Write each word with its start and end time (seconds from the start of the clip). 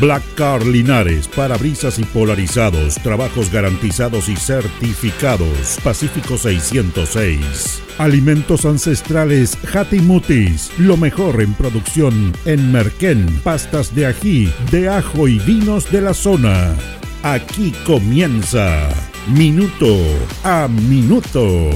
Black 0.00 0.22
Car 0.34 0.64
Linares, 0.66 1.28
parabrisas 1.28 1.98
y 1.98 2.04
polarizados, 2.04 2.94
trabajos 2.96 3.50
garantizados 3.50 4.28
y 4.28 4.36
certificados. 4.36 5.78
Pacífico 5.82 6.38
606. 6.38 7.82
Alimentos 7.98 8.64
ancestrales 8.64 9.56
Hatimutis, 9.72 10.70
lo 10.78 10.96
mejor 10.96 11.40
en 11.42 11.54
producción 11.54 12.32
en 12.44 12.72
Merquén, 12.72 13.40
pastas 13.44 13.94
de 13.94 14.06
ají, 14.06 14.52
de 14.70 14.88
ajo 14.88 15.28
y 15.28 15.38
vinos 15.40 15.90
de 15.92 16.00
la 16.00 16.14
zona. 16.14 16.74
Aquí 17.22 17.72
comienza 17.86 18.88
Minuto 19.28 19.96
a 20.42 20.68
Minuto. 20.68 21.70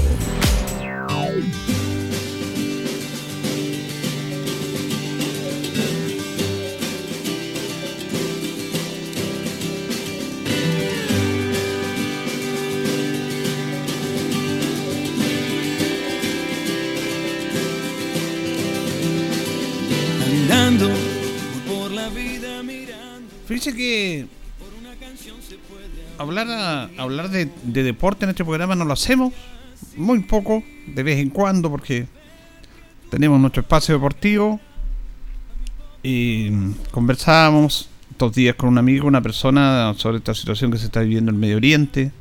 Hablar, 26.37 27.29
de, 27.29 27.49
deporte 27.63 28.25
en 28.25 28.29
este 28.29 28.43
programa 28.43 28.75
no 28.75 28.85
lo 28.85 28.93
hacemos 28.93 29.33
muy 29.95 30.19
poco, 30.19 30.63
de 30.87 31.03
vez 31.03 31.19
en 31.19 31.29
cuando, 31.29 31.69
porque 31.69 32.07
tenemos 33.09 33.39
nuestro 33.39 33.61
espacio 33.61 33.95
deportivo 33.95 34.59
y 36.03 36.51
conversábamos 36.91 37.89
estos 38.11 38.33
días 38.33 38.55
con 38.55 38.69
un 38.69 38.77
amigo, 38.77 39.07
una 39.07 39.21
persona, 39.21 39.93
sobre 39.95 40.17
esta 40.17 40.33
situación 40.33 40.71
que 40.71 40.77
se 40.77 40.85
está 40.85 41.01
viviendo 41.01 41.29
en 41.29 41.35
el 41.35 41.39
Medio 41.39 41.57
Oriente. 41.57 42.11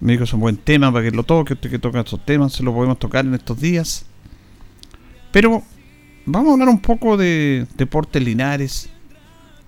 Me 0.00 0.12
dijo 0.12 0.24
es 0.24 0.32
un 0.32 0.40
buen 0.40 0.56
tema 0.56 0.92
para 0.92 1.04
que 1.04 1.16
lo 1.16 1.22
toque, 1.22 1.54
usted 1.54 1.70
que 1.70 1.78
toca 1.78 2.00
estos 2.00 2.24
temas, 2.24 2.52
se 2.52 2.62
lo 2.62 2.74
podemos 2.74 2.98
tocar 2.98 3.24
en 3.24 3.34
estos 3.34 3.58
días. 3.60 4.04
Pero 5.32 5.62
vamos 6.26 6.50
a 6.50 6.52
hablar 6.52 6.68
un 6.68 6.80
poco 6.80 7.16
de 7.16 7.66
deportes 7.76 8.22
linares, 8.22 8.90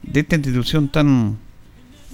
de 0.02 0.20
esta 0.20 0.36
institución 0.36 0.88
tan, 0.88 1.38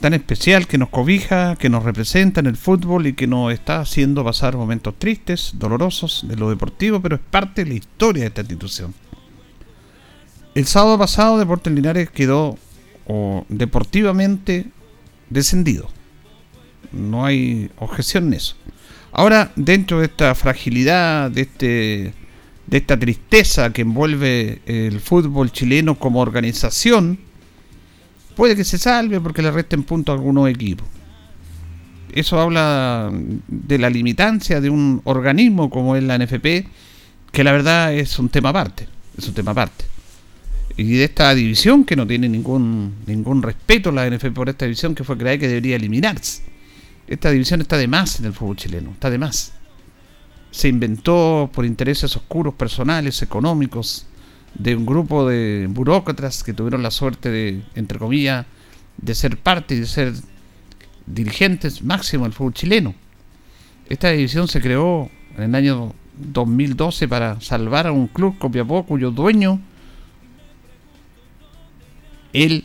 tan 0.00 0.14
especial 0.14 0.66
que 0.66 0.78
nos 0.78 0.88
cobija, 0.88 1.56
que 1.56 1.70
nos 1.70 1.82
representa 1.82 2.40
en 2.40 2.46
el 2.46 2.56
fútbol 2.56 3.06
y 3.06 3.14
que 3.14 3.26
nos 3.26 3.52
está 3.52 3.80
haciendo 3.80 4.24
pasar 4.24 4.56
momentos 4.56 4.94
tristes, 4.98 5.52
dolorosos 5.54 6.24
de 6.28 6.36
lo 6.36 6.50
deportivo, 6.50 7.00
pero 7.00 7.16
es 7.16 7.22
parte 7.22 7.64
de 7.64 7.70
la 7.70 7.76
historia 7.76 8.22
de 8.22 8.28
esta 8.28 8.40
institución. 8.42 8.94
El 10.54 10.66
sábado 10.66 10.98
pasado 10.98 11.38
Deportes 11.38 11.72
Linares 11.72 12.10
quedó 12.10 12.56
deportivamente 13.48 14.66
descendido. 15.30 15.88
No 16.92 17.24
hay 17.24 17.70
objeción 17.78 18.28
en 18.28 18.34
eso. 18.34 18.56
Ahora, 19.12 19.52
dentro 19.56 20.00
de 20.00 20.06
esta 20.06 20.34
fragilidad, 20.34 21.30
de 21.30 21.42
este 21.42 22.14
de 22.66 22.78
esta 22.78 22.98
tristeza 22.98 23.72
que 23.72 23.82
envuelve 23.82 24.60
el 24.66 24.98
fútbol 25.00 25.52
chileno 25.52 25.96
como 25.98 26.20
organización, 26.20 27.18
puede 28.34 28.56
que 28.56 28.64
se 28.64 28.78
salve 28.78 29.20
porque 29.20 29.42
le 29.42 29.50
resten 29.50 29.82
puntos 29.82 30.12
a 30.12 30.16
algunos 30.16 30.48
equipos. 30.48 30.86
Eso 32.12 32.40
habla 32.40 33.10
de 33.48 33.78
la 33.78 33.90
limitancia 33.90 34.60
de 34.60 34.70
un 34.70 35.00
organismo 35.04 35.68
como 35.68 35.96
es 35.96 36.04
la 36.04 36.16
NFP, 36.16 36.66
que 37.32 37.44
la 37.44 37.52
verdad 37.52 37.92
es 37.92 38.18
un 38.18 38.28
tema 38.28 38.50
aparte, 38.50 38.86
es 39.18 39.26
un 39.26 39.34
tema 39.34 39.50
aparte. 39.50 39.84
Y 40.76 40.84
de 40.94 41.04
esta 41.04 41.34
división 41.34 41.84
que 41.84 41.96
no 41.96 42.06
tiene 42.06 42.28
ningún 42.28 42.94
ningún 43.06 43.42
respeto 43.42 43.92
la 43.92 44.08
NFP 44.08 44.32
por 44.32 44.48
esta 44.48 44.64
división 44.64 44.94
que 44.94 45.04
fue 45.04 45.18
creada 45.18 45.38
que 45.38 45.48
debería 45.48 45.76
eliminarse. 45.76 46.42
Esta 47.06 47.30
división 47.30 47.60
está 47.60 47.76
de 47.76 47.86
más 47.86 48.18
en 48.18 48.26
el 48.26 48.32
fútbol 48.32 48.56
chileno, 48.56 48.90
está 48.92 49.10
de 49.10 49.18
más. 49.18 49.52
Se 50.50 50.68
inventó 50.68 51.50
por 51.52 51.64
intereses 51.64 52.16
oscuros 52.16 52.54
personales, 52.54 53.22
económicos, 53.22 54.06
de 54.54 54.76
un 54.76 54.86
grupo 54.86 55.28
de 55.28 55.66
burócratas 55.68 56.42
que 56.42 56.52
tuvieron 56.52 56.82
la 56.82 56.90
suerte 56.90 57.30
de, 57.30 57.62
entre 57.74 57.98
comillas, 57.98 58.46
de 58.96 59.14
ser 59.14 59.36
parte 59.36 59.74
y 59.74 59.80
de 59.80 59.86
ser 59.86 60.12
dirigentes 61.06 61.82
máximo 61.82 62.24
del 62.24 62.32
fútbol 62.32 62.54
chileno. 62.54 62.94
Esta 63.88 64.10
división 64.10 64.48
se 64.48 64.60
creó 64.60 65.10
en 65.36 65.42
el 65.44 65.54
año 65.54 65.92
2012 66.16 67.08
para 67.08 67.40
salvar 67.40 67.86
a 67.86 67.92
un 67.92 68.06
club 68.06 68.38
Copiapó 68.38 68.84
cuyo 68.84 69.10
dueño 69.10 69.60
él 72.32 72.64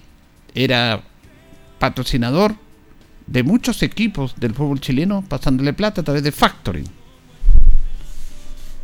era 0.53 1.01
patrocinador 1.77 2.55
de 3.27 3.43
muchos 3.43 3.83
equipos 3.83 4.35
del 4.37 4.53
fútbol 4.53 4.81
chileno 4.81 5.23
pasándole 5.27 5.73
plata 5.73 6.01
a 6.01 6.03
través 6.03 6.23
de 6.23 6.31
factoring. 6.31 6.98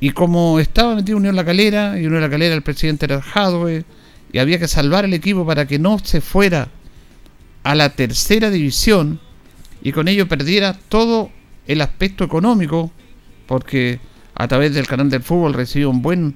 Y 0.05 0.11
como 0.11 0.59
estaba 0.59 0.93
metido 0.93 1.17
Unión 1.17 1.35
La 1.35 1.43
Calera, 1.43 1.99
y 1.99 2.05
Unión 2.05 2.21
La 2.21 2.29
Calera 2.29 2.53
el 2.53 2.61
presidente 2.61 3.05
era 3.05 3.23
Jadwe, 3.23 3.85
y 4.31 4.37
había 4.37 4.59
que 4.59 4.67
salvar 4.67 5.03
el 5.03 5.15
equipo 5.15 5.47
para 5.47 5.65
que 5.65 5.79
no 5.79 5.97
se 5.97 6.21
fuera 6.21 6.67
a 7.63 7.73
la 7.73 7.89
tercera 7.89 8.51
división 8.51 9.19
y 9.81 9.91
con 9.93 10.07
ello 10.07 10.27
perdiera 10.27 10.77
todo 10.89 11.31
el 11.65 11.81
aspecto 11.81 12.23
económico, 12.23 12.91
porque 13.47 13.99
a 14.35 14.47
través 14.47 14.75
del 14.75 14.85
canal 14.85 15.09
del 15.09 15.23
fútbol 15.23 15.55
recibió 15.55 15.89
un 15.89 16.03
buen 16.03 16.35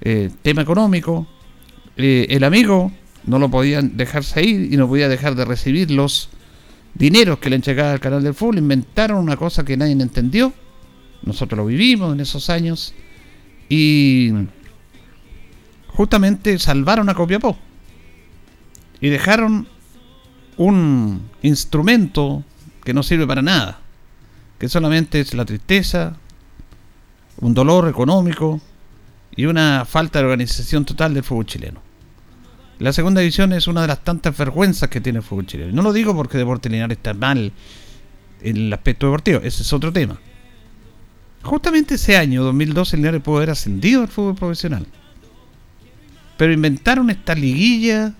eh, 0.00 0.30
tema 0.42 0.62
económico. 0.62 1.26
Eh, 1.96 2.28
el 2.30 2.44
amigo 2.44 2.92
no 3.26 3.40
lo 3.40 3.50
podían 3.50 3.96
dejarse 3.96 4.44
ir 4.44 4.72
y 4.72 4.76
no 4.76 4.86
podía 4.86 5.08
dejar 5.08 5.34
de 5.34 5.44
recibir 5.44 5.90
los 5.90 6.28
dineros 6.94 7.40
que 7.40 7.50
le 7.50 7.56
entregaba 7.56 7.90
al 7.90 7.98
canal 7.98 8.22
del 8.22 8.34
fútbol. 8.34 8.58
Inventaron 8.58 9.18
una 9.18 9.36
cosa 9.36 9.64
que 9.64 9.76
nadie 9.76 9.94
entendió 9.94 10.52
nosotros 11.22 11.58
lo 11.58 11.66
vivimos 11.66 12.12
en 12.12 12.20
esos 12.20 12.50
años 12.50 12.94
y 13.68 14.32
justamente 15.88 16.58
salvaron 16.58 17.08
a 17.08 17.14
Copiapó 17.14 17.58
y 19.00 19.08
dejaron 19.08 19.68
un 20.56 21.28
instrumento 21.42 22.44
que 22.84 22.94
no 22.94 23.02
sirve 23.02 23.26
para 23.26 23.42
nada, 23.42 23.80
que 24.58 24.68
solamente 24.68 25.20
es 25.20 25.34
la 25.34 25.44
tristeza, 25.44 26.16
un 27.40 27.54
dolor 27.54 27.88
económico 27.88 28.60
y 29.36 29.46
una 29.46 29.84
falta 29.84 30.18
de 30.18 30.24
organización 30.24 30.84
total 30.84 31.14
del 31.14 31.22
fútbol 31.22 31.46
chileno. 31.46 31.80
La 32.80 32.92
segunda 32.92 33.20
división 33.20 33.52
es 33.52 33.66
una 33.66 33.82
de 33.82 33.88
las 33.88 34.04
tantas 34.04 34.36
vergüenzas 34.36 34.88
que 34.88 35.00
tiene 35.00 35.18
el 35.18 35.24
fútbol 35.24 35.46
chileno. 35.46 35.72
No 35.72 35.82
lo 35.82 35.92
digo 35.92 36.14
porque 36.14 36.38
Deporte 36.38 36.68
Lineal 36.68 36.92
está 36.92 37.12
mal 37.14 37.52
en 38.40 38.56
el 38.56 38.72
aspecto 38.72 39.06
deportivo, 39.06 39.40
ese 39.42 39.62
es 39.62 39.72
otro 39.72 39.92
tema. 39.92 40.18
Justamente 41.48 41.94
ese 41.94 42.14
año, 42.14 42.44
2012, 42.44 42.96
el 42.96 43.00
Linares 43.00 43.22
pudo 43.22 43.38
haber 43.38 43.48
ascendido 43.48 44.02
al 44.02 44.08
fútbol 44.08 44.34
profesional. 44.34 44.86
Pero 46.36 46.52
inventaron 46.52 47.08
esta 47.08 47.34
liguilla 47.34 48.12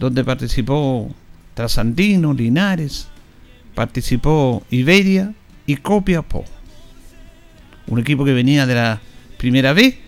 donde 0.00 0.24
participó 0.24 1.14
Trasandino, 1.52 2.32
Linares, 2.32 3.08
participó 3.74 4.64
Iberia 4.70 5.34
y 5.66 5.76
Copiapó. 5.76 6.46
Un 7.86 7.98
equipo 7.98 8.24
que 8.24 8.32
venía 8.32 8.64
de 8.64 8.76
la 8.76 8.98
primera 9.36 9.74
B, 9.74 9.98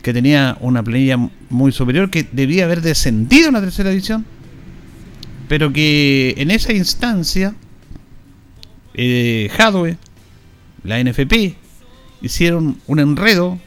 que 0.00 0.12
tenía 0.12 0.56
una 0.60 0.84
planilla 0.84 1.16
muy 1.50 1.72
superior, 1.72 2.08
que 2.08 2.28
debía 2.30 2.66
haber 2.66 2.82
descendido 2.82 3.48
en 3.48 3.54
la 3.54 3.60
tercera 3.60 3.90
división, 3.90 4.24
pero 5.48 5.72
que 5.72 6.34
en 6.38 6.52
esa 6.52 6.72
instancia 6.72 7.52
eh, 8.94 9.50
Jadwe 9.56 9.96
la 10.84 11.02
NFP, 11.02 11.56
hicieron 12.22 12.80
un 12.86 12.98
enredo 12.98 13.58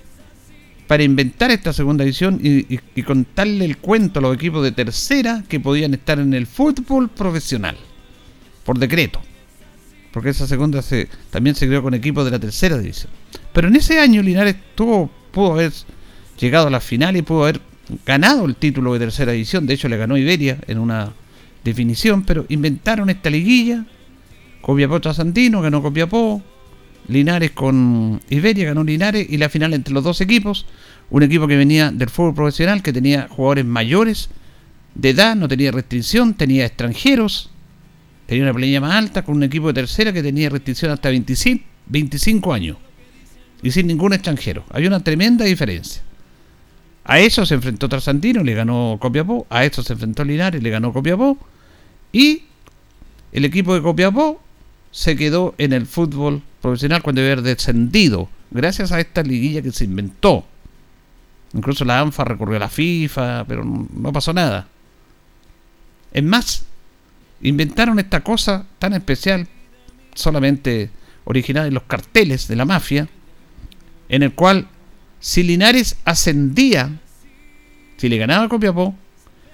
para 0.87 1.03
inventar 1.03 1.51
esta 1.51 1.71
segunda 1.71 2.03
edición 2.03 2.39
y, 2.43 2.77
contarle 3.03 3.63
el 3.63 3.77
cuento 3.77 4.19
a 4.19 4.21
los 4.21 4.35
equipos 4.35 4.61
de 4.61 4.73
tercera 4.73 5.43
que 5.47 5.59
podían 5.59 5.93
estar 5.93 6.19
en 6.19 6.33
el 6.33 6.45
fútbol 6.47 7.09
profesional, 7.09 7.77
por 8.65 8.77
decreto. 8.77 9.21
Porque 10.11 10.31
esa 10.31 10.45
segunda 10.47 10.81
se, 10.81 11.07
también 11.29 11.55
se 11.55 11.67
creó 11.67 11.81
con 11.81 11.93
equipos 11.93 12.25
de 12.25 12.31
la 12.31 12.39
tercera 12.39 12.77
división. 12.77 13.09
Pero 13.53 13.69
en 13.69 13.77
ese 13.77 13.99
año 13.99 14.21
Linares 14.21 14.57
tuvo, 14.75 15.09
pudo 15.31 15.53
haber 15.53 15.71
llegado 16.37 16.67
a 16.67 16.69
la 16.69 16.81
final 16.81 17.15
y 17.15 17.21
pudo 17.21 17.43
haber 17.43 17.61
ganado 18.05 18.45
el 18.45 18.55
título 18.55 18.93
de 18.93 18.99
tercera 18.99 19.31
división, 19.31 19.65
de 19.65 19.75
hecho 19.75 19.87
le 19.87 19.97
ganó 19.97 20.17
Iberia 20.17 20.57
en 20.67 20.77
una 20.77 21.13
definición, 21.63 22.23
pero 22.23 22.45
inventaron 22.49 23.09
esta 23.09 23.29
liguilla, 23.29 23.85
Copiapó 24.61 25.13
Santino 25.13 25.61
ganó 25.61 25.81
Copiapó, 25.81 26.43
Linares 27.11 27.51
con 27.51 28.21
Iberia 28.29 28.65
ganó 28.65 28.83
Linares 28.83 29.27
y 29.29 29.37
la 29.37 29.49
final 29.49 29.73
entre 29.73 29.93
los 29.93 30.03
dos 30.03 30.21
equipos, 30.21 30.65
un 31.09 31.23
equipo 31.23 31.47
que 31.47 31.57
venía 31.57 31.91
del 31.91 32.09
fútbol 32.09 32.33
profesional, 32.33 32.81
que 32.81 32.93
tenía 32.93 33.27
jugadores 33.29 33.65
mayores 33.65 34.29
de 34.95 35.09
edad, 35.09 35.35
no 35.35 35.47
tenía 35.47 35.71
restricción, 35.71 36.33
tenía 36.33 36.65
extranjeros, 36.65 37.49
tenía 38.25 38.43
una 38.43 38.53
planilla 38.53 38.81
más 38.81 38.93
alta, 38.93 39.23
con 39.23 39.35
un 39.35 39.43
equipo 39.43 39.67
de 39.67 39.73
tercera 39.73 40.11
que 40.11 40.23
tenía 40.23 40.49
restricción 40.49 40.91
hasta 40.91 41.09
25, 41.09 41.63
25 41.87 42.53
años 42.53 42.77
y 43.61 43.71
sin 43.71 43.87
ningún 43.87 44.13
extranjero. 44.13 44.63
Hay 44.71 44.87
una 44.87 45.01
tremenda 45.01 45.45
diferencia. 45.45 46.01
A 47.03 47.19
eso 47.19 47.45
se 47.45 47.55
enfrentó 47.55 47.89
Trasandino, 47.89 48.43
le 48.43 48.53
ganó 48.53 48.97
Copiapó. 48.99 49.45
A 49.49 49.65
eso 49.65 49.83
se 49.83 49.93
enfrentó 49.93 50.23
Linares, 50.23 50.61
le 50.61 50.69
ganó 50.69 50.93
Copiapó. 50.93 51.37
Y 52.11 52.43
el 53.31 53.45
equipo 53.45 53.73
de 53.73 53.81
Copiapó 53.81 54.41
se 54.91 55.15
quedó 55.15 55.55
en 55.57 55.73
el 55.73 55.85
fútbol 55.85 56.41
profesional 56.61 57.01
cuando 57.01 57.21
debe 57.21 57.33
haber 57.33 57.43
descendido, 57.43 58.29
gracias 58.51 58.91
a 58.91 58.99
esta 58.99 59.23
liguilla 59.23 59.61
que 59.61 59.71
se 59.71 59.85
inventó. 59.85 60.45
Incluso 61.53 61.83
la 61.83 61.99
ANFA 61.99 62.23
recurrió 62.23 62.57
a 62.57 62.59
la 62.59 62.69
FIFA, 62.69 63.45
pero 63.47 63.63
no 63.63 64.13
pasó 64.13 64.33
nada. 64.33 64.67
Es 66.13 66.23
más, 66.23 66.65
inventaron 67.41 67.99
esta 67.99 68.21
cosa 68.21 68.65
tan 68.79 68.93
especial, 68.93 69.47
solamente 70.13 70.89
original 71.25 71.67
en 71.67 71.73
los 71.73 71.83
carteles 71.83 72.47
de 72.47 72.55
la 72.55 72.65
mafia, 72.65 73.07
en 74.09 74.23
el 74.23 74.33
cual 74.33 74.67
si 75.19 75.43
Linares 75.43 75.97
ascendía, 76.05 76.99
si 77.97 78.09
le 78.09 78.17
ganaba 78.17 78.45
a 78.45 78.49
Copiapó, 78.49 78.95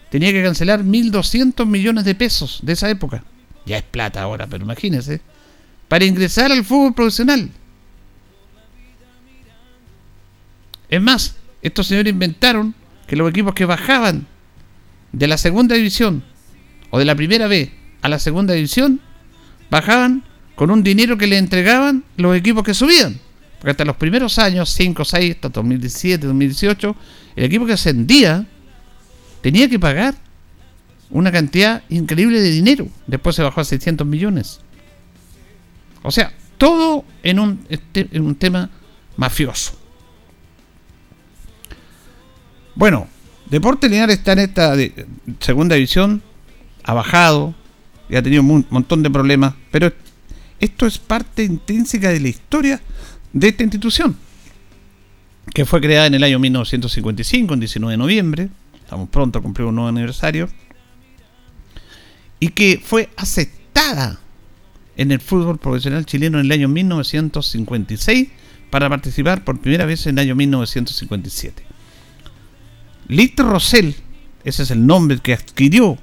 tenía 0.09 0.31
que 0.31 0.43
cancelar 0.43 0.83
1.200 0.83 1.65
millones 1.65 2.05
de 2.05 2.15
pesos 2.15 2.59
de 2.63 2.73
esa 2.73 2.89
época. 2.89 3.23
Ya 3.65 3.77
es 3.77 3.83
plata 3.83 4.21
ahora, 4.21 4.47
pero 4.47 4.63
imagínense. 4.63 5.21
Para 5.87 6.05
ingresar 6.05 6.51
al 6.51 6.65
fútbol 6.65 6.93
profesional. 6.93 7.49
Es 10.89 11.01
más, 11.01 11.35
estos 11.61 11.87
señores 11.87 12.11
inventaron 12.11 12.73
que 13.07 13.15
los 13.15 13.29
equipos 13.29 13.53
que 13.53 13.65
bajaban 13.65 14.27
de 15.11 15.27
la 15.27 15.37
segunda 15.37 15.75
división 15.75 16.23
o 16.89 16.99
de 16.99 17.05
la 17.05 17.15
primera 17.15 17.47
B 17.47 17.71
a 18.01 18.09
la 18.09 18.19
segunda 18.19 18.53
división 18.53 19.01
bajaban 19.69 20.23
con 20.55 20.71
un 20.71 20.83
dinero 20.83 21.17
que 21.17 21.27
le 21.27 21.37
entregaban 21.37 22.03
los 22.15 22.35
equipos 22.35 22.63
que 22.63 22.73
subían. 22.73 23.19
Porque 23.59 23.71
hasta 23.71 23.85
los 23.85 23.95
primeros 23.95 24.37
años, 24.39 24.69
5, 24.69 25.03
6, 25.03 25.35
hasta 25.35 25.49
2017, 25.49 26.27
2018, 26.27 26.95
el 27.35 27.43
equipo 27.43 27.65
que 27.65 27.73
ascendía 27.73 28.45
tenía 29.41 29.69
que 29.69 29.79
pagar 29.79 30.15
una 31.09 31.31
cantidad 31.31 31.83
increíble 31.89 32.41
de 32.41 32.51
dinero. 32.51 32.87
Después 33.07 33.35
se 33.35 33.43
bajó 33.43 33.61
a 33.61 33.65
600 33.65 34.05
millones. 34.05 34.59
O 36.07 36.11
sea, 36.11 36.31
todo 36.57 37.03
en 37.21 37.37
un, 37.37 37.65
este, 37.67 38.07
en 38.13 38.25
un 38.25 38.35
tema 38.35 38.69
mafioso. 39.17 39.77
Bueno, 42.75 43.09
Deporte 43.49 43.89
Lineal 43.89 44.11
está 44.11 44.31
en 44.31 44.39
esta 44.39 44.73
segunda 45.41 45.75
división, 45.75 46.21
ha 46.83 46.93
bajado 46.93 47.53
y 48.07 48.15
ha 48.15 48.23
tenido 48.23 48.41
un 48.41 48.65
montón 48.69 49.03
de 49.03 49.09
problemas, 49.09 49.55
pero 49.69 49.91
esto 50.61 50.85
es 50.85 50.97
parte 50.97 51.43
intrínseca 51.43 52.09
de 52.09 52.21
la 52.21 52.29
historia 52.29 52.81
de 53.33 53.49
esta 53.49 53.63
institución, 53.63 54.15
que 55.53 55.65
fue 55.65 55.81
creada 55.81 56.07
en 56.07 56.13
el 56.13 56.23
año 56.23 56.39
1955, 56.39 57.53
en 57.53 57.59
19 57.59 57.91
de 57.91 57.97
noviembre, 57.97 58.49
estamos 58.81 59.09
pronto 59.09 59.39
a 59.39 59.41
cumplir 59.41 59.67
un 59.67 59.75
nuevo 59.75 59.89
aniversario, 59.89 60.47
y 62.39 62.47
que 62.47 62.81
fue 62.81 63.09
aceptada 63.17 64.21
en 64.97 65.11
el 65.11 65.21
fútbol 65.21 65.59
profesional 65.59 66.05
chileno 66.05 66.39
en 66.39 66.45
el 66.45 66.51
año 66.51 66.67
1956 66.67 68.27
para 68.69 68.89
participar 68.89 69.43
por 69.43 69.59
primera 69.59 69.85
vez 69.85 70.05
en 70.07 70.17
el 70.17 70.25
año 70.25 70.35
1957. 70.35 71.63
Litter 73.07 73.45
Rosell, 73.45 73.95
ese 74.43 74.63
es 74.63 74.71
el 74.71 74.85
nombre 74.85 75.19
que 75.19 75.33
adquirió 75.33 75.97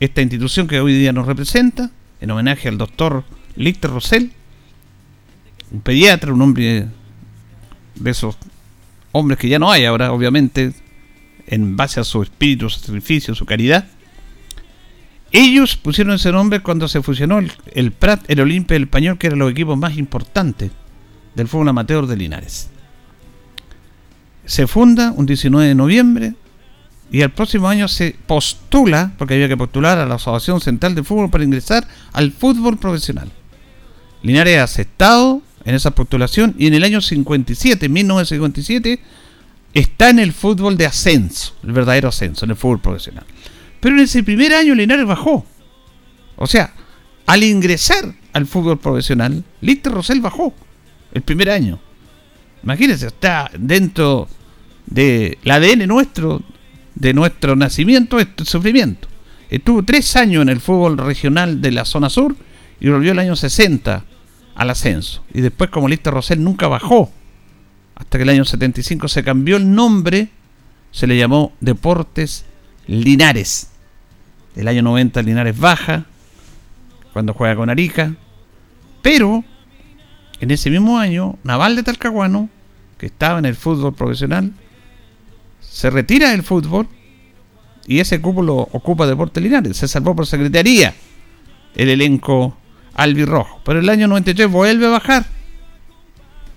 esta 0.00 0.20
institución 0.20 0.66
que 0.66 0.80
hoy 0.80 0.94
día 0.94 1.12
nos 1.12 1.26
representa, 1.26 1.90
en 2.20 2.30
homenaje 2.30 2.68
al 2.68 2.76
doctor 2.76 3.24
Litter 3.56 3.90
Rosell, 3.90 4.32
un 5.70 5.80
pediatra, 5.80 6.32
un 6.32 6.42
hombre 6.42 6.88
de 7.94 8.10
esos 8.10 8.36
hombres 9.12 9.38
que 9.38 9.48
ya 9.48 9.58
no 9.58 9.70
hay 9.70 9.84
ahora, 9.84 10.12
obviamente, 10.12 10.72
en 11.46 11.76
base 11.76 12.00
a 12.00 12.04
su 12.04 12.22
espíritu, 12.22 12.68
su 12.68 12.80
sacrificio, 12.80 13.34
su 13.34 13.46
caridad. 13.46 13.88
Ellos 15.32 15.76
pusieron 15.76 16.14
ese 16.14 16.32
nombre 16.32 16.60
cuando 16.60 16.88
se 16.88 17.02
fusionó 17.02 17.38
el, 17.38 17.92
Prat, 17.92 18.24
el 18.28 18.40
Olimpia 18.40 18.74
y 18.74 18.78
el 18.78 18.82
Español, 18.84 19.16
que 19.16 19.28
eran 19.28 19.38
los 19.38 19.50
equipos 19.50 19.78
más 19.78 19.96
importantes 19.96 20.72
del 21.34 21.46
fútbol 21.46 21.68
amateur 21.68 22.06
de 22.06 22.16
Linares. 22.16 22.68
Se 24.44 24.66
funda 24.66 25.12
un 25.12 25.26
19 25.26 25.68
de 25.68 25.74
noviembre 25.76 26.34
y 27.12 27.20
el 27.20 27.30
próximo 27.30 27.68
año 27.68 27.86
se 27.86 28.16
postula, 28.26 29.12
porque 29.18 29.34
había 29.34 29.48
que 29.48 29.56
postular 29.56 29.98
a 29.98 30.06
la 30.06 30.16
Asociación 30.16 30.60
Central 30.60 30.94
de 30.94 31.04
Fútbol 31.04 31.30
para 31.30 31.44
ingresar 31.44 31.86
al 32.12 32.32
fútbol 32.32 32.78
profesional. 32.78 33.30
Linares 34.22 34.58
ha 34.58 34.64
aceptado 34.64 35.42
en 35.64 35.74
esa 35.74 35.92
postulación 35.92 36.54
y 36.58 36.66
en 36.66 36.74
el 36.74 36.84
año 36.84 37.00
57, 37.00 37.88
1957, 37.88 39.00
está 39.74 40.10
en 40.10 40.18
el 40.18 40.32
fútbol 40.32 40.76
de 40.76 40.86
ascenso, 40.86 41.54
el 41.62 41.72
verdadero 41.72 42.08
ascenso, 42.08 42.44
en 42.44 42.52
el 42.52 42.56
fútbol 42.56 42.80
profesional. 42.80 43.24
Pero 43.80 43.96
en 43.96 44.02
ese 44.02 44.22
primer 44.22 44.52
año 44.54 44.74
Linares 44.74 45.06
bajó. 45.06 45.44
O 46.36 46.46
sea, 46.46 46.72
al 47.26 47.42
ingresar 47.42 48.14
al 48.32 48.46
fútbol 48.46 48.78
profesional, 48.78 49.44
Lister 49.60 49.92
Rosell 49.92 50.20
bajó 50.20 50.54
el 51.12 51.22
primer 51.22 51.50
año. 51.50 51.78
Imagínense, 52.62 53.06
está 53.06 53.50
dentro 53.58 54.28
del 54.86 55.38
ADN 55.48 55.86
nuestro, 55.86 56.42
de 56.94 57.14
nuestro 57.14 57.56
nacimiento, 57.56 58.18
este 58.18 58.44
sufrimiento. 58.44 59.08
Estuvo 59.48 59.82
tres 59.82 60.14
años 60.16 60.42
en 60.42 60.48
el 60.48 60.60
fútbol 60.60 60.98
regional 60.98 61.60
de 61.60 61.72
la 61.72 61.84
zona 61.84 62.10
sur 62.10 62.36
y 62.78 62.88
volvió 62.88 63.12
el 63.12 63.18
año 63.18 63.34
60 63.34 64.04
al 64.54 64.70
ascenso. 64.70 65.24
Y 65.32 65.40
después, 65.40 65.70
como 65.70 65.88
Lister 65.88 66.12
Rosell 66.12 66.42
nunca 66.42 66.68
bajó, 66.68 67.10
hasta 67.96 68.18
que 68.18 68.22
el 68.22 68.28
año 68.30 68.44
75 68.44 69.08
se 69.08 69.24
cambió 69.24 69.56
el 69.56 69.74
nombre, 69.74 70.28
se 70.90 71.06
le 71.06 71.16
llamó 71.16 71.52
Deportes 71.60 72.44
Linares. 72.86 73.69
El 74.56 74.68
año 74.68 74.82
90 74.82 75.22
Linares 75.22 75.58
baja, 75.58 76.06
cuando 77.12 77.34
juega 77.34 77.56
con 77.56 77.70
Arica. 77.70 78.14
Pero, 79.02 79.44
en 80.40 80.50
ese 80.50 80.70
mismo 80.70 80.98
año, 80.98 81.38
Naval 81.44 81.76
de 81.76 81.82
Talcahuano, 81.82 82.48
que 82.98 83.06
estaba 83.06 83.38
en 83.38 83.46
el 83.46 83.54
fútbol 83.54 83.94
profesional, 83.94 84.52
se 85.60 85.90
retira 85.90 86.30
del 86.30 86.42
fútbol 86.42 86.88
y 87.86 88.00
ese 88.00 88.20
cupo 88.20 88.42
lo 88.42 88.56
ocupa 88.56 89.06
Deportes 89.06 89.42
Linares. 89.42 89.76
Se 89.76 89.88
salvó 89.88 90.14
por 90.14 90.26
secretaría 90.26 90.94
el 91.74 91.88
elenco 91.88 92.56
albirrojo. 92.94 93.60
Pero 93.64 93.80
el 93.80 93.88
año 93.88 94.06
93 94.08 94.48
vuelve 94.50 94.86
a 94.86 94.90
bajar. 94.90 95.26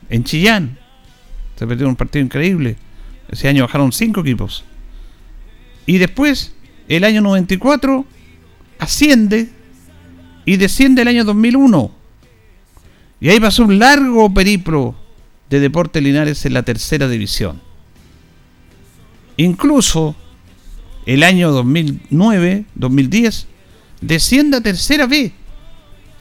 En 0.09 0.23
Chillán. 0.23 0.77
Se 1.55 1.65
perdió 1.65 1.87
un 1.87 1.95
partido 1.95 2.25
increíble. 2.25 2.75
Ese 3.29 3.47
año 3.47 3.63
bajaron 3.63 3.91
cinco 3.91 4.21
equipos. 4.21 4.63
Y 5.85 5.97
después, 5.97 6.53
el 6.87 7.03
año 7.03 7.21
94, 7.21 8.05
asciende 8.79 9.49
y 10.45 10.57
desciende 10.57 11.03
el 11.03 11.07
año 11.07 11.23
2001. 11.23 11.91
Y 13.21 13.29
ahí 13.29 13.39
pasó 13.39 13.63
un 13.63 13.79
largo 13.79 14.33
periplo 14.33 14.95
de 15.49 15.59
Deportes 15.59 16.03
Linares 16.03 16.45
en 16.45 16.53
la 16.53 16.63
tercera 16.63 17.07
división. 17.07 17.61
Incluso 19.37 20.15
el 21.05 21.23
año 21.23 21.51
2009, 21.51 22.65
2010, 22.75 23.47
desciende 24.01 24.57
a 24.57 24.61
tercera 24.61 25.07
B 25.07 25.33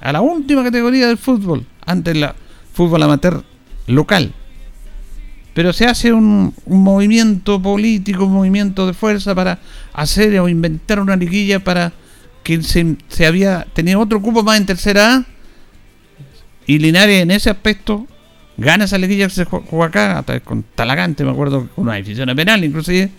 a 0.00 0.12
la 0.12 0.20
última 0.20 0.64
categoría 0.64 1.06
del 1.06 1.18
fútbol, 1.18 1.66
antes 1.86 2.16
la 2.16 2.34
fútbol 2.72 3.02
amateur 3.02 3.44
local. 3.86 4.34
Pero 5.54 5.72
se 5.72 5.86
hace 5.86 6.12
un, 6.12 6.54
movimiento 6.66 7.60
político, 7.60 8.24
un 8.24 8.34
movimiento 8.34 8.86
de 8.86 8.94
fuerza 8.94 9.34
para 9.34 9.58
hacer 9.92 10.38
o 10.40 10.48
inventar 10.48 10.98
una 11.00 11.16
liguilla 11.16 11.60
para 11.60 11.92
que 12.42 12.62
se, 12.62 13.26
había 13.26 13.66
tenido 13.72 14.00
otro 14.00 14.20
cupo 14.22 14.42
más 14.42 14.58
en 14.58 14.66
tercera 14.66 15.16
A. 15.16 15.24
Y 16.66 16.78
Linares 16.78 17.22
en 17.22 17.30
ese 17.30 17.50
aspecto 17.50 18.06
gana 18.56 18.84
esa 18.84 18.98
liguilla 18.98 19.26
que 19.26 19.34
se 19.34 19.44
juega 19.44 20.18
acá, 20.18 20.40
con 20.40 20.62
Talagante, 20.74 21.24
me 21.24 21.32
acuerdo, 21.32 21.68
con 21.74 21.84
una 21.84 21.94
decisión 21.94 22.34
penal 22.34 22.64
inclusive. 22.64 23.10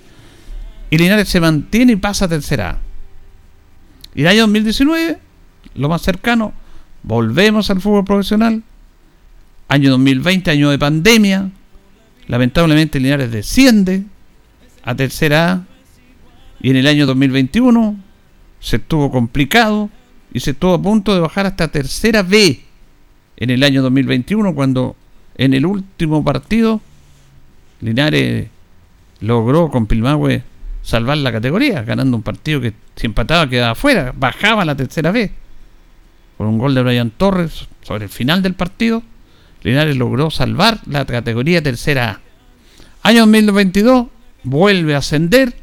Y 0.89 0.97
Linares 0.97 1.29
se 1.29 1.39
mantiene 1.39 1.93
y 1.93 1.95
pasa 1.97 2.25
a 2.25 2.27
tercera 2.27 2.69
A. 2.69 2.77
Y 4.15 4.21
el 4.21 4.27
año 4.27 4.41
2019, 4.41 5.17
lo 5.75 5.89
más 5.89 6.01
cercano, 6.01 6.53
Volvemos 7.03 7.69
al 7.69 7.81
fútbol 7.81 8.05
profesional. 8.05 8.63
Año 9.67 9.91
2020, 9.91 10.49
año 10.49 10.69
de 10.69 10.79
pandemia. 10.79 11.51
Lamentablemente 12.27 12.99
Linares 12.99 13.31
desciende 13.31 14.03
a 14.83 14.95
tercera 14.95 15.51
A 15.51 15.63
Y 16.61 16.69
en 16.69 16.77
el 16.77 16.87
año 16.87 17.05
2021 17.05 17.97
se 18.59 18.77
estuvo 18.77 19.11
complicado 19.11 19.89
y 20.31 20.39
se 20.39 20.51
estuvo 20.51 20.73
a 20.73 20.81
punto 20.81 21.13
de 21.13 21.19
bajar 21.19 21.45
hasta 21.45 21.67
tercera 21.67 22.23
B 22.23 22.61
en 23.37 23.49
el 23.49 23.63
año 23.63 23.81
2021 23.81 24.55
cuando 24.55 24.95
en 25.35 25.53
el 25.53 25.65
último 25.65 26.23
partido 26.23 26.81
Linares 27.81 28.47
logró 29.19 29.69
con 29.69 29.87
Pilmahue 29.87 30.43
salvar 30.81 31.17
la 31.17 31.31
categoría, 31.31 31.81
ganando 31.83 32.15
un 32.17 32.23
partido 32.23 32.61
que 32.61 32.73
si 32.95 33.07
empataba 33.07 33.49
quedaba 33.49 33.71
afuera, 33.71 34.13
bajaba 34.15 34.65
la 34.65 34.75
tercera 34.75 35.11
vez. 35.11 35.31
Con 36.37 36.47
un 36.47 36.57
gol 36.57 36.75
de 36.75 36.83
Brian 36.83 37.11
Torres 37.11 37.67
sobre 37.81 38.05
el 38.05 38.09
final 38.09 38.41
del 38.41 38.53
partido, 38.53 39.03
Linares 39.63 39.95
logró 39.95 40.29
salvar 40.29 40.81
la 40.85 41.05
categoría 41.05 41.63
tercera 41.63 42.21
A. 43.01 43.09
Año 43.09 43.21
2022 43.21 44.07
vuelve 44.43 44.95
a 44.95 44.99
ascender 44.99 45.55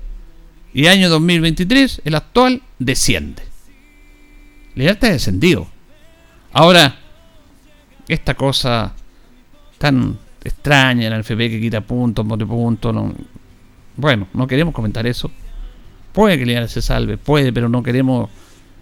y 0.73 0.87
año 0.87 1.09
2023 1.09 2.02
el 2.04 2.14
actual 2.14 2.62
desciende. 2.78 3.42
Linares 4.75 4.97
está 4.97 5.11
descendido. 5.11 5.69
Ahora, 6.52 6.97
esta 8.09 8.35
cosa 8.35 8.92
tan 9.78 10.19
extraña 10.42 11.09
el 11.09 11.21
FP 11.21 11.50
que 11.50 11.61
quita 11.61 11.80
puntos, 11.80 12.26
de 12.38 12.47
puntos, 12.47 12.95
no, 12.95 13.14
bueno, 13.97 14.28
no 14.33 14.47
queremos 14.47 14.75
comentar 14.75 15.07
eso. 15.07 15.30
Puede 16.12 16.38
que 16.38 16.47
Linares 16.47 16.73
se 16.73 16.83
salve, 16.83 17.19
puede, 17.19 17.52
pero 17.52 17.69
no 17.69 17.83
queremos 17.83 18.30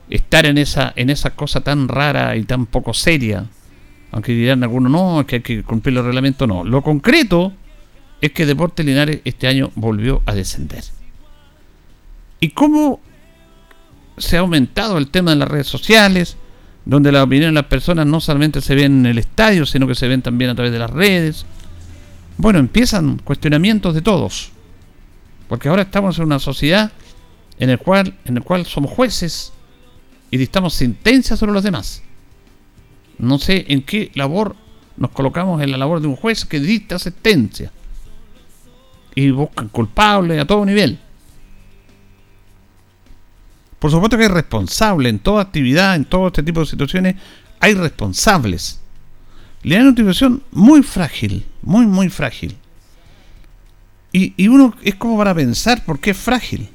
estar 0.08 0.46
en 0.46 0.58
esa, 0.58 0.92
en 0.96 1.10
esa 1.10 1.30
cosa 1.30 1.60
tan 1.60 1.88
rara 1.88 2.36
y 2.36 2.44
tan 2.44 2.66
poco 2.66 2.94
seria. 2.94 3.46
Aunque 4.10 4.32
dirán 4.32 4.62
algunos, 4.62 4.90
no, 4.90 5.20
es 5.20 5.26
que 5.26 5.36
hay 5.36 5.42
que 5.42 5.62
cumplir 5.62 5.94
los 5.94 6.04
reglamentos, 6.04 6.48
no. 6.48 6.64
Lo 6.64 6.82
concreto 6.82 7.52
es 8.20 8.32
que 8.32 8.46
Deportes 8.46 8.84
Linares 8.84 9.20
este 9.24 9.46
año 9.46 9.70
volvió 9.74 10.22
a 10.26 10.34
descender. 10.34 10.84
¿Y 12.40 12.50
cómo 12.50 13.00
se 14.16 14.36
ha 14.36 14.40
aumentado 14.40 14.98
el 14.98 15.08
tema 15.08 15.32
de 15.32 15.36
las 15.36 15.48
redes 15.48 15.66
sociales? 15.66 16.36
Donde 16.84 17.12
la 17.12 17.22
opinión 17.22 17.50
de 17.50 17.60
las 17.60 17.68
personas 17.68 18.06
no 18.06 18.20
solamente 18.20 18.60
se 18.60 18.74
ven 18.74 19.00
en 19.00 19.06
el 19.06 19.18
estadio, 19.18 19.66
sino 19.66 19.86
que 19.86 19.94
se 19.94 20.08
ven 20.08 20.22
también 20.22 20.50
a 20.50 20.54
través 20.54 20.72
de 20.72 20.78
las 20.78 20.90
redes. 20.90 21.44
Bueno, 22.38 22.58
empiezan 22.58 23.18
cuestionamientos 23.18 23.94
de 23.94 24.00
todos. 24.00 24.52
Porque 25.48 25.68
ahora 25.68 25.82
estamos 25.82 26.18
en 26.18 26.24
una 26.24 26.38
sociedad 26.38 26.92
en 27.58 27.70
el 27.70 27.78
cual, 27.78 28.16
en 28.24 28.36
el 28.36 28.42
cual 28.42 28.64
somos 28.64 28.90
jueces 28.90 29.52
y 30.30 30.36
dictamos 30.36 30.74
sentencias 30.74 31.38
sobre 31.38 31.52
los 31.52 31.62
demás. 31.62 32.02
No 33.18 33.38
sé 33.38 33.66
en 33.68 33.82
qué 33.82 34.10
labor 34.14 34.56
nos 34.96 35.10
colocamos 35.10 35.62
en 35.62 35.70
la 35.70 35.78
labor 35.78 36.00
de 36.00 36.08
un 36.08 36.16
juez 36.16 36.44
que 36.44 36.60
dicta 36.60 36.98
sentencia. 36.98 37.72
Y 39.14 39.30
buscan 39.30 39.68
culpables 39.68 40.40
a 40.40 40.46
todo 40.46 40.64
nivel. 40.64 40.98
Por 43.78 43.90
supuesto 43.90 44.16
que 44.16 44.24
hay 44.24 44.28
responsables 44.28 45.10
en 45.10 45.18
toda 45.18 45.42
actividad, 45.42 45.94
en 45.94 46.04
todo 46.04 46.28
este 46.28 46.42
tipo 46.42 46.60
de 46.60 46.66
situaciones, 46.66 47.16
hay 47.60 47.74
responsables. 47.74 48.80
Le 49.62 49.76
dan 49.76 49.86
una 49.86 49.96
situación 49.96 50.42
muy 50.50 50.82
frágil, 50.82 51.46
muy, 51.62 51.86
muy 51.86 52.08
frágil. 52.08 52.56
Y, 54.10 54.48
uno 54.48 54.74
es 54.82 54.94
como 54.94 55.18
para 55.18 55.34
pensar 55.34 55.84
por 55.84 56.00
qué 56.00 56.10
es 56.10 56.16
frágil. 56.16 56.68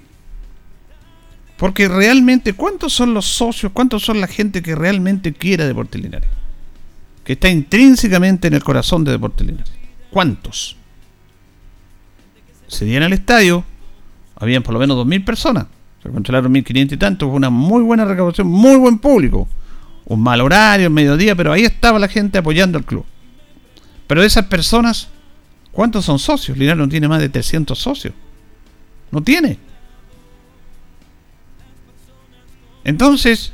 Porque 1.64 1.88
realmente, 1.88 2.52
¿cuántos 2.52 2.92
son 2.92 3.14
los 3.14 3.24
socios? 3.24 3.72
¿Cuántos 3.72 4.04
son 4.04 4.20
la 4.20 4.28
gente 4.28 4.62
que 4.62 4.76
realmente 4.76 5.32
quiere 5.32 5.66
Deportes 5.66 6.02
Linares? 6.02 6.28
Que 7.24 7.32
está 7.32 7.48
intrínsecamente 7.48 8.50
en 8.50 8.56
el 8.56 8.62
corazón 8.62 9.06
de 9.06 9.14
Deportes 9.14 9.48
Linares. 9.48 9.72
¿Cuántos? 10.10 10.76
Se 12.68 12.84
dieron 12.84 13.06
al 13.06 13.14
estadio, 13.14 13.64
habían 14.36 14.62
por 14.62 14.74
lo 14.74 14.80
menos 14.82 14.98
2.000 15.08 15.24
personas. 15.24 15.68
Se 16.04 16.10
controlaron 16.10 16.54
1.500 16.54 16.92
y 16.92 16.98
tanto. 16.98 17.28
Fue 17.28 17.38
una 17.38 17.50
muy 17.50 17.82
buena 17.82 18.04
recaudación, 18.04 18.46
muy 18.46 18.76
buen 18.76 19.00
público. 19.00 19.48
Un 20.04 20.22
mal 20.22 20.42
horario, 20.42 20.90
mediodía, 20.90 21.34
pero 21.34 21.54
ahí 21.54 21.64
estaba 21.64 21.98
la 21.98 22.10
gente 22.10 22.40
apoyando 22.40 22.78
al 22.78 22.84
club. 22.84 23.06
Pero 24.06 24.20
de 24.20 24.28
esas 24.28 24.48
personas, 24.48 25.08
¿Cuántos 25.72 26.04
son 26.04 26.20
socios? 26.20 26.58
Linares 26.58 26.80
no 26.80 26.90
tiene 26.90 27.08
más 27.08 27.22
de 27.22 27.30
300 27.30 27.80
socios. 27.80 28.14
No 29.12 29.24
tiene. 29.24 29.58
Entonces, 32.84 33.54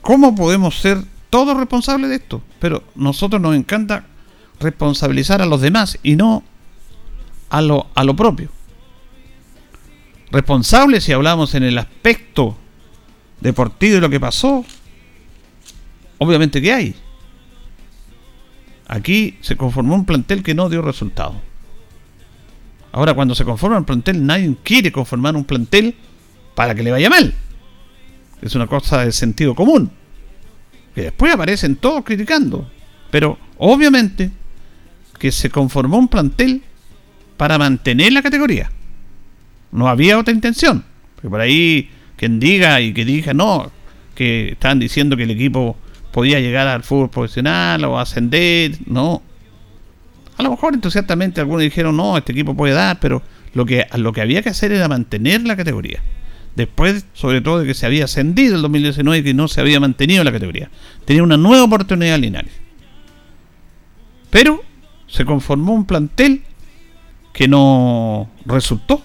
¿cómo 0.00 0.34
podemos 0.34 0.78
ser 0.78 1.02
todos 1.30 1.56
responsables 1.56 2.10
de 2.10 2.16
esto? 2.16 2.42
Pero 2.60 2.82
nosotros 2.94 3.40
nos 3.40 3.56
encanta 3.56 4.04
responsabilizar 4.60 5.42
a 5.42 5.46
los 5.46 5.60
demás 5.60 5.98
y 6.02 6.16
no 6.16 6.42
a 7.50 7.60
lo, 7.60 7.88
a 7.94 8.04
lo 8.04 8.14
propio. 8.14 8.50
Responsables 10.30 11.04
si 11.04 11.12
hablamos 11.12 11.54
en 11.54 11.62
el 11.62 11.78
aspecto 11.78 12.56
deportivo 13.40 13.98
y 13.98 14.00
lo 14.00 14.10
que 14.10 14.20
pasó, 14.20 14.64
obviamente 16.18 16.60
que 16.60 16.72
hay. 16.72 16.94
Aquí 18.88 19.38
se 19.40 19.56
conformó 19.56 19.94
un 19.94 20.04
plantel 20.04 20.42
que 20.42 20.54
no 20.54 20.68
dio 20.68 20.82
resultado. 20.82 21.34
Ahora, 22.92 23.14
cuando 23.14 23.34
se 23.34 23.44
conforma 23.44 23.78
un 23.78 23.84
plantel, 23.84 24.24
nadie 24.24 24.56
quiere 24.62 24.92
conformar 24.92 25.36
un 25.36 25.44
plantel 25.44 25.96
para 26.56 26.74
que 26.74 26.82
le 26.82 26.90
vaya 26.90 27.08
mal. 27.08 27.32
Es 28.42 28.56
una 28.56 28.66
cosa 28.66 29.04
de 29.04 29.12
sentido 29.12 29.54
común. 29.54 29.92
Que 30.94 31.02
después 31.02 31.32
aparecen 31.32 31.76
todos 31.76 32.02
criticando. 32.02 32.68
Pero 33.12 33.38
obviamente 33.58 34.30
que 35.18 35.30
se 35.30 35.50
conformó 35.50 35.98
un 35.98 36.08
plantel 36.08 36.62
para 37.36 37.58
mantener 37.58 38.12
la 38.12 38.22
categoría. 38.22 38.72
No 39.70 39.88
había 39.88 40.18
otra 40.18 40.34
intención. 40.34 40.84
Por 41.22 41.40
ahí 41.40 41.90
quien 42.16 42.40
diga 42.40 42.80
y 42.80 42.94
que 42.94 43.04
diga 43.04 43.34
no, 43.34 43.70
que 44.14 44.52
están 44.52 44.78
diciendo 44.78 45.16
que 45.16 45.24
el 45.24 45.30
equipo 45.30 45.76
podía 46.10 46.40
llegar 46.40 46.66
al 46.66 46.82
fútbol 46.82 47.10
profesional 47.10 47.84
o 47.84 47.98
ascender, 47.98 48.78
no. 48.86 49.22
A 50.38 50.42
lo 50.42 50.50
mejor 50.50 50.72
entusiastamente 50.72 51.40
algunos 51.40 51.62
dijeron, 51.62 51.96
no, 51.96 52.16
este 52.16 52.32
equipo 52.32 52.56
puede 52.56 52.72
dar, 52.72 52.98
pero 53.00 53.22
lo 53.52 53.66
que, 53.66 53.86
lo 53.96 54.12
que 54.12 54.22
había 54.22 54.42
que 54.42 54.48
hacer 54.48 54.72
era 54.72 54.88
mantener 54.88 55.42
la 55.42 55.56
categoría. 55.56 56.00
Después, 56.56 57.04
sobre 57.12 57.42
todo, 57.42 57.60
de 57.60 57.66
que 57.66 57.74
se 57.74 57.84
había 57.84 58.06
ascendido 58.06 58.56
el 58.56 58.62
2019 58.62 59.18
y 59.18 59.22
que 59.22 59.34
no 59.34 59.46
se 59.46 59.60
había 59.60 59.78
mantenido 59.78 60.24
la 60.24 60.32
categoría. 60.32 60.70
Tenía 61.04 61.22
una 61.22 61.36
nueva 61.36 61.64
oportunidad 61.64 62.18
Linares. 62.18 62.52
Pero 64.30 64.64
se 65.06 65.26
conformó 65.26 65.74
un 65.74 65.84
plantel 65.84 66.42
que 67.34 67.46
no 67.46 68.30
resultó. 68.46 69.02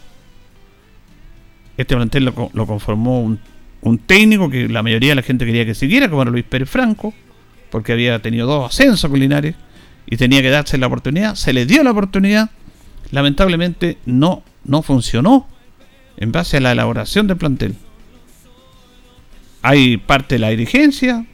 Este 1.75 1.95
plantel 1.95 2.25
lo, 2.25 2.65
conformó 2.65 3.21
un 3.21 3.97
técnico 3.97 4.49
que 4.49 4.69
la 4.69 4.81
mayoría 4.81 5.09
de 5.09 5.15
la 5.15 5.21
gente 5.21 5.45
quería 5.45 5.65
que 5.65 5.75
siguiera, 5.75 6.09
como 6.09 6.21
era 6.21 6.31
Luis 6.31 6.45
Pérez 6.45 6.69
Franco, 6.69 7.13
porque 7.69 7.91
había 7.91 8.21
tenido 8.21 8.47
dos 8.47 8.69
ascensos 8.69 9.09
culinares 9.09 9.55
y 10.05 10.15
tenía 10.15 10.41
que 10.41 10.49
darse 10.49 10.77
la 10.77 10.87
oportunidad. 10.87 11.35
Se 11.35 11.51
le 11.51 11.65
dio 11.65 11.83
la 11.83 11.91
oportunidad, 11.91 12.49
lamentablemente 13.11 13.97
no, 14.05 14.43
no 14.63 14.81
funcionó 14.83 15.47
en 16.21 16.31
base 16.31 16.57
a 16.57 16.59
la 16.59 16.71
elaboración 16.71 17.25
del 17.25 17.37
plantel. 17.37 17.75
Hay 19.63 19.97
parte 19.97 20.35
de 20.35 20.39
la 20.39 20.49
dirigencia 20.49 21.25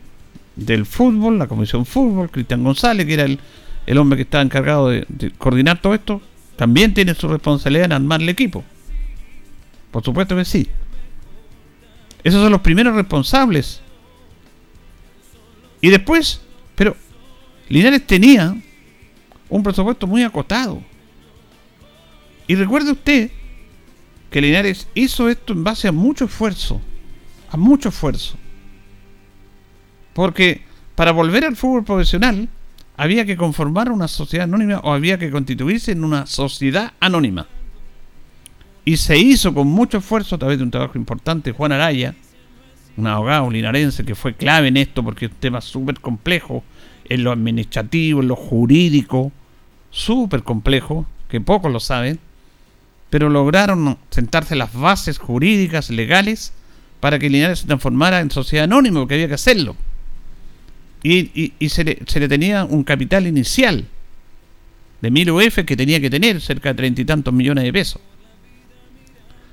del 0.56 0.86
fútbol, 0.86 1.38
la 1.38 1.48
comisión 1.48 1.86
fútbol, 1.86 2.32
Cristian 2.32 2.64
González, 2.64 3.06
que 3.06 3.14
era 3.16 3.26
el, 3.26 3.38
el 3.86 3.98
hombre 3.98 4.16
que 4.16 4.24
estaba 4.24 4.42
encargado 4.42 4.88
de, 4.88 5.06
de 5.10 5.32
coordinar 5.32 5.82
todo 5.82 5.94
esto, 5.94 6.22
también 6.56 6.94
tiene 6.94 7.14
su 7.16 7.28
responsabilidad 7.28 7.88
en 7.88 7.92
armar 7.92 8.22
el 8.22 8.30
equipo. 8.30 8.64
Por 9.92 10.06
supuesto 10.06 10.38
que 10.38 10.46
sí. 10.46 10.70
Esos 12.24 12.42
son 12.42 12.54
los 12.54 12.62
primeros 12.62 12.96
responsables. 12.96 13.82
Y 15.82 15.90
después, 15.90 16.40
pero 16.76 16.96
Linares 17.68 18.08
tenía 18.08 18.56
un 19.50 19.64
presupuesto 19.64 20.08
muy 20.08 20.24
acotado. 20.24 20.82
Y 22.48 22.56
recuerde 22.56 22.94
usted 22.94 23.32
que 24.30 24.42
Linares 24.42 24.88
hizo 24.94 25.30
esto 25.30 25.54
en 25.54 25.64
base 25.64 25.88
a 25.88 25.92
mucho 25.92 26.26
esfuerzo. 26.26 26.82
A 27.50 27.58
mucho 27.58 27.90
esfuerzo. 27.90 28.38
Porque 30.14 30.64
para 30.96 31.12
volver 31.12 31.46
al 31.46 31.56
fútbol 31.56 31.84
profesional 31.84 32.50
había 32.98 33.26
que 33.26 33.38
conformar 33.38 33.92
una 33.92 34.08
sociedad 34.08 34.46
anónima 34.46 34.80
o 34.80 34.92
había 34.92 35.18
que 35.18 35.30
constituirse 35.30 35.92
en 35.92 36.04
una 36.04 36.26
sociedad 36.26 36.94
anónima. 37.00 37.48
Y 38.84 38.98
se 38.98 39.18
hizo 39.18 39.54
con 39.54 39.68
mucho 39.68 40.00
esfuerzo 40.00 40.36
a 40.36 40.40
través 40.40 40.58
de 40.58 40.64
un 40.64 40.72
trabajo 40.72 40.98
importante, 40.98 41.52
Juan 41.52 41.72
Araya, 41.72 42.16
un 42.96 43.06
abogado 43.06 43.52
linarense 43.52 44.04
que 44.04 44.16
fue 44.16 44.34
clave 44.34 44.70
en 44.70 44.78
esto 44.78 45.04
porque 45.04 45.26
es 45.26 45.32
un 45.32 45.38
tema 45.38 45.62
súper 45.62 46.00
complejo, 46.00 46.64
en 47.06 47.24
lo 47.24 47.32
administrativo, 47.32 48.22
en 48.22 48.28
lo 48.28 48.36
jurídico, 48.36 49.32
súper 49.92 50.44
complejo, 50.44 51.06
que 51.30 51.40
pocos 51.40 51.72
lo 51.72 51.80
saben, 51.80 52.20
pero 53.10 53.30
lograron 53.30 53.98
sentarse 54.10 54.56
las 54.56 54.74
bases 54.74 55.18
jurídicas, 55.18 55.90
legales, 55.90 56.54
para 57.00 57.20
que 57.20 57.30
Linares 57.30 57.60
se 57.60 57.68
transformara 57.68 58.20
en 58.20 58.32
sociedad 58.32 58.66
anónima, 58.66 59.00
porque 59.00 59.16
había 59.16 59.28
que 59.28 59.36
hacerlo. 59.36 59.76
Y, 61.04 61.54
se, 61.70 61.84
le, 61.84 62.00
se, 62.06 62.20
le, 62.20 62.28
tenía 62.28 62.66
un 62.66 62.84
capital 62.84 63.28
inicial 63.28 63.86
de 65.02 65.12
mil 65.12 65.30
UF 65.32 65.60
que 65.66 65.78
tenía 65.78 66.02
que 66.02 66.10
tener 66.10 66.42
cerca 66.42 66.70
de 66.70 66.76
treinta 66.76 67.02
y 67.02 67.06
tantos 67.06 67.34
millones 67.34 67.64
de 67.64 67.72
pesos. 67.72 68.02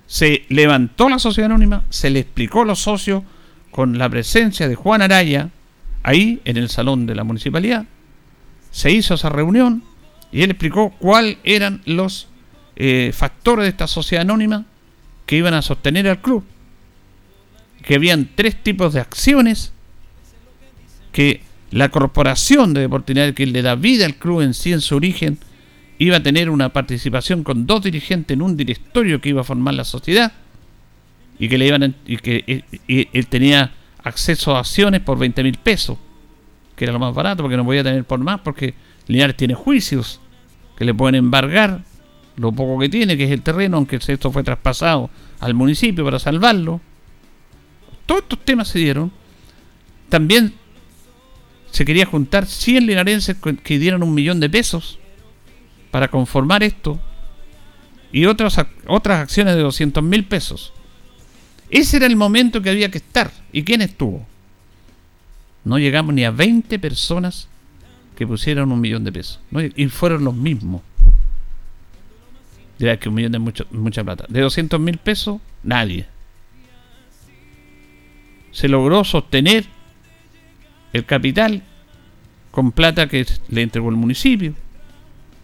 Se 0.06 0.44
levantó 0.48 1.08
la 1.08 1.18
sociedad 1.18 1.50
anónima, 1.50 1.84
se 1.90 2.10
le 2.10 2.20
explicó 2.20 2.62
a 2.62 2.64
los 2.64 2.80
socios 2.80 3.22
con 3.70 3.98
la 3.98 4.08
presencia 4.08 4.68
de 4.68 4.74
Juan 4.74 5.02
Araya, 5.02 5.50
ahí 6.02 6.40
en 6.44 6.56
el 6.56 6.68
salón 6.68 7.06
de 7.06 7.14
la 7.14 7.24
municipalidad, 7.24 7.86
se 8.70 8.90
hizo 8.90 9.14
esa 9.14 9.28
reunión 9.28 9.84
y 10.32 10.42
él 10.42 10.50
explicó 10.50 10.90
cuáles 10.98 11.38
eran 11.44 11.82
los 11.86 12.28
eh, 12.76 13.12
factores 13.14 13.64
de 13.64 13.70
esta 13.70 13.86
sociedad 13.86 14.22
anónima 14.22 14.64
que 15.26 15.36
iban 15.36 15.54
a 15.54 15.62
sostener 15.62 16.08
al 16.08 16.20
club. 16.20 16.44
Que 17.82 17.96
habían 17.96 18.30
tres 18.34 18.62
tipos 18.62 18.92
de 18.94 19.00
acciones 19.00 19.72
que 21.12 21.42
la 21.70 21.90
corporación 21.90 22.74
de 22.74 22.82
Deportividad 22.82 23.34
que 23.34 23.46
le 23.46 23.62
da 23.62 23.74
vida 23.74 24.06
al 24.06 24.16
club 24.16 24.42
en 24.42 24.54
sí 24.54 24.72
en 24.72 24.80
su 24.80 24.96
origen 24.96 25.38
iba 25.98 26.16
a 26.16 26.22
tener 26.22 26.50
una 26.50 26.72
participación 26.72 27.44
con 27.44 27.66
dos 27.66 27.82
dirigentes 27.82 28.34
en 28.34 28.42
un 28.42 28.56
directorio 28.56 29.20
que 29.20 29.30
iba 29.30 29.42
a 29.42 29.44
formar 29.44 29.74
la 29.74 29.84
sociedad 29.84 30.32
y 31.38 31.48
que 31.48 31.58
le 31.58 31.66
iban 31.66 31.94
y 32.06 32.16
que 32.16 32.64
él 32.88 33.26
tenía 33.28 33.72
acceso 34.02 34.54
a 34.54 34.60
acciones 34.60 35.00
por 35.00 35.18
20 35.18 35.42
mil 35.42 35.58
pesos 35.58 35.98
que 36.76 36.84
era 36.84 36.92
lo 36.92 36.98
más 36.98 37.14
barato 37.14 37.42
porque 37.42 37.56
no 37.56 37.64
podía 37.64 37.84
tener 37.84 38.04
por 38.04 38.18
más 38.18 38.40
porque 38.40 38.74
Linares 39.06 39.36
tiene 39.36 39.54
juicios 39.54 40.20
que 40.76 40.84
le 40.84 40.94
pueden 40.94 41.14
embargar 41.14 41.82
lo 42.36 42.52
poco 42.52 42.78
que 42.78 42.88
tiene 42.88 43.16
que 43.16 43.24
es 43.24 43.30
el 43.30 43.42
terreno 43.42 43.76
aunque 43.76 43.96
esto 43.96 44.32
fue 44.32 44.42
traspasado 44.42 45.10
al 45.40 45.54
municipio 45.54 46.04
para 46.04 46.18
salvarlo 46.18 46.80
todos 48.06 48.22
estos 48.22 48.40
temas 48.44 48.68
se 48.68 48.78
dieron 48.78 49.12
también 50.08 50.54
se 51.70 51.84
quería 51.84 52.06
juntar 52.06 52.46
100 52.46 52.86
linarenses 52.86 53.36
que 53.64 53.78
dieran 53.78 54.02
un 54.02 54.14
millón 54.14 54.38
de 54.38 54.48
pesos 54.48 54.98
para 55.90 56.08
conformar 56.08 56.62
esto 56.62 57.00
y 58.14 58.26
otras, 58.26 58.56
otras 58.86 59.20
acciones 59.20 59.56
de 59.56 59.62
200 59.62 60.02
mil 60.04 60.24
pesos. 60.24 60.72
Ese 61.68 61.96
era 61.96 62.06
el 62.06 62.14
momento 62.14 62.62
que 62.62 62.70
había 62.70 62.88
que 62.88 62.98
estar. 62.98 63.32
¿Y 63.52 63.64
quién 63.64 63.82
estuvo? 63.82 64.24
No 65.64 65.80
llegamos 65.80 66.14
ni 66.14 66.24
a 66.24 66.30
20 66.30 66.78
personas 66.78 67.48
que 68.16 68.24
pusieron 68.24 68.70
un 68.70 68.80
millón 68.80 69.02
de 69.02 69.10
pesos. 69.10 69.40
Y 69.74 69.86
fueron 69.88 70.22
los 70.22 70.34
mismos. 70.34 70.82
Dirá 72.78 72.98
que 72.98 73.08
un 73.08 73.14
millón 73.14 73.32
de 73.32 73.38
mucho, 73.38 73.66
mucha 73.70 74.02
plata. 74.02 74.24
De 74.28 74.40
200 74.40 74.80
mil 74.80 74.98
pesos, 74.98 75.40
nadie. 75.62 76.06
Se 78.50 78.68
logró 78.68 79.04
sostener 79.04 79.64
el 80.92 81.04
capital 81.04 81.62
con 82.50 82.72
plata 82.72 83.08
que 83.08 83.26
le 83.48 83.62
entregó 83.62 83.88
el 83.90 83.96
municipio 83.96 84.54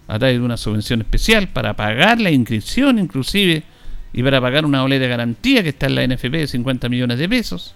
a 0.07 0.19
través 0.19 0.39
de 0.39 0.45
una 0.45 0.57
subvención 0.57 1.01
especial 1.01 1.49
para 1.49 1.75
pagar 1.75 2.21
la 2.21 2.31
inscripción 2.31 2.99
inclusive 2.99 3.63
y 4.13 4.23
para 4.23 4.41
pagar 4.41 4.65
una 4.65 4.83
ola 4.83 4.99
de 4.99 5.09
garantía 5.09 5.63
que 5.63 5.71
está 5.71 5.87
en 5.87 5.95
la 5.95 6.07
NFP 6.07 6.33
de 6.33 6.47
50 6.49 6.89
millones 6.89 7.19
de 7.19 7.29
pesos. 7.29 7.75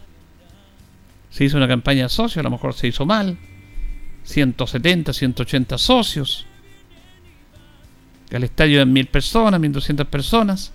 Se 1.31 1.45
hizo 1.45 1.57
una 1.57 1.69
campaña 1.69 2.05
de 2.05 2.09
socios, 2.09 2.39
a 2.39 2.43
lo 2.43 2.51
mejor 2.51 2.75
se 2.75 2.89
hizo 2.89 3.07
mal. 3.07 3.37
170, 4.25 5.13
180 5.13 5.79
socios. 5.79 6.47
Al 8.33 8.45
estadio 8.45 8.79
de 8.79 8.87
mil 8.87 9.07
personas, 9.07 9.61
1200 9.61 10.07
personas. 10.07 10.73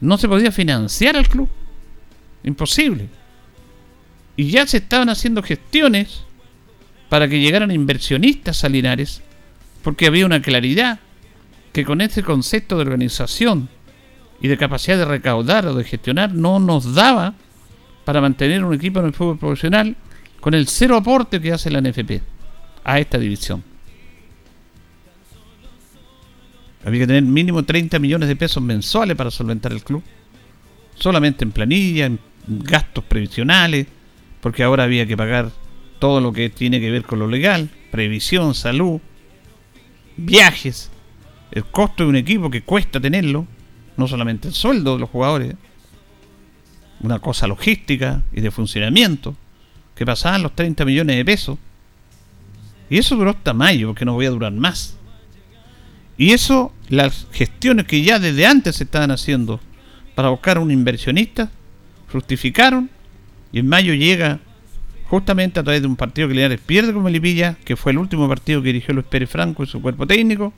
No 0.00 0.18
se 0.18 0.28
podía 0.28 0.50
financiar 0.50 1.16
al 1.16 1.28
club. 1.28 1.48
Imposible. 2.42 3.08
Y 4.36 4.50
ya 4.50 4.66
se 4.66 4.78
estaban 4.78 5.08
haciendo 5.08 5.42
gestiones 5.42 6.24
para 7.08 7.28
que 7.28 7.40
llegaran 7.40 7.70
inversionistas 7.70 8.64
a 8.64 8.68
Linares, 8.68 9.20
porque 9.82 10.06
había 10.06 10.26
una 10.26 10.40
claridad 10.40 10.98
que 11.72 11.84
con 11.84 12.00
este 12.00 12.22
concepto 12.22 12.76
de 12.76 12.82
organización 12.82 13.68
y 14.40 14.48
de 14.48 14.56
capacidad 14.56 14.98
de 14.98 15.04
recaudar 15.04 15.66
o 15.66 15.74
de 15.74 15.84
gestionar 15.84 16.34
no 16.34 16.58
nos 16.58 16.94
daba 16.94 17.34
para 18.04 18.20
mantener 18.20 18.64
un 18.64 18.74
equipo 18.74 19.00
en 19.00 19.06
el 19.06 19.12
fútbol 19.12 19.38
profesional 19.38 19.96
con 20.40 20.54
el 20.54 20.66
cero 20.66 20.96
aporte 20.96 21.40
que 21.40 21.52
hace 21.52 21.70
la 21.70 21.80
NFP 21.80 22.20
a 22.84 22.98
esta 22.98 23.18
división. 23.18 23.62
Había 26.84 27.00
que 27.00 27.06
tener 27.06 27.22
mínimo 27.22 27.62
30 27.62 27.98
millones 27.98 28.28
de 28.28 28.36
pesos 28.36 28.62
mensuales 28.62 29.16
para 29.16 29.30
solventar 29.30 29.72
el 29.72 29.82
club. 29.82 30.02
Solamente 30.96 31.44
en 31.44 31.52
planilla, 31.52 32.06
en 32.06 32.18
gastos 32.46 33.04
previsionales, 33.04 33.86
porque 34.40 34.62
ahora 34.62 34.84
había 34.84 35.06
que 35.06 35.16
pagar 35.16 35.50
todo 35.98 36.20
lo 36.20 36.32
que 36.32 36.50
tiene 36.50 36.80
que 36.80 36.90
ver 36.90 37.04
con 37.04 37.20
lo 37.20 37.28
legal, 37.28 37.70
previsión, 37.90 38.54
salud, 38.54 39.00
viajes, 40.16 40.90
el 41.52 41.64
costo 41.64 42.02
de 42.02 42.08
un 42.08 42.16
equipo 42.16 42.50
que 42.50 42.62
cuesta 42.62 43.00
tenerlo, 43.00 43.46
no 43.96 44.08
solamente 44.08 44.48
el 44.48 44.54
sueldo 44.54 44.94
de 44.94 45.00
los 45.00 45.10
jugadores, 45.10 45.54
una 47.00 47.18
cosa 47.20 47.46
logística 47.46 48.22
y 48.32 48.40
de 48.40 48.50
funcionamiento, 48.50 49.36
que 49.94 50.06
pasaban 50.06 50.42
los 50.42 50.54
30 50.54 50.84
millones 50.84 51.16
de 51.16 51.24
pesos. 51.24 51.58
Y 52.88 52.98
eso 52.98 53.16
duró 53.16 53.30
hasta 53.30 53.52
mayo, 53.52 53.88
porque 53.88 54.04
no 54.04 54.14
voy 54.14 54.26
a 54.26 54.30
durar 54.30 54.52
más. 54.52 54.96
Y 56.22 56.30
eso, 56.30 56.72
las 56.88 57.26
gestiones 57.32 57.84
que 57.86 58.00
ya 58.00 58.20
desde 58.20 58.46
antes 58.46 58.76
se 58.76 58.84
estaban 58.84 59.10
haciendo 59.10 59.58
para 60.14 60.28
buscar 60.28 60.60
un 60.60 60.70
inversionista, 60.70 61.50
fructificaron. 62.06 62.90
Y 63.50 63.58
en 63.58 63.66
mayo 63.66 63.92
llega, 63.92 64.38
justamente 65.06 65.58
a 65.58 65.64
través 65.64 65.82
de 65.82 65.88
un 65.88 65.96
partido 65.96 66.28
que 66.28 66.34
Linares 66.34 66.60
pierde 66.64 66.92
con 66.92 67.02
Melipilla, 67.02 67.56
que 67.64 67.74
fue 67.74 67.90
el 67.90 67.98
último 67.98 68.28
partido 68.28 68.62
que 68.62 68.68
dirigió 68.68 68.94
Luis 68.94 69.06
Pérez 69.06 69.30
Franco 69.30 69.64
y 69.64 69.66
su 69.66 69.82
cuerpo 69.82 70.06
técnico, 70.06 70.52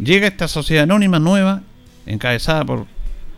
llega 0.00 0.26
esta 0.26 0.48
sociedad 0.48 0.82
anónima 0.82 1.20
nueva 1.20 1.62
encabezada 2.04 2.64
por 2.64 2.88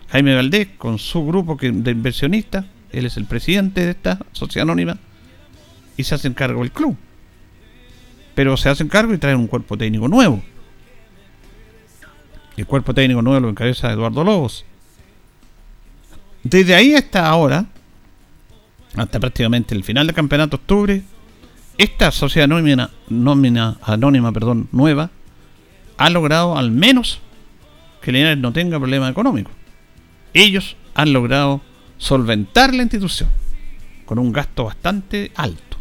Jaime 0.09 0.35
Valdés, 0.35 0.68
con 0.78 0.98
su 0.98 1.26
grupo 1.26 1.59
de 1.61 1.90
inversionistas, 1.90 2.64
él 2.90 3.04
es 3.04 3.18
el 3.18 3.26
presidente 3.26 3.85
de 3.85 3.90
esta 3.90 4.18
sociedad 4.33 4.62
anónima, 4.62 4.96
y 5.98 6.04
se 6.04 6.14
hacen 6.14 6.33
cargo 6.33 6.62
del 6.62 6.72
club. 6.72 6.96
Pero 8.35 8.57
se 8.57 8.70
hacen 8.70 8.88
cargo 8.88 9.12
y 9.12 9.18
traen 9.18 9.37
un 9.37 9.46
cuerpo 9.46 9.76
técnico 9.76 10.09
nuevo. 10.09 10.42
El 12.56 12.66
cuerpo 12.66 12.94
técnico 12.94 13.22
nuevo 13.22 13.40
lo 13.40 13.48
encabeza 13.48 13.90
Eduardo 13.90 14.22
Lobos. 14.22 14.64
Desde 16.42 16.74
ahí 16.74 16.94
hasta 16.94 17.26
ahora, 17.26 17.66
hasta 18.96 19.18
prácticamente 19.18 19.74
el 19.74 19.82
final 19.82 20.06
del 20.06 20.14
campeonato 20.14 20.56
de 20.56 20.62
octubre, 20.62 21.02
esta 21.78 22.12
sociedad 22.12 22.44
anónima, 22.44 22.90
nómina, 23.08 23.78
anónima 23.82 24.30
perdón, 24.30 24.68
nueva 24.70 25.10
ha 25.96 26.10
logrado 26.10 26.56
al 26.56 26.70
menos 26.70 27.20
que 28.00 28.12
Linares 28.12 28.38
no 28.38 28.52
tenga 28.52 28.78
problema 28.78 29.08
económico. 29.08 29.50
Ellos 30.32 30.76
han 30.94 31.12
logrado 31.12 31.60
solventar 31.98 32.74
la 32.74 32.82
institución 32.82 33.30
con 34.04 34.18
un 34.18 34.32
gasto 34.32 34.64
bastante 34.64 35.32
alto. 35.34 35.78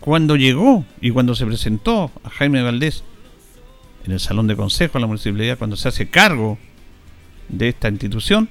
Cuando 0.00 0.36
llegó 0.36 0.84
y 1.00 1.10
cuando 1.10 1.34
se 1.34 1.46
presentó 1.46 2.10
a 2.24 2.30
Jaime 2.30 2.62
Valdés 2.62 3.04
en 4.04 4.12
el 4.12 4.20
Salón 4.20 4.46
de 4.46 4.56
Consejo 4.56 4.94
de 4.94 5.00
la 5.00 5.06
Municipalidad, 5.06 5.58
cuando 5.58 5.76
se 5.76 5.88
hace 5.88 6.08
cargo 6.08 6.58
de 7.48 7.68
esta 7.68 7.88
institución, 7.88 8.48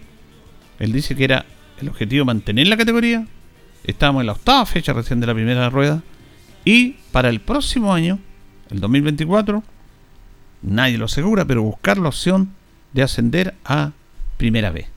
él 0.80 0.92
dice 0.92 1.16
que 1.16 1.26
era 1.26 1.46
el 1.80 1.90
objetivo 1.90 2.26
mantener 2.26 2.68
la 2.68 2.78
categoría. 2.78 3.28
Estábamos 3.84 4.22
en 4.22 4.28
la 4.28 4.34
octava 4.34 4.66
fecha 4.66 4.94
recién 4.94 5.20
de 5.20 5.28
la 5.28 5.34
primera 5.34 5.70
rueda. 5.70 6.04
Y 6.64 6.96
para 7.12 7.30
el 7.30 7.40
próximo 7.40 7.94
año, 7.94 8.20
el 8.70 8.80
2024, 8.80 9.64
nadie 10.62 10.98
lo 10.98 11.06
asegura, 11.06 11.46
pero 11.46 11.64
buscar 11.64 11.98
la 11.98 12.10
opción 12.10 12.54
de 12.94 13.04
ascender 13.04 13.56
a 13.66 13.92
primera 14.38 14.70
vez. 14.70 14.88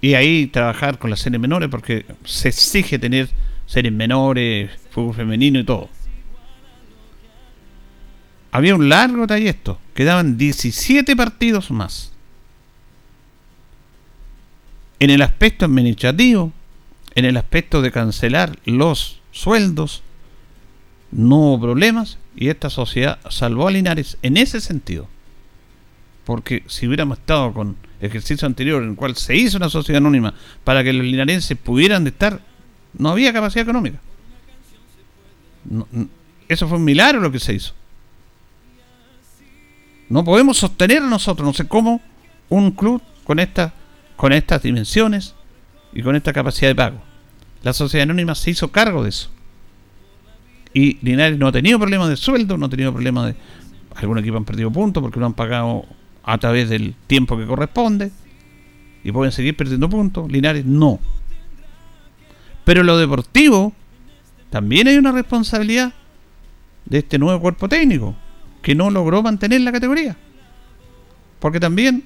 Y 0.00 0.14
ahí 0.14 0.46
trabajar 0.46 0.98
con 0.98 1.10
las 1.10 1.20
series 1.20 1.40
menores 1.40 1.68
porque 1.68 2.06
se 2.24 2.48
exige 2.48 2.98
tener 2.98 3.28
series 3.66 3.92
menores, 3.92 4.70
fútbol 4.90 5.14
femenino 5.14 5.58
y 5.58 5.64
todo. 5.64 5.88
Había 8.58 8.74
un 8.74 8.88
largo 8.88 9.24
trayecto, 9.28 9.78
quedaban 9.94 10.36
17 10.36 11.14
partidos 11.14 11.70
más. 11.70 12.10
En 14.98 15.10
el 15.10 15.22
aspecto 15.22 15.64
administrativo, 15.64 16.52
en 17.14 17.24
el 17.24 17.36
aspecto 17.36 17.82
de 17.82 17.92
cancelar 17.92 18.58
los 18.64 19.20
sueldos, 19.30 20.02
no 21.12 21.36
hubo 21.36 21.60
problemas 21.60 22.18
y 22.34 22.48
esta 22.48 22.68
sociedad 22.68 23.20
salvó 23.30 23.68
a 23.68 23.70
Linares 23.70 24.18
en 24.22 24.36
ese 24.36 24.60
sentido. 24.60 25.06
Porque 26.24 26.64
si 26.66 26.88
hubiéramos 26.88 27.18
estado 27.18 27.52
con 27.52 27.76
ejercicio 28.00 28.44
anterior 28.44 28.82
en 28.82 28.88
el 28.90 28.96
cual 28.96 29.14
se 29.14 29.36
hizo 29.36 29.56
una 29.56 29.68
sociedad 29.68 29.98
anónima 29.98 30.34
para 30.64 30.82
que 30.82 30.92
los 30.92 31.06
linarenses 31.06 31.56
pudieran 31.56 32.04
estar, 32.08 32.40
no 32.94 33.10
había 33.10 33.32
capacidad 33.32 33.62
económica. 33.62 34.00
eso 36.48 36.66
fue 36.66 36.78
un 36.78 36.84
milagro 36.84 37.20
lo 37.20 37.30
que 37.30 37.38
se 37.38 37.54
hizo. 37.54 37.78
No 40.08 40.24
podemos 40.24 40.56
sostener 40.56 41.02
nosotros, 41.02 41.46
no 41.46 41.52
sé 41.52 41.68
cómo, 41.68 42.00
un 42.48 42.70
club 42.70 43.02
con, 43.24 43.38
esta, 43.38 43.74
con 44.16 44.32
estas 44.32 44.62
dimensiones 44.62 45.34
y 45.92 46.02
con 46.02 46.16
esta 46.16 46.32
capacidad 46.32 46.70
de 46.70 46.74
pago. 46.74 47.00
La 47.62 47.72
sociedad 47.72 48.04
anónima 48.04 48.34
se 48.34 48.50
hizo 48.50 48.70
cargo 48.70 49.02
de 49.02 49.10
eso. 49.10 49.30
Y 50.72 50.98
Linares 51.02 51.38
no 51.38 51.48
ha 51.48 51.52
tenido 51.52 51.78
problemas 51.78 52.08
de 52.08 52.16
sueldo, 52.16 52.56
no 52.56 52.66
ha 52.66 52.70
tenido 52.70 52.92
problemas 52.92 53.26
de. 53.26 53.36
Algún 53.96 54.18
equipo 54.18 54.36
han 54.36 54.44
perdido 54.44 54.70
puntos 54.70 55.02
porque 55.02 55.18
no 55.18 55.26
han 55.26 55.34
pagado 55.34 55.84
a 56.22 56.38
través 56.38 56.68
del 56.68 56.94
tiempo 57.06 57.36
que 57.36 57.46
corresponde. 57.46 58.12
y 59.02 59.12
pueden 59.12 59.32
seguir 59.32 59.56
perdiendo 59.56 59.88
puntos. 59.88 60.30
Linares 60.30 60.64
no. 60.64 61.00
Pero 62.64 62.82
en 62.82 62.86
lo 62.86 62.96
deportivo 62.96 63.72
también 64.50 64.88
hay 64.88 64.96
una 64.98 65.12
responsabilidad 65.12 65.92
de 66.84 66.98
este 66.98 67.18
nuevo 67.18 67.40
cuerpo 67.40 67.68
técnico 67.68 68.14
que 68.68 68.74
no 68.74 68.90
logró 68.90 69.22
mantener 69.22 69.62
la 69.62 69.72
categoría. 69.72 70.14
Porque 71.38 71.58
también 71.58 72.04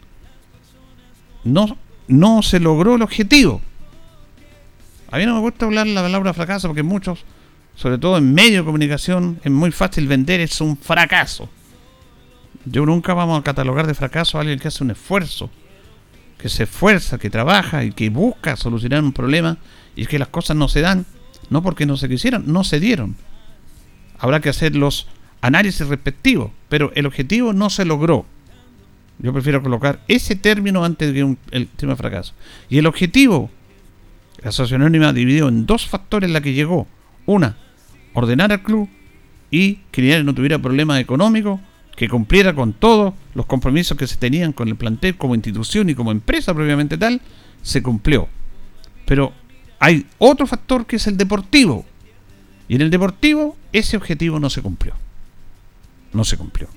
no, 1.43 1.77
no 2.07 2.41
se 2.43 2.61
logró 2.61 2.95
el 2.95 3.03
objetivo. 3.03 3.61
A 5.11 5.19
mí 5.19 5.27
no 5.27 5.35
me 5.35 5.41
gusta 5.41 5.67
hablar 5.67 5.89
la 5.89 6.03
palabra 6.03 6.33
fracaso 6.33 6.69
porque 6.69 6.85
muchos, 6.85 7.25
sobre 7.75 7.99
todo 7.99 8.17
en 8.17 8.33
medio 8.33 8.61
de 8.61 8.65
comunicación, 8.65 9.41
es 9.43 9.51
muy 9.51 9.73
fácil 9.73 10.07
vender, 10.07 10.39
es 10.39 10.61
un 10.61 10.77
fracaso. 10.77 11.51
Yo 12.65 12.87
nunca 12.87 13.13
vamos 13.13 13.41
a 13.41 13.43
catalogar 13.43 13.89
de 13.89 13.95
fracaso 13.95 14.39
a 14.39 14.43
alguien 14.43 14.61
que 14.61 14.69
hace 14.69 14.85
un 14.85 14.93
esfuerzo, 14.93 15.51
que 16.39 16.49
se 16.49 16.63
esfuerza, 16.63 17.19
que 17.19 17.29
trabaja 17.29 17.83
y 17.83 17.91
que 17.91 18.09
busca 18.09 18.55
solucionar 18.55 19.03
un 19.03 19.13
problema 19.13 19.59
y 19.97 20.07
que 20.07 20.17
las 20.17 20.29
cosas 20.29 20.57
no 20.57 20.69
se 20.69 20.81
dan, 20.81 21.07
no 21.51 21.61
porque 21.61 21.87
no 21.87 21.97
se 21.97 22.09
quisieran, 22.09 22.45
no 22.47 22.63
se 22.63 22.79
dieron. 22.79 23.17
Habrá 24.17 24.39
que 24.39 24.51
hacer 24.51 24.77
los 24.77 25.09
análisis 25.43 25.87
respectivos, 25.87 26.51
pero 26.71 26.91
el 26.95 27.05
objetivo 27.05 27.53
no 27.53 27.69
se 27.69 27.85
logró. 27.85 28.25
Yo 29.19 29.33
prefiero 29.33 29.63
colocar 29.63 30.03
ese 30.09 30.37
término 30.37 30.85
antes 30.85 31.13
de 31.13 31.21
que 31.21 31.37
el 31.51 31.69
tema 31.69 31.97
fracaso. 31.97 32.33
Y 32.71 32.79
el 32.79 32.87
objetivo, 32.87 33.51
la 34.43 34.49
asociación 34.49 34.83
anónima 34.83 35.13
dividió 35.13 35.49
en 35.49 35.67
dos 35.67 35.87
factores 35.87 36.31
la 36.31 36.41
que 36.41 36.55
llegó. 36.55 36.87
Una, 37.27 37.57
ordenar 38.15 38.51
al 38.53 38.63
club 38.63 38.89
y 39.51 39.81
que 39.91 40.23
no 40.25 40.35
tuviera 40.35 40.59
problemas 40.59 41.01
económicos, 41.01 41.61
que 41.95 42.09
cumpliera 42.09 42.55
con 42.55 42.73
todos 42.73 43.13
los 43.35 43.47
compromisos 43.47 43.99
que 43.99 44.07
se 44.07 44.17
tenían 44.17 44.53
con 44.53 44.69
el 44.69 44.77
plantel 44.77 45.17
como 45.17 45.35
institución 45.35 45.91
y 45.91 45.95
como 45.95 46.11
empresa 46.11 46.55
propiamente 46.55 46.97
tal, 46.97 47.21
se 47.63 47.83
cumplió. 47.83 48.29
Pero 49.05 49.33
hay 49.79 50.07
otro 50.19 50.47
factor 50.47 50.87
que 50.87 50.97
es 50.97 51.07
el 51.07 51.17
deportivo. 51.17 51.85
Y 52.67 52.77
en 52.77 52.83
el 52.83 52.91
deportivo 52.91 53.57
ese 53.73 53.97
objetivo 53.97 54.41
no 54.41 54.49
se 54.49 54.63
cumplió. 54.63 54.95
No 56.13 56.25
se 56.25 56.37
cumplió. 56.37 56.69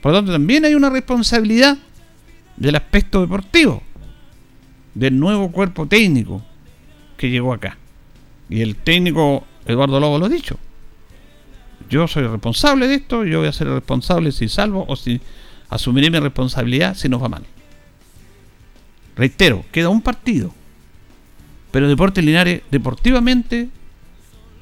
Por 0.00 0.12
lo 0.12 0.18
tanto, 0.18 0.32
también 0.32 0.64
hay 0.64 0.74
una 0.74 0.90
responsabilidad 0.90 1.78
del 2.56 2.76
aspecto 2.76 3.20
deportivo, 3.20 3.82
del 4.94 5.18
nuevo 5.18 5.50
cuerpo 5.50 5.86
técnico 5.86 6.42
que 7.16 7.30
llegó 7.30 7.52
acá. 7.52 7.78
Y 8.48 8.60
el 8.60 8.76
técnico 8.76 9.44
Eduardo 9.66 9.98
Lobo 9.98 10.18
lo 10.18 10.26
ha 10.26 10.28
dicho. 10.28 10.58
Yo 11.88 12.06
soy 12.08 12.26
responsable 12.26 12.86
de 12.86 12.96
esto, 12.96 13.24
yo 13.24 13.40
voy 13.40 13.48
a 13.48 13.52
ser 13.52 13.68
responsable 13.68 14.32
si 14.32 14.48
salvo 14.48 14.84
o 14.88 14.96
si 14.96 15.20
asumiré 15.68 16.10
mi 16.10 16.18
responsabilidad 16.18 16.94
si 16.94 17.08
nos 17.08 17.22
va 17.22 17.28
mal. 17.28 17.44
Reitero, 19.16 19.64
queda 19.70 19.88
un 19.88 20.00
partido. 20.00 20.52
Pero 21.70 21.88
Deportes 21.88 22.24
Linares, 22.24 22.62
deportivamente, 22.70 23.68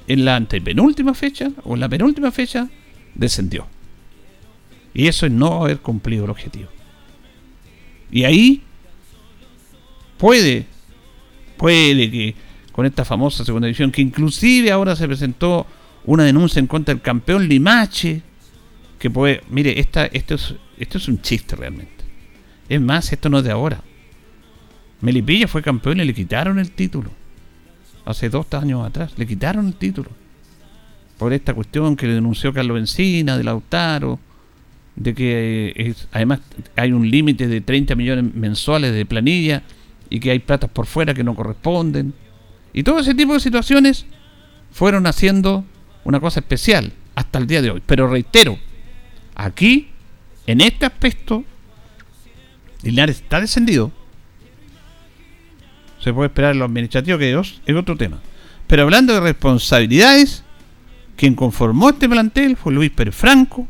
en 0.07 0.25
la 0.25 0.37
antepenúltima 0.37 1.15
fecha 1.15 1.51
o 1.65 1.75
en 1.75 1.81
la 1.81 1.89
penúltima 1.89 2.31
fecha, 2.31 2.69
descendió. 3.15 3.67
Y 4.95 5.07
eso 5.07 5.27
es 5.27 5.33
no 5.33 5.65
haber 5.65 5.81
cumplido 5.81 6.25
el 6.25 6.31
objetivo. 6.31 6.69
Y 8.11 8.25
ahí 8.25 8.63
puede, 10.19 10.67
puede 11.57 12.11
que 12.11 12.35
con 12.73 12.87
esta 12.87 13.05
famosa 13.05 13.45
segunda 13.45 13.67
división, 13.67 13.91
que 13.91 14.03
inclusive 14.03 14.71
ahora 14.71 14.97
se 14.97 15.07
presentó 15.07 15.67
una 16.05 16.25
denuncia 16.25 16.61
en 16.61 16.67
contra 16.67 16.95
del 16.95 17.03
campeón 17.03 17.49
Limache, 17.49 18.23
que 18.99 19.11
puede, 19.11 19.43
mire, 19.51 19.79
esta, 19.81 20.07
esto, 20.07 20.35
es, 20.35 20.55
esto 20.79 20.99
es 20.99 21.09
un 21.09 21.21
chiste 21.21 21.57
realmente. 21.57 22.05
Es 22.69 22.81
más, 22.81 23.13
esto 23.13 23.29
no 23.29 23.39
es 23.39 23.45
de 23.45 23.51
ahora. 23.51 23.83
Melipilla 25.01 25.49
fue 25.49 25.63
campeón 25.63 26.01
y 26.01 26.05
le 26.05 26.15
quitaron 26.15 26.59
el 26.59 26.71
título. 26.71 27.11
Hace 28.05 28.29
dos 28.29 28.47
años 28.53 28.87
atrás, 28.87 29.13
le 29.17 29.27
quitaron 29.27 29.67
el 29.67 29.75
título. 29.75 30.11
Por 31.19 31.33
esta 31.33 31.55
cuestión 31.55 31.97
que 31.97 32.07
le 32.07 32.15
denunció 32.15 32.53
Carlos 32.53 32.79
Encina, 32.79 33.37
de 33.37 33.45
Lautaro 33.45 34.19
de 34.97 35.15
que 35.15 35.73
eh, 35.77 35.95
además 36.13 36.41
hay 36.77 36.93
un 36.93 37.11
límite 37.11 37.49
de 37.49 37.61
30 37.61 37.95
millones 37.95 38.35
mensuales 38.35 38.93
de 38.93 39.07
planilla 39.07 39.63
y 40.11 40.21
que 40.21 40.31
hay 40.31 40.39
platas 40.39 40.71
por 40.71 40.87
fuera 40.87 41.15
que 41.15 41.25
no 41.25 41.35
corresponden. 41.35 42.15
Y 42.73 42.83
todo 42.83 43.01
ese 43.01 43.15
tipo 43.15 43.35
de 43.35 43.41
situaciones 43.41 44.07
fueron 44.71 45.07
haciendo 45.07 45.65
una 46.05 46.21
cosa 46.21 46.41
especial 46.41 46.93
hasta 47.15 47.39
el 47.39 47.47
día 47.47 47.63
de 47.63 47.71
hoy. 47.71 47.83
Pero 47.85 48.09
reitero, 48.09 48.59
aquí, 49.35 49.89
en 50.47 50.61
este 50.61 50.87
aspecto, 50.87 51.45
Linares 52.83 53.21
está 53.21 53.41
descendido. 53.41 53.93
Se 56.01 56.13
puede 56.13 56.29
esperar 56.29 56.53
en 56.53 56.59
lo 56.59 56.65
administrativo, 56.65 57.17
que 57.19 57.33
es 57.33 57.77
otro 57.77 57.97
tema. 57.97 58.21
Pero 58.67 58.83
hablando 58.83 59.15
de 59.15 59.21
responsabilidades, 59.21 60.43
quien 61.17 61.35
conformó 61.35 61.91
este 61.91 62.09
plantel 62.09 62.57
fue 62.57 62.73
Luis 62.73 62.91
Pérez 62.91 63.15
Franco, 63.15 63.69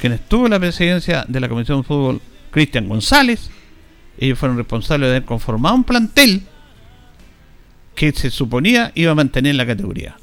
quien 0.00 0.14
estuvo 0.14 0.46
en 0.46 0.52
la 0.52 0.58
presidencia 0.58 1.24
de 1.28 1.40
la 1.40 1.48
Comisión 1.48 1.82
de 1.82 1.86
Fútbol, 1.86 2.20
Cristian 2.50 2.88
González. 2.88 3.50
Ellos 4.18 4.38
fueron 4.38 4.56
responsables 4.56 5.08
de 5.08 5.16
haber 5.16 5.26
conformado 5.26 5.76
un 5.76 5.84
plantel 5.84 6.42
que 7.94 8.12
se 8.12 8.30
suponía 8.30 8.92
iba 8.94 9.12
a 9.12 9.14
mantener 9.14 9.54
la 9.54 9.66
categoría. 9.66 10.16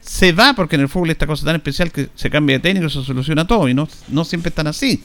Se 0.00 0.32
va 0.32 0.54
porque 0.54 0.76
en 0.76 0.82
el 0.82 0.88
fútbol 0.88 1.10
esta 1.10 1.26
cosa 1.26 1.46
tan 1.46 1.56
especial 1.56 1.92
que 1.92 2.08
se 2.14 2.30
cambia 2.30 2.56
de 2.56 2.60
técnico 2.60 2.88
se 2.88 3.04
soluciona 3.04 3.46
todo 3.46 3.68
y 3.68 3.74
no, 3.74 3.88
no 4.08 4.24
siempre 4.24 4.48
están 4.48 4.66
así. 4.66 5.02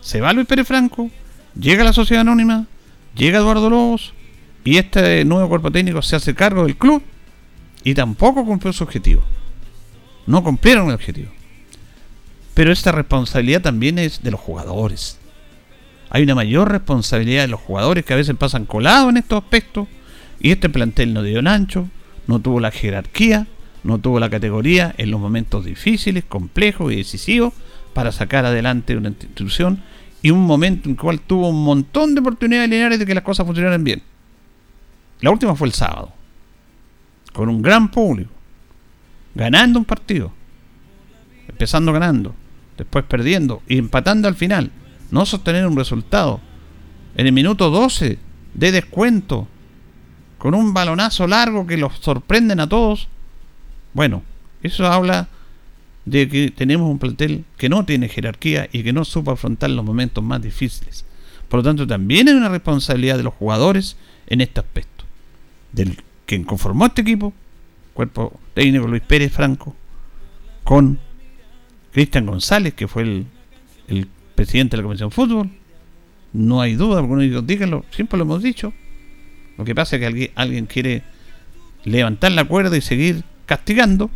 Se 0.00 0.20
va 0.20 0.32
Luis 0.32 0.46
Pérez 0.46 0.66
Franco, 0.66 1.10
llega 1.58 1.84
la 1.84 1.92
sociedad 1.92 2.22
anónima, 2.22 2.66
llega 3.16 3.38
Eduardo 3.38 3.70
Lobos 3.70 4.12
y 4.64 4.78
este 4.78 5.24
nuevo 5.24 5.48
cuerpo 5.48 5.70
técnico 5.70 6.02
se 6.02 6.16
hace 6.16 6.34
cargo 6.34 6.64
del 6.64 6.76
club 6.76 7.02
y 7.84 7.94
tampoco 7.94 8.44
cumplió 8.44 8.72
su 8.72 8.84
objetivo. 8.84 9.22
No 10.26 10.42
cumplieron 10.42 10.88
el 10.88 10.94
objetivo. 10.94 11.35
Pero 12.56 12.72
esta 12.72 12.90
responsabilidad 12.90 13.60
también 13.60 13.98
es 13.98 14.22
de 14.22 14.30
los 14.30 14.40
jugadores. 14.40 15.18
Hay 16.08 16.22
una 16.22 16.34
mayor 16.34 16.70
responsabilidad 16.72 17.42
de 17.42 17.48
los 17.48 17.60
jugadores 17.60 18.02
que 18.02 18.14
a 18.14 18.16
veces 18.16 18.34
pasan 18.34 18.64
colados 18.64 19.10
en 19.10 19.18
estos 19.18 19.42
aspectos. 19.42 19.88
Y 20.40 20.52
este 20.52 20.70
plantel 20.70 21.12
no 21.12 21.22
dio 21.22 21.38
un 21.38 21.48
ancho, 21.48 21.86
no 22.26 22.38
tuvo 22.40 22.58
la 22.58 22.70
jerarquía, 22.70 23.46
no 23.84 23.98
tuvo 23.98 24.20
la 24.20 24.30
categoría 24.30 24.94
en 24.96 25.10
los 25.10 25.20
momentos 25.20 25.66
difíciles, 25.66 26.24
complejos 26.24 26.94
y 26.94 26.96
decisivos 26.96 27.52
para 27.92 28.10
sacar 28.10 28.46
adelante 28.46 28.96
una 28.96 29.10
institución 29.10 29.82
y 30.22 30.30
un 30.30 30.46
momento 30.46 30.88
en 30.88 30.94
el 30.94 30.98
cual 30.98 31.20
tuvo 31.20 31.50
un 31.50 31.62
montón 31.62 32.14
de 32.14 32.22
oportunidades 32.22 32.70
lineales 32.70 32.98
de 32.98 33.04
que 33.04 33.14
las 33.14 33.22
cosas 33.22 33.44
funcionaran 33.44 33.84
bien. 33.84 34.02
La 35.20 35.30
última 35.30 35.54
fue 35.54 35.68
el 35.68 35.74
sábado, 35.74 36.10
con 37.34 37.50
un 37.50 37.60
gran 37.60 37.90
público, 37.90 38.32
ganando 39.34 39.78
un 39.78 39.84
partido, 39.84 40.32
empezando 41.48 41.92
ganando, 41.92 42.34
después 42.76 43.04
perdiendo 43.04 43.62
y 43.68 43.78
empatando 43.78 44.28
al 44.28 44.34
final, 44.34 44.70
no 45.10 45.26
sostener 45.26 45.66
un 45.66 45.76
resultado. 45.76 46.40
En 47.16 47.26
el 47.26 47.32
minuto 47.32 47.70
12 47.70 48.18
de 48.54 48.72
descuento, 48.72 49.48
con 50.38 50.54
un 50.54 50.74
balonazo 50.74 51.26
largo 51.26 51.66
que 51.66 51.76
los 51.76 51.98
sorprenden 51.98 52.60
a 52.60 52.68
todos. 52.68 53.08
Bueno, 53.94 54.22
eso 54.62 54.86
habla 54.86 55.28
de 56.04 56.28
que 56.28 56.50
tenemos 56.50 56.90
un 56.90 56.98
plantel 56.98 57.44
que 57.56 57.68
no 57.68 57.84
tiene 57.84 58.08
jerarquía 58.08 58.68
y 58.72 58.82
que 58.82 58.92
no 58.92 59.04
supo 59.04 59.32
afrontar 59.32 59.70
los 59.70 59.84
momentos 59.84 60.22
más 60.22 60.40
difíciles. 60.40 61.04
Por 61.48 61.60
lo 61.60 61.64
tanto, 61.64 61.86
también 61.86 62.28
hay 62.28 62.34
una 62.34 62.48
responsabilidad 62.48 63.16
de 63.16 63.22
los 63.22 63.34
jugadores 63.34 63.96
en 64.26 64.40
este 64.40 64.60
aspecto. 64.60 65.04
Del 65.72 66.02
quien 66.26 66.44
conformó 66.44 66.86
este 66.86 67.02
equipo, 67.02 67.32
cuerpo 67.94 68.38
técnico 68.54 68.86
Luis 68.86 69.02
Pérez 69.02 69.32
Franco, 69.32 69.74
con 70.64 70.98
Cristian 71.96 72.26
González, 72.26 72.74
que 72.74 72.88
fue 72.88 73.04
el, 73.04 74.08
presidente 74.34 74.76
de 74.76 74.82
la 74.82 74.86
Comisión 74.86 75.08
de 75.08 75.14
Fútbol. 75.14 75.50
No 76.34 76.60
hay 76.60 76.74
duda, 76.74 76.98
algunos 76.98 77.46
díganlo, 77.46 77.86
siempre 77.90 78.18
lo 78.18 78.24
hemos 78.24 78.42
dicho. 78.42 78.74
Lo 79.56 79.64
que 79.64 79.74
pasa 79.74 79.96
es 79.96 80.00
que 80.00 80.06
alguien, 80.06 80.30
alguien 80.34 80.66
quiere 80.66 81.04
levantar 81.84 82.32
la 82.32 82.44
cuerda 82.44 82.76
y 82.76 82.82
seguir 82.82 83.24
castigando. 83.46 84.10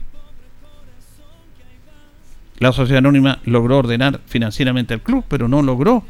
La 2.59 2.71
sociedad 2.75 2.99
anónima 2.99 3.41
logró 3.45 3.79
ordenar 3.79 4.21
financieramente 4.27 4.93
al 4.93 5.01
club, 5.01 5.25
pero 5.27 5.49
no 5.49 5.63
logró 5.63 6.05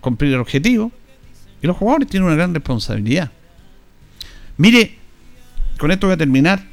cumplir 0.00 0.32
el 0.32 0.40
objetivo. 0.40 0.90
Y 1.62 1.68
los 1.68 1.76
jugadores 1.76 2.08
tienen 2.08 2.26
una 2.26 2.34
gran 2.34 2.52
responsabilidad. 2.52 3.30
Mire, 4.56 4.98
con 5.78 5.92
esto 5.92 6.08
voy 6.08 6.14
a 6.14 6.16
terminar 6.16 6.64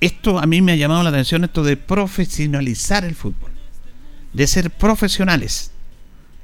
esto 0.00 0.38
a 0.38 0.46
mí 0.46 0.62
me 0.62 0.72
ha 0.72 0.76
llamado 0.76 1.02
la 1.02 1.10
atención, 1.10 1.44
esto 1.44 1.62
de 1.62 1.76
profesionalizar 1.76 3.04
el 3.04 3.14
fútbol, 3.14 3.50
de 4.32 4.46
ser 4.46 4.70
profesionales. 4.70 5.72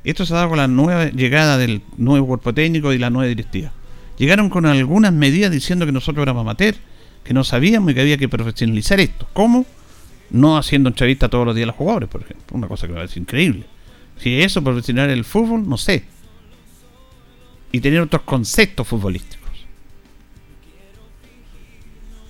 Esto 0.05 0.25
se 0.25 0.35
ha 0.35 0.37
dado 0.37 0.51
con 0.51 0.59
la 0.59 0.69
nueva 0.69 1.07
llegada 1.07 1.59
del 1.59 1.83
nuevo 1.97 2.27
cuerpo 2.27 2.55
técnico 2.55 2.92
y 2.92 2.99
la 2.99 3.11
nueva 3.11 3.29
directiva. 3.29 3.73
Llegaron 4.19 4.51
con 4.51 4.66
algunas 4.66 5.12
medidas 5.12 5.51
diciendo 5.51 5.85
que 5.85 5.92
nosotros 5.92 6.23
éramos 6.23 6.42
amateur, 6.42 6.77
que 7.25 7.35
no 7.35 7.42
sabíamos 7.45 7.90
y 7.90 7.95
que 7.95 8.01
había 8.03 8.16
que 8.16 8.29
profesionalizar 8.29 9.01
esto. 9.01 9.27
¿Cómo? 9.33 9.66
No 10.31 10.57
haciendo 10.57 10.88
entrevistas 10.88 11.29
todos 11.29 11.45
los 11.47 11.55
días 11.55 11.64
a 11.64 11.69
los 11.69 11.77
jugadores, 11.77 12.09
por 12.09 12.23
ejemplo. 12.23 12.57
Una 12.57 12.69
cosa 12.69 12.87
que 12.87 12.92
me 12.92 13.01
parece 13.01 13.19
increíble. 13.19 13.64
Si 14.19 14.40
eso 14.40 14.62
profesional 14.62 15.11
el 15.11 15.25
fútbol, 15.25 15.69
no 15.69 15.77
sé. 15.77 16.05
y 17.73 17.81
tener 17.81 18.01
otros 18.01 18.23
conceptos 18.23 18.87
futbolísticos. 18.87 19.46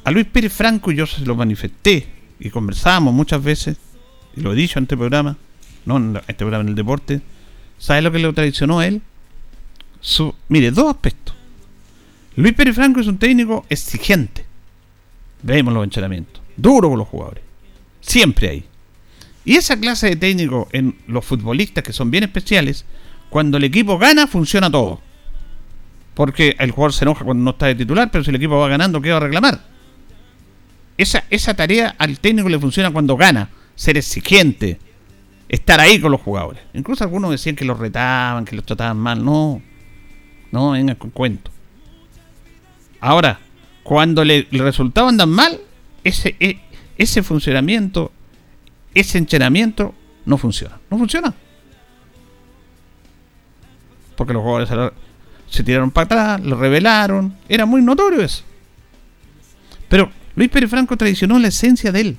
A 0.07 0.13
Luis 0.13 0.27
Pérez 0.27 0.53
Franco 0.53 0.93
yo 0.93 1.05
se 1.05 1.27
lo 1.27 1.35
manifesté 1.35 2.07
y 2.39 2.51
conversábamos 2.51 3.13
muchas 3.13 3.43
veces, 3.43 3.77
y 4.37 4.41
lo 4.41 4.53
he 4.53 4.55
dicho 4.55 4.79
en 4.79 4.85
este 4.85 4.97
programa, 4.97 5.37
no 5.85 5.97
en 5.97 6.17
este 6.29 6.45
programa 6.45 6.63
en 6.63 6.69
el 6.69 6.75
deporte, 6.77 7.23
¿sabe 7.77 8.03
lo 8.03 8.13
que 8.13 8.21
le 8.21 8.33
traicionó 8.33 8.79
a 8.79 8.87
él? 8.87 9.03
Mire, 10.49 10.71
dos 10.71 10.95
aspectos. 10.95 11.35
Luis 12.37 12.55
Pérez 12.55 12.77
Franco 12.77 13.01
es 13.01 13.09
un 13.09 13.19
técnico 13.19 13.67
exigente. 13.69 14.45
Vemos 15.43 15.75
los 15.75 15.83
entrenamientos. 15.83 16.41
Duro 16.57 16.91
con 16.91 16.99
los 17.01 17.09
jugadores. 17.09 17.43
Siempre 18.01 18.49
hay. 18.49 18.65
Y 19.45 19.57
esa 19.57 19.77
clase 19.77 20.11
de 20.11 20.15
técnico 20.15 20.69
en 20.71 20.97
los 21.09 21.25
futbolistas 21.25 21.83
que 21.83 21.93
son 21.93 22.13
bien 22.13 22.23
especiales, 22.23 22.85
cuando 23.29 23.57
el 23.57 23.65
equipo 23.65 23.99
gana, 23.99 24.29
funciona 24.29 24.71
todo. 24.71 25.01
Porque 26.15 26.55
el 26.61 26.71
jugador 26.71 26.93
se 26.93 27.05
enoja 27.05 27.25
cuando 27.25 27.43
no 27.43 27.51
está 27.51 27.67
de 27.67 27.75
titular, 27.75 28.09
pero 28.13 28.23
si 28.23 28.31
el 28.31 28.37
equipo 28.37 28.57
va 28.57 28.69
ganando, 28.69 29.03
¿qué 29.03 29.11
va 29.11 29.17
a 29.17 29.21
reclamar? 29.21 29.75
Esa, 30.99 31.25
esa 31.31 31.55
tarea 31.55 31.95
al 31.99 32.19
técnico 32.19 32.49
le 32.49 32.59
funciona 32.59 32.91
cuando 32.91 33.17
gana. 33.17 33.51
Ser 33.75 33.97
exigente. 33.97 34.79
Estar 35.49 35.79
ahí 35.81 36.01
con 36.01 36.11
los 36.11 36.21
jugadores. 36.21 36.63
Incluso 36.75 37.05
algunos 37.05 37.31
decían 37.31 37.57
que 37.57 37.65
los 37.65 37.79
retaban, 37.79 38.45
que 38.45 38.57
los 38.57 38.65
trataban 38.65 38.97
mal. 38.97 39.25
No. 39.25 39.63
No, 40.51 40.71
venga 40.71 40.95
con 40.95 41.11
cuento. 41.11 41.51
Ahora, 43.01 43.39
cuando 43.83 44.25
le, 44.25 44.49
el 44.51 44.59
resultado 44.61 45.09
andan 45.09 45.31
mal, 45.31 45.61
ese, 46.03 46.35
e, 46.41 46.59
ese 46.97 47.23
funcionamiento, 47.23 48.11
ese 48.95 49.19
entrenamiento 49.19 49.95
no 50.25 50.39
funciona. 50.39 50.79
No 50.91 50.99
funciona. 50.99 51.35
Porque 54.17 54.33
los 54.33 54.43
jugadores 54.43 54.93
se 55.49 55.63
tiraron 55.63 55.91
para 55.91 56.05
atrás, 56.07 56.41
lo 56.47 56.57
revelaron. 56.57 57.37
Era 57.49 57.67
muy 57.67 57.83
notorio 57.83 58.23
eso. 58.23 58.43
Pero 59.89 60.11
Luis 60.37 60.51
Pérez 60.51 60.71
Franco 60.71 60.97
traicionó 60.97 61.39
la 61.39 61.49
esencia 61.49 61.91
de 61.91 62.01
él. 62.01 62.17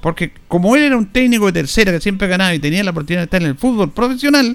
Porque 0.00 0.32
como 0.46 0.76
él 0.76 0.82
era 0.82 0.98
un 0.98 1.06
técnico 1.06 1.46
de 1.46 1.52
tercera 1.52 1.90
que 1.90 2.00
siempre 2.00 2.28
ganaba 2.28 2.54
y 2.54 2.58
tenía 2.58 2.84
la 2.84 2.90
oportunidad 2.90 3.22
de 3.22 3.24
estar 3.24 3.40
en 3.40 3.48
el 3.48 3.56
fútbol 3.56 3.90
profesional, 3.90 4.54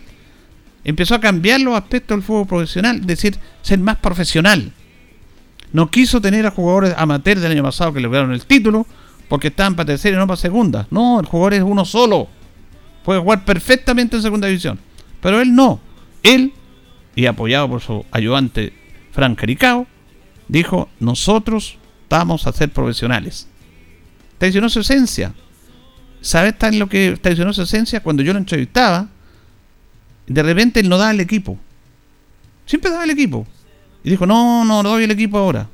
empezó 0.84 1.16
a 1.16 1.20
cambiar 1.20 1.60
los 1.62 1.74
aspectos 1.74 2.16
del 2.16 2.24
fútbol 2.24 2.46
profesional, 2.46 2.98
es 2.98 3.08
decir, 3.08 3.36
ser 3.64 3.80
más 3.80 3.98
profesional. 3.98 4.72
No 5.74 5.90
quiso 5.90 6.22
tener 6.22 6.46
a 6.46 6.52
jugadores 6.52 6.94
amateurs 6.96 7.42
del 7.42 7.54
año 7.54 7.64
pasado 7.64 7.94
que 7.94 8.00
lograron 8.00 8.32
el 8.32 8.46
título 8.46 8.86
porque 9.28 9.48
estaban 9.48 9.76
para 9.76 9.88
tercera 9.88 10.18
y 10.18 10.20
no 10.20 10.28
para 10.28 10.38
segunda. 10.38 10.88
No, 10.92 11.20
el 11.20 11.26
jugador 11.26 11.56
es 11.56 11.64
uno 11.64 11.84
solo. 11.84 12.28
Puede 13.04 13.20
jugar 13.20 13.44
perfectamente 13.44 14.18
en 14.18 14.22
segunda 14.22 14.48
división. 14.48 14.80
Pero 15.20 15.42
él 15.42 15.56
no. 15.56 15.80
Él, 16.22 16.54
y 17.16 17.26
apoyado 17.26 17.68
por 17.68 17.82
su 17.82 18.06
ayudante 18.12 18.72
Frank 19.12 19.40
Caricao, 19.40 19.88
dijo, 20.48 20.90
nosotros 21.00 21.79
vamos 22.10 22.48
a 22.48 22.52
ser 22.52 22.70
profesionales. 22.70 23.48
Traicionó 24.38 24.70
su 24.70 24.80
esencia. 24.80 25.34
¿Sabes 26.22 26.58
tan 26.58 26.80
lo 26.80 26.90
que 26.90 27.18
traicionó 27.22 27.54
su 27.54 27.62
esencia? 27.62 28.02
Cuando 28.02 28.24
yo 28.24 28.34
lo 28.34 28.40
entrevistaba, 28.40 29.08
de 30.28 30.44
repente 30.44 30.80
él 30.80 30.90
no 30.90 30.98
daba 30.98 31.12
el 31.12 31.20
equipo. 31.20 31.58
Siempre 32.66 32.92
daba 32.92 33.04
el 33.04 33.10
equipo. 33.12 33.48
Y 34.04 34.12
dijo, 34.12 34.26
no, 34.26 34.66
no, 34.66 34.84
no 34.84 34.90
doy 34.90 35.04
el 35.04 35.12
equipo 35.12 35.38
ahora. 35.38 35.68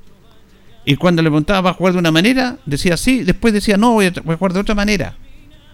Y 0.86 0.95
cuando 0.95 1.21
le 1.21 1.30
preguntaba, 1.30 1.62
¿va 1.62 1.69
a 1.71 1.74
jugar 1.74 1.93
de 1.93 2.00
una 2.00 2.12
manera? 2.12 2.58
Decía 2.65 2.95
sí, 2.95 3.24
después 3.24 3.54
decía, 3.54 3.76
no, 3.76 3.93
voy 3.93 4.06
a, 4.06 4.13
jugar 4.38 4.54
de 4.54 4.60
otra 4.60 4.76
manera. 4.76 5.15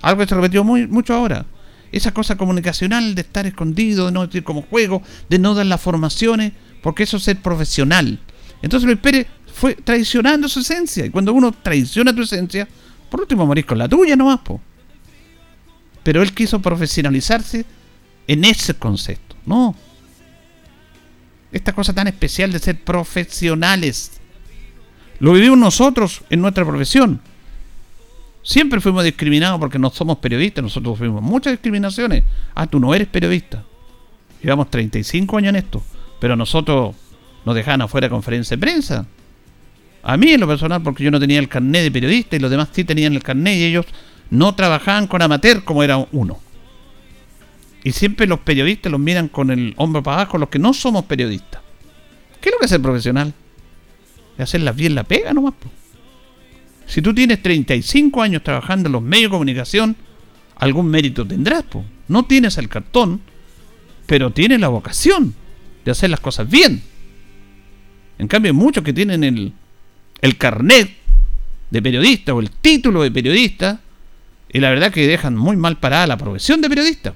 Algo 0.02 0.21
que 0.21 0.28
se 0.28 0.36
repetió 0.36 0.63
muy, 0.63 0.88
mucho 0.88 1.13
ahora. 1.13 1.45
Esa 1.91 2.13
cosa 2.13 2.38
comunicacional 2.38 3.13
de 3.13 3.21
estar 3.21 3.45
escondido, 3.45 4.06
de 4.06 4.13
no 4.13 4.26
decir 4.26 4.43
como 4.43 4.62
juego, 4.62 5.02
de 5.30 5.38
no 5.38 5.54
dar 5.54 5.65
las 5.65 5.82
formaciones, 5.82 6.54
porque 6.82 7.04
eso 7.04 7.17
es 7.17 7.24
ser 7.24 7.38
profesional. 7.41 8.19
Entonces 8.62 8.88
Luis 8.88 9.00
Pérez 9.00 9.28
fue 9.54 9.76
traicionando 9.76 10.48
su 10.48 10.60
esencia. 10.60 11.06
Y 11.06 11.10
cuando 11.10 11.34
uno 11.34 11.52
traiciona 11.52 12.16
tu 12.16 12.22
esencia, 12.22 12.68
por 13.10 13.22
último 13.22 13.46
morís 13.46 13.66
con 13.66 13.78
la 13.78 13.88
tuya 13.88 14.16
nomás, 14.16 14.40
po. 14.40 14.60
Pero 16.04 16.22
él 16.22 16.34
quiso 16.34 16.62
profesionalizarse 16.62 17.66
en 18.28 18.46
ese 18.46 18.74
concepto. 18.74 19.36
No, 19.46 19.76
esta 21.52 21.74
cosa 21.74 21.94
tan 21.94 22.08
especial 22.08 22.52
de 22.52 22.60
ser 22.60 22.80
profesionales. 22.82 24.12
Lo 25.20 25.34
vivimos 25.34 25.58
nosotros 25.58 26.22
en 26.30 26.42
nuestra 26.42 26.66
profesión. 26.66 27.20
Siempre 28.44 28.82
fuimos 28.82 29.04
discriminados 29.04 29.60
porque 29.60 29.78
no 29.78 29.92
somos 29.92 30.18
periodistas, 30.18 30.64
nosotros 30.64 30.98
fuimos 30.98 31.22
muchas 31.22 31.54
discriminaciones. 31.54 32.24
Ah, 32.56 32.66
tú 32.66 32.80
no 32.80 32.94
eres 32.96 33.08
periodista. 33.08 33.64
Llevamos 34.42 34.72
35 34.72 35.38
años 35.38 35.50
en 35.50 35.58
esto, 35.58 35.84
pero 36.20 36.36
nosotros 36.36 36.96
nos 37.46 37.56
dejaban 37.56 37.82
afuera 37.82 38.08
de 38.08 38.12
conferencia 38.12 38.58
de 38.58 38.62
prensa. 38.62 39.06
A 40.04 40.18
mí 40.18 40.32
en 40.32 40.40
lo 40.40 40.48
personal, 40.48 40.82
porque 40.82 41.04
yo 41.04 41.12
no 41.12 41.20
tenía 41.20 41.40
el 41.40 41.48
carnet 41.48 41.84
de 41.84 41.92
periodista 41.92 42.36
y 42.36 42.40
los 42.40 42.50
demás 42.50 42.70
sí 42.72 42.84
tenían 42.84 43.14
el 43.14 43.24
carnet 43.24 43.58
y 43.58 43.66
ellos 43.66 43.86
no 44.30 44.56
trabajaban 44.56 45.08
con 45.08 45.22
amateur 45.22 45.64
como 45.64 45.84
era 45.84 45.98
uno. 46.12 46.40
Y 47.84 47.92
siempre 47.92 48.28
los 48.28 48.40
periodistas 48.40 48.92
los 48.92 49.02
miran 49.02 49.28
con 49.28 49.52
el 49.52 49.74
hombro 49.78 50.04
para 50.04 50.18
abajo, 50.18 50.38
los 50.38 50.50
que 50.50 50.60
no 50.60 50.74
somos 50.74 51.06
periodistas. 51.06 51.62
¿Qué 52.40 52.50
es 52.50 52.54
lo 52.54 52.60
que 52.60 52.66
es 52.66 52.72
ser 52.72 52.82
profesional? 52.82 53.34
Es 54.38 54.44
hacerlas 54.44 54.76
bien 54.76 54.96
la 54.96 55.04
pega 55.04 55.34
nomás. 55.34 55.54
Si 56.88 57.02
tú 57.02 57.14
tienes 57.14 57.42
35 57.42 58.22
años 58.22 58.44
trabajando 58.44 58.88
en 58.88 58.94
los 58.94 59.02
medios 59.02 59.30
de 59.30 59.36
comunicación, 59.36 59.96
algún 60.56 60.88
mérito 60.88 61.26
tendrás. 61.26 61.64
Po. 61.64 61.86
No 62.08 62.26
tienes 62.26 62.58
el 62.58 62.70
cartón, 62.70 63.22
pero 64.06 64.32
tienes 64.32 64.60
la 64.60 64.68
vocación 64.68 65.34
de 65.86 65.92
hacer 65.92 66.10
las 66.10 66.20
cosas 66.20 66.50
bien. 66.50 66.84
En 68.18 68.28
cambio, 68.28 68.54
muchos 68.54 68.84
que 68.84 68.94
tienen 68.94 69.24
el, 69.24 69.54
el 70.22 70.38
carnet 70.38 70.92
de 71.70 71.82
periodista 71.82 72.34
o 72.34 72.40
el 72.40 72.52
título 72.52 73.02
de 73.04 73.12
periodista, 73.12 73.80
y 74.54 74.60
la 74.60 74.70
verdad 74.70 74.92
que 74.92 75.08
dejan 75.08 75.36
muy 75.36 75.56
mal 75.56 75.78
parada 75.78 76.08
la 76.08 76.18
profesión 76.18 76.62
de 76.62 76.70
periodista. 76.70 77.14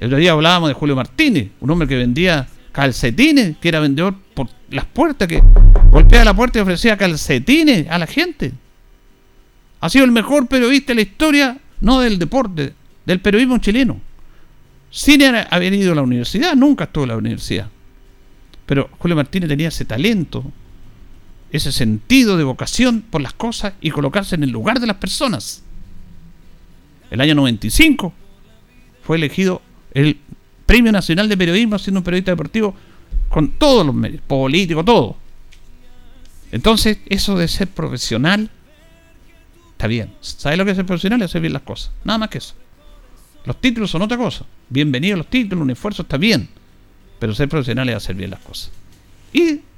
El 0.00 0.06
otro 0.06 0.18
día 0.18 0.32
hablábamos 0.32 0.68
de 0.70 0.74
Julio 0.74 0.96
Martínez, 0.96 1.50
un 1.60 1.70
hombre 1.70 1.86
que 1.86 1.96
vendía 1.96 2.48
calcetines, 2.72 3.56
que 3.58 3.68
era 3.68 3.80
vendedor 3.80 4.16
por 4.34 4.48
las 4.70 4.86
puertas, 4.86 5.28
que 5.28 5.42
golpeaba 5.90 6.24
la 6.24 6.34
puerta 6.34 6.58
y 6.58 6.62
ofrecía 6.62 6.96
calcetines 6.96 7.88
a 7.88 7.98
la 7.98 8.06
gente. 8.06 8.52
Ha 9.80 9.90
sido 9.90 10.04
el 10.04 10.10
mejor 10.10 10.48
periodista 10.48 10.92
de 10.92 10.94
la 10.96 11.02
historia, 11.02 11.58
no 11.80 12.00
del 12.00 12.18
deporte, 12.18 12.72
del 13.04 13.20
periodismo 13.20 13.58
chileno. 13.58 14.00
Sin 14.90 15.22
haber 15.22 15.72
ido 15.72 15.92
a 15.92 15.96
la 15.96 16.02
universidad, 16.02 16.54
nunca 16.54 16.84
estuvo 16.84 17.04
en 17.04 17.10
la 17.10 17.16
universidad. 17.16 17.68
Pero 18.66 18.88
Julio 18.98 19.16
Martínez 19.16 19.48
tenía 19.48 19.68
ese 19.68 19.84
talento, 19.84 20.44
ese 21.52 21.70
sentido 21.70 22.38
de 22.38 22.44
vocación 22.44 23.02
por 23.02 23.20
las 23.20 23.34
cosas 23.34 23.74
y 23.80 23.90
colocarse 23.90 24.34
en 24.34 24.42
el 24.42 24.50
lugar 24.50 24.80
de 24.80 24.86
las 24.86 24.96
personas. 24.96 25.62
El 27.10 27.20
año 27.20 27.34
95 27.34 28.12
fue 29.02 29.18
elegido 29.18 29.60
el 29.92 30.18
Premio 30.64 30.90
Nacional 30.90 31.28
de 31.28 31.36
Periodismo 31.36 31.78
siendo 31.78 32.00
un 32.00 32.04
periodista 32.04 32.32
deportivo 32.32 32.74
con 33.28 33.52
todos 33.52 33.84
los 33.84 33.94
medios, 33.94 34.22
político, 34.22 34.82
todo. 34.82 35.16
Entonces, 36.52 36.98
eso 37.06 37.36
de 37.36 37.48
ser 37.48 37.68
profesional 37.68 38.50
está 39.72 39.86
bien. 39.86 40.14
¿Sabes 40.22 40.56
lo 40.56 40.64
que 40.64 40.70
es 40.70 40.76
ser 40.76 40.86
profesional? 40.86 41.20
Es 41.20 41.30
hacer 41.30 41.42
bien 41.42 41.52
las 41.52 41.62
cosas. 41.62 41.92
Nada 42.04 42.18
más 42.18 42.30
que 42.30 42.38
eso. 42.38 42.54
Los 43.44 43.60
títulos 43.60 43.90
son 43.90 44.00
otra 44.00 44.16
cosa. 44.16 44.46
Bienvenidos 44.70 45.18
los 45.18 45.26
títulos, 45.28 45.62
un 45.62 45.70
esfuerzo 45.70 46.02
está 46.02 46.16
bien. 46.16 46.48
Pero 47.18 47.34
ser 47.34 47.50
profesional 47.50 47.90
es 47.90 47.96
hacer 47.96 48.16
bien 48.16 48.30
las 48.30 48.40
cosas. 48.40 48.70
Y 49.34 49.60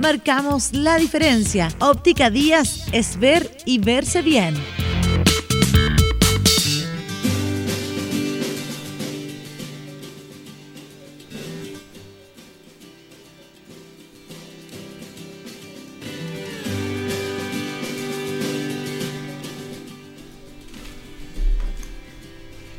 Marcamos 0.00 0.72
la 0.72 0.96
diferencia. 0.96 1.68
Óptica 1.78 2.30
Díaz 2.30 2.86
es 2.92 3.18
ver 3.18 3.50
y 3.66 3.78
verse 3.78 4.22
bien. 4.22 4.54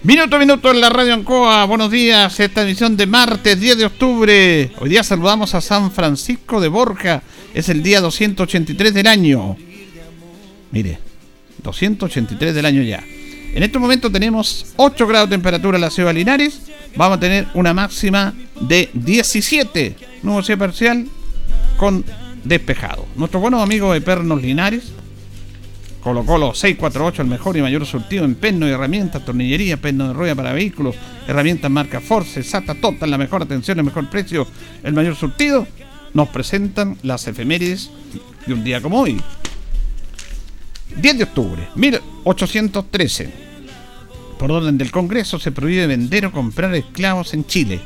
Minuto 0.03 0.35
a 0.35 0.39
minuto 0.39 0.71
en 0.71 0.81
la 0.81 0.89
radio 0.89 1.13
Ancoa. 1.13 1.63
Buenos 1.65 1.91
días. 1.91 2.39
Esta 2.39 2.63
edición 2.63 2.97
de 2.97 3.05
martes 3.05 3.59
10 3.59 3.77
de 3.77 3.85
octubre. 3.85 4.71
Hoy 4.79 4.89
día 4.89 5.03
saludamos 5.03 5.53
a 5.53 5.61
San 5.61 5.91
Francisco 5.91 6.59
de 6.59 6.69
Borja. 6.69 7.21
Es 7.53 7.69
el 7.69 7.83
día 7.83 8.01
283 8.01 8.95
del 8.95 9.05
año. 9.05 9.55
Mire, 10.71 10.97
283 11.61 12.55
del 12.55 12.65
año 12.65 12.81
ya. 12.81 13.03
En 13.53 13.61
este 13.61 13.77
momento 13.77 14.11
tenemos 14.11 14.73
8 14.77 15.05
grados 15.05 15.29
de 15.29 15.35
temperatura 15.35 15.77
en 15.77 15.81
la 15.81 15.91
ciudad 15.91 16.09
de 16.09 16.15
Linares. 16.15 16.61
Vamos 16.95 17.17
a 17.17 17.19
tener 17.19 17.47
una 17.53 17.75
máxima 17.75 18.33
de 18.59 18.89
17. 18.93 19.95
Nuevo 20.23 20.41
cielo 20.41 20.57
parcial 20.57 21.05
con 21.77 22.03
despejado. 22.43 23.05
Nuestro 23.15 23.39
buenos 23.39 23.61
amigos 23.61 23.93
de 23.93 24.01
Pernos 24.01 24.41
Linares 24.41 24.93
Colo 26.01 26.25
Colo 26.25 26.53
648, 26.55 27.21
el 27.21 27.27
mejor 27.27 27.57
y 27.57 27.61
mayor 27.61 27.85
surtido 27.85 28.25
en 28.25 28.33
perno 28.33 28.67
y 28.67 28.71
herramientas, 28.71 29.23
tornillería, 29.23 29.77
perno 29.77 30.07
de 30.07 30.13
rueda 30.13 30.33
para 30.33 30.51
vehículos, 30.51 30.95
herramientas 31.27 31.69
marca 31.69 32.01
Force, 32.01 32.41
SATA 32.41 32.73
Total, 32.75 33.09
la 33.09 33.19
mejor 33.19 33.43
atención, 33.43 33.77
el 33.77 33.85
mejor 33.85 34.09
precio, 34.09 34.47
el 34.83 34.93
mayor 34.93 35.15
surtido. 35.15 35.67
Nos 36.13 36.27
presentan 36.29 36.97
las 37.03 37.27
efemérides 37.27 37.91
de 38.45 38.53
un 38.53 38.63
día 38.63 38.81
como 38.81 38.99
hoy. 38.99 39.21
10 40.97 41.17
de 41.19 41.23
octubre, 41.23 41.67
1813. 41.75 43.29
Por 44.39 44.51
orden 44.51 44.77
del 44.77 44.91
Congreso 44.91 45.39
se 45.39 45.51
prohíbe 45.51 45.85
vender 45.85 46.25
o 46.25 46.31
comprar 46.31 46.73
esclavos 46.73 47.33
en 47.35 47.45
Chile. 47.45 47.79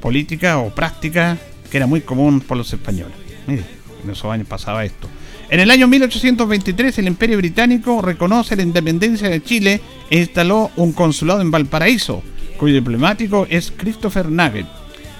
Política 0.00 0.58
o 0.58 0.70
práctica 0.72 1.36
que 1.68 1.76
era 1.76 1.86
muy 1.86 2.00
común 2.00 2.40
por 2.40 2.56
los 2.56 2.72
españoles. 2.72 3.16
Mire, 3.46 3.64
en 4.04 4.10
esos 4.10 4.30
años 4.30 4.46
pasaba 4.46 4.84
esto. 4.84 5.08
En 5.50 5.58
el 5.58 5.72
año 5.72 5.88
1823 5.88 6.96
el 6.98 7.08
Imperio 7.08 7.36
Británico 7.38 8.00
reconoce 8.00 8.54
la 8.54 8.62
independencia 8.62 9.28
de 9.28 9.42
Chile 9.42 9.80
e 10.08 10.20
instaló 10.20 10.70
un 10.76 10.92
consulado 10.92 11.40
en 11.40 11.50
Valparaíso, 11.50 12.22
cuyo 12.56 12.76
diplomático 12.76 13.48
es 13.50 13.72
Christopher 13.76 14.30
Nugget. 14.30 14.66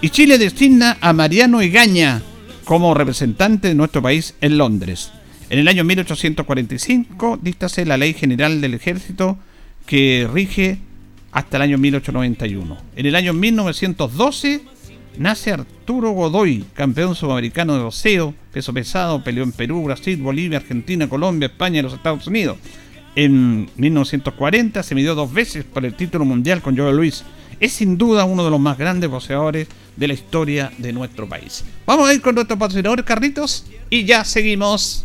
Y 0.01 0.11
Chile 0.11 0.39
designa 0.39 0.99
a 1.01 1.13
Mariano 1.13 1.61
Egaña 1.61 2.23
como 2.63 2.95
representante 2.95 3.67
de 3.67 3.75
nuestro 3.75 4.03
país 4.03 4.37
en 4.41 4.57
Londres. 4.57 5.11
En 5.49 5.59
el 5.59 5.67
año 5.67 5.83
1845 5.83 7.41
díctase 7.43 7.85
la 7.85 7.97
Ley 7.97 8.15
General 8.15 8.61
del 8.61 8.75
Ejército 8.75 9.37
que 9.85 10.29
rige 10.33 10.79
hasta 11.33 11.57
el 11.57 11.65
año 11.65 11.79
1891. 11.79 12.79
En 12.95 13.07
el 13.07 13.17
año 13.17 13.33
1912 13.33 14.61
nace 15.17 15.53
Arturo 15.53 16.11
Godoy, 16.11 16.65
campeón 16.75 17.15
sudamericano 17.15 17.77
de 17.77 17.83
boxeo, 17.83 18.35
peso 18.53 18.73
pesado, 18.73 19.23
peleó 19.23 19.45
en 19.45 19.53
Perú, 19.53 19.85
Brasil, 19.85 20.17
Bolivia, 20.17 20.59
Argentina, 20.59 21.09
Colombia, 21.09 21.47
España 21.47 21.81
y 21.81 21.83
los 21.83 21.93
Estados 21.93 22.27
Unidos. 22.27 22.59
En 23.17 23.69
1940 23.77 24.83
se 24.83 24.95
midió 24.95 25.15
dos 25.15 25.33
veces 25.33 25.65
por 25.65 25.85
el 25.85 25.95
título 25.95 26.25
mundial 26.25 26.63
con 26.63 26.77
Joe 26.77 26.93
Luis. 26.93 27.25
Es 27.59 27.73
sin 27.73 27.99
duda 27.99 28.25
uno 28.25 28.45
de 28.45 28.51
los 28.51 28.61
más 28.61 28.79
grandes 28.79 29.11
boxeadores 29.11 29.69
de 29.97 30.09
la 30.09 30.15
historia 30.15 30.73
de 30.79 30.93
nuestro 30.93 31.29
país. 31.29 31.65
Vamos 31.87 32.09
a 32.09 32.15
ir 32.15 32.21
con 32.21 32.35
nuestro 32.35 32.59
patrocinador 32.59 33.05
Carritos 33.05 33.67
y 33.91 34.05
ya 34.05 34.25
seguimos. 34.25 35.05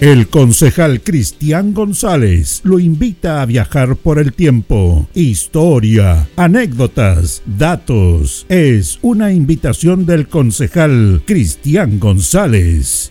El 0.00 0.28
concejal 0.28 1.00
Cristian 1.00 1.74
González 1.74 2.60
lo 2.62 2.78
invita 2.78 3.42
a 3.42 3.46
viajar 3.46 3.96
por 3.96 4.20
el 4.20 4.32
tiempo. 4.32 5.08
Historia, 5.12 6.28
anécdotas, 6.36 7.42
datos. 7.44 8.46
Es 8.48 9.00
una 9.02 9.32
invitación 9.32 10.06
del 10.06 10.28
concejal 10.28 11.22
Cristian 11.26 11.98
González. 11.98 13.10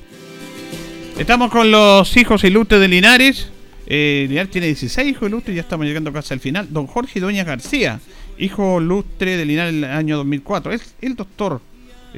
Estamos 1.20 1.52
con 1.52 1.72
los 1.72 2.16
hijos 2.16 2.46
ilustres 2.46 2.80
de 2.80 2.88
Linares. 2.88 3.50
Eh, 3.86 4.26
Linares 4.30 4.52
tiene 4.52 4.68
16 4.68 5.10
hijos 5.10 5.28
ilustres 5.28 5.58
ya 5.58 5.64
estamos 5.64 5.86
llegando 5.86 6.14
casi 6.14 6.36
al 6.36 6.40
final. 6.40 6.70
Don 6.72 6.88
Jorge 6.88 7.20
Doña 7.20 7.44
García, 7.44 8.00
hijo 8.38 8.80
ilustre 8.80 9.36
de 9.36 9.46
Linares 9.46 9.74
en 9.74 9.84
el 9.84 9.92
año 9.92 10.16
2004. 10.16 10.72
Es 10.72 10.96
el 11.02 11.18
doctor 11.18 11.60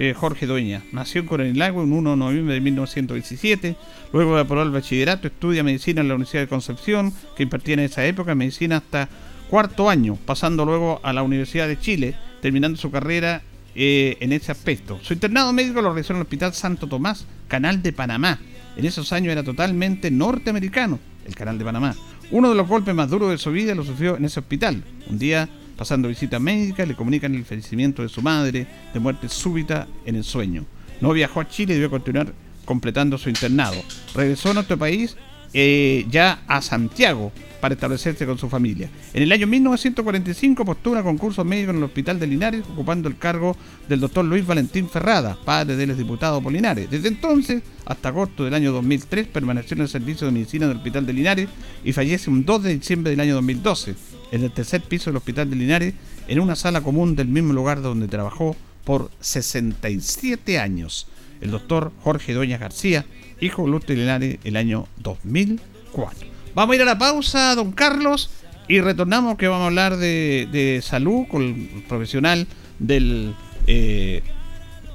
eh, 0.01 0.13
Jorge 0.13 0.47
Dueña. 0.47 0.81
Nació 0.93 1.19
en 1.19 1.27
Coronel 1.27 1.59
Lago 1.59 1.83
en 1.83 1.91
1 1.91 2.11
de 2.11 2.15
noviembre 2.15 2.53
de 2.53 2.61
1917. 2.61 3.75
Luego 4.13 4.35
de 4.35 4.41
aprobar 4.41 4.65
el 4.65 4.71
bachillerato, 4.71 5.27
estudia 5.27 5.61
medicina 5.61 5.99
en 5.99 6.07
la 6.07 6.15
Universidad 6.15 6.43
de 6.43 6.47
Concepción, 6.47 7.13
que 7.35 7.43
impartía 7.43 7.73
en 7.73 7.81
esa 7.81 8.05
época 8.05 8.33
medicina 8.33 8.77
hasta 8.77 9.09
cuarto 9.49 9.89
año, 9.89 10.17
pasando 10.25 10.63
luego 10.63 11.01
a 11.03 11.11
la 11.11 11.21
Universidad 11.21 11.67
de 11.67 11.77
Chile, 11.77 12.15
terminando 12.41 12.77
su 12.77 12.89
carrera 12.91 13.41
eh, 13.75 14.15
en 14.21 14.31
ese 14.31 14.53
aspecto. 14.53 14.99
Su 15.03 15.11
internado 15.11 15.51
médico 15.51 15.81
lo 15.81 15.91
realizó 15.91 16.13
en 16.13 16.19
el 16.19 16.23
Hospital 16.23 16.53
Santo 16.53 16.87
Tomás, 16.87 17.25
Canal 17.49 17.81
de 17.81 17.91
Panamá. 17.91 18.39
En 18.77 18.85
esos 18.85 19.11
años 19.11 19.33
era 19.33 19.43
totalmente 19.43 20.11
norteamericano, 20.11 20.97
el 21.25 21.35
Canal 21.35 21.57
de 21.57 21.65
Panamá. 21.65 21.93
Uno 22.31 22.47
de 22.47 22.55
los 22.55 22.69
golpes 22.69 22.95
más 22.95 23.09
duros 23.09 23.31
de 23.31 23.37
su 23.37 23.51
vida 23.51 23.75
lo 23.75 23.83
sufrió 23.83 24.15
en 24.15 24.23
ese 24.23 24.39
hospital. 24.39 24.81
Un 25.09 25.19
día 25.19 25.49
Pasando 25.79 26.09
visita 26.09 26.39
médica, 26.39 26.85
le 26.85 26.93
comunican 26.93 27.33
el 27.35 27.45
fallecimiento 27.45 28.01
de 28.01 28.09
su 28.09 28.21
madre 28.21 28.67
de 28.93 28.99
muerte 28.99 29.29
súbita 29.29 29.87
en 30.05 30.17
el 30.17 30.25
sueño. 30.25 30.65
No 30.99 31.13
viajó 31.13 31.39
a 31.39 31.47
Chile 31.47 31.71
y 31.71 31.75
debió 31.75 31.89
continuar 31.89 32.33
completando 32.65 33.17
su 33.17 33.29
internado. 33.29 33.81
Regresó 34.13 34.51
a 34.51 34.55
nuestro 34.55 34.77
país 34.77 35.15
eh, 35.53 36.05
ya 36.09 36.43
a 36.47 36.61
Santiago, 36.61 37.31
para 37.59 37.73
establecerse 37.73 38.25
con 38.25 38.37
su 38.37 38.49
familia. 38.49 38.89
En 39.13 39.23
el 39.23 39.31
año 39.31 39.47
1945 39.47 40.65
postula 40.65 41.03
concurso 41.03 41.43
médico 41.43 41.71
en 41.71 41.77
el 41.77 41.83
Hospital 41.83 42.19
de 42.19 42.27
Linares, 42.27 42.63
ocupando 42.71 43.09
el 43.09 43.17
cargo 43.17 43.55
del 43.87 43.99
doctor 43.99 44.25
Luis 44.25 44.45
Valentín 44.45 44.89
Ferrada, 44.89 45.37
padre 45.43 45.75
del 45.75 45.95
diputado 45.97 46.41
Polinares. 46.41 46.89
Desde 46.89 47.07
entonces, 47.07 47.61
hasta 47.85 48.09
agosto 48.09 48.45
del 48.45 48.53
año 48.53 48.71
2003, 48.71 49.27
permaneció 49.27 49.75
en 49.75 49.81
el 49.81 49.89
servicio 49.89 50.27
de 50.27 50.33
medicina 50.33 50.67
del 50.67 50.77
Hospital 50.77 51.05
de 51.05 51.13
Linares 51.13 51.49
y 51.83 51.93
fallece 51.93 52.29
un 52.29 52.45
2 52.45 52.63
de 52.63 52.73
diciembre 52.75 53.11
del 53.11 53.19
año 53.19 53.35
2012, 53.35 53.95
en 54.31 54.43
el 54.43 54.51
tercer 54.51 54.81
piso 54.81 55.09
del 55.09 55.17
Hospital 55.17 55.49
de 55.49 55.55
Linares, 55.55 55.93
en 56.27 56.39
una 56.39 56.55
sala 56.55 56.81
común 56.81 57.15
del 57.15 57.27
mismo 57.27 57.53
lugar 57.53 57.81
donde 57.81 58.07
trabajó 58.07 58.55
por 58.83 59.11
67 59.19 60.59
años. 60.59 61.07
El 61.41 61.51
doctor 61.51 61.91
Jorge 62.03 62.33
Doña 62.33 62.57
García, 62.57 63.05
hijo 63.39 63.63
de 63.63 63.69
Lourdes 63.69 63.97
Linares, 63.97 64.39
el 64.43 64.55
año 64.55 64.87
2004. 64.97 66.27
Vamos 66.55 66.73
a 66.73 66.75
ir 66.75 66.81
a 66.81 66.85
la 66.85 66.97
pausa, 66.97 67.55
don 67.55 67.71
Carlos, 67.71 68.29
y 68.67 68.81
retornamos 68.81 69.37
que 69.37 69.47
vamos 69.47 69.63
a 69.63 69.67
hablar 69.67 69.97
de, 69.97 70.79
salud 70.83 71.25
con 71.27 71.41
el 71.43 71.83
profesional 71.87 72.47
del 72.77 73.33
eh, 73.67 74.21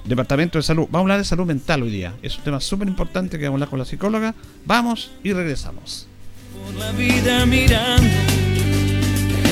Departamento 0.05 0.59
de 0.59 0.62
Salud. 0.62 0.87
Vamos 0.91 0.97
a 0.97 1.01
hablar 1.01 1.18
de 1.18 1.24
salud 1.24 1.47
mental 1.47 1.82
hoy 1.82 1.91
día. 1.91 2.14
Es 2.22 2.37
un 2.37 2.45
tema 2.45 2.61
súper 2.61 2.89
importante 2.89 3.39
que 3.39 3.45
vamos 3.47 3.55
a 3.55 3.59
hablar 3.59 3.70
con 3.70 3.78
la 3.78 3.85
psicóloga. 3.85 4.35
Vamos 4.66 5.12
y 5.22 5.32
regresamos. 5.32 6.07
Por 6.53 6.74
la 6.74 6.93
vida 6.93 7.47
mirando, 7.47 8.09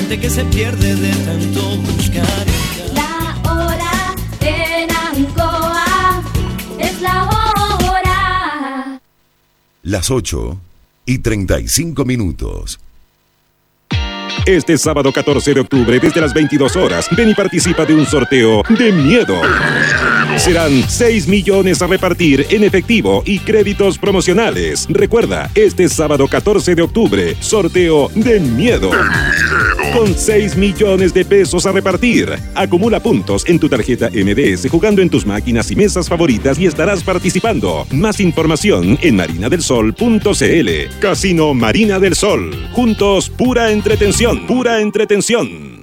gente 0.03 0.19
que 0.19 0.29
se 0.29 0.43
pierde 0.45 0.95
de 0.95 1.11
tanto 1.23 1.61
buscar. 1.77 2.45
La 2.93 3.37
hora 3.49 4.15
en 4.41 4.89
Ancoa 4.91 6.23
es 6.79 7.01
la 7.01 7.23
hora. 7.23 8.99
Las 9.83 10.11
8 10.11 10.57
y 11.05 11.19
35 11.19 12.03
minutos. 12.05 12.79
Este 14.45 14.77
sábado 14.77 15.13
14 15.13 15.53
de 15.53 15.61
octubre, 15.61 15.99
desde 15.99 16.19
las 16.19 16.33
22 16.33 16.75
horas, 16.75 17.07
ven 17.15 17.29
y 17.29 17.33
participa 17.33 17.85
de 17.85 17.93
un 17.93 18.05
sorteo 18.05 18.61
de 18.77 18.91
miedo. 18.91 19.41
Serán 20.37 20.83
6 20.87 21.27
millones 21.27 21.81
a 21.81 21.87
repartir 21.87 22.45
en 22.49 22.63
efectivo 22.63 23.23
y 23.25 23.39
créditos 23.39 23.97
promocionales. 23.97 24.87
Recuerda, 24.89 25.49
este 25.55 25.87
sábado 25.89 26.27
14 26.27 26.75
de 26.75 26.81
octubre, 26.81 27.35
sorteo 27.39 28.09
de 28.15 28.39
miedo. 28.39 28.91
Con 29.93 30.13
6 30.15 30.57
millones 30.57 31.13
de 31.13 31.23
pesos 31.23 31.65
a 31.65 31.71
repartir. 31.71 32.33
Acumula 32.55 32.99
puntos 32.99 33.47
en 33.47 33.59
tu 33.59 33.69
tarjeta 33.69 34.09
MDS 34.09 34.69
jugando 34.69 35.01
en 35.01 35.09
tus 35.09 35.25
máquinas 35.25 35.69
y 35.71 35.75
mesas 35.75 36.09
favoritas 36.09 36.59
y 36.59 36.65
estarás 36.65 37.03
participando. 37.03 37.85
Más 37.91 38.19
información 38.19 38.97
en 39.01 39.15
marinadelsol.cl. 39.15 40.99
Casino 40.99 41.53
Marina 41.53 41.99
del 41.99 42.15
Sol. 42.15 42.51
Juntos, 42.73 43.29
pura 43.29 43.71
entretención 43.71 44.43
pura 44.47 44.81
entretención. 44.81 45.82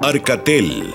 Arcatel, 0.00 0.94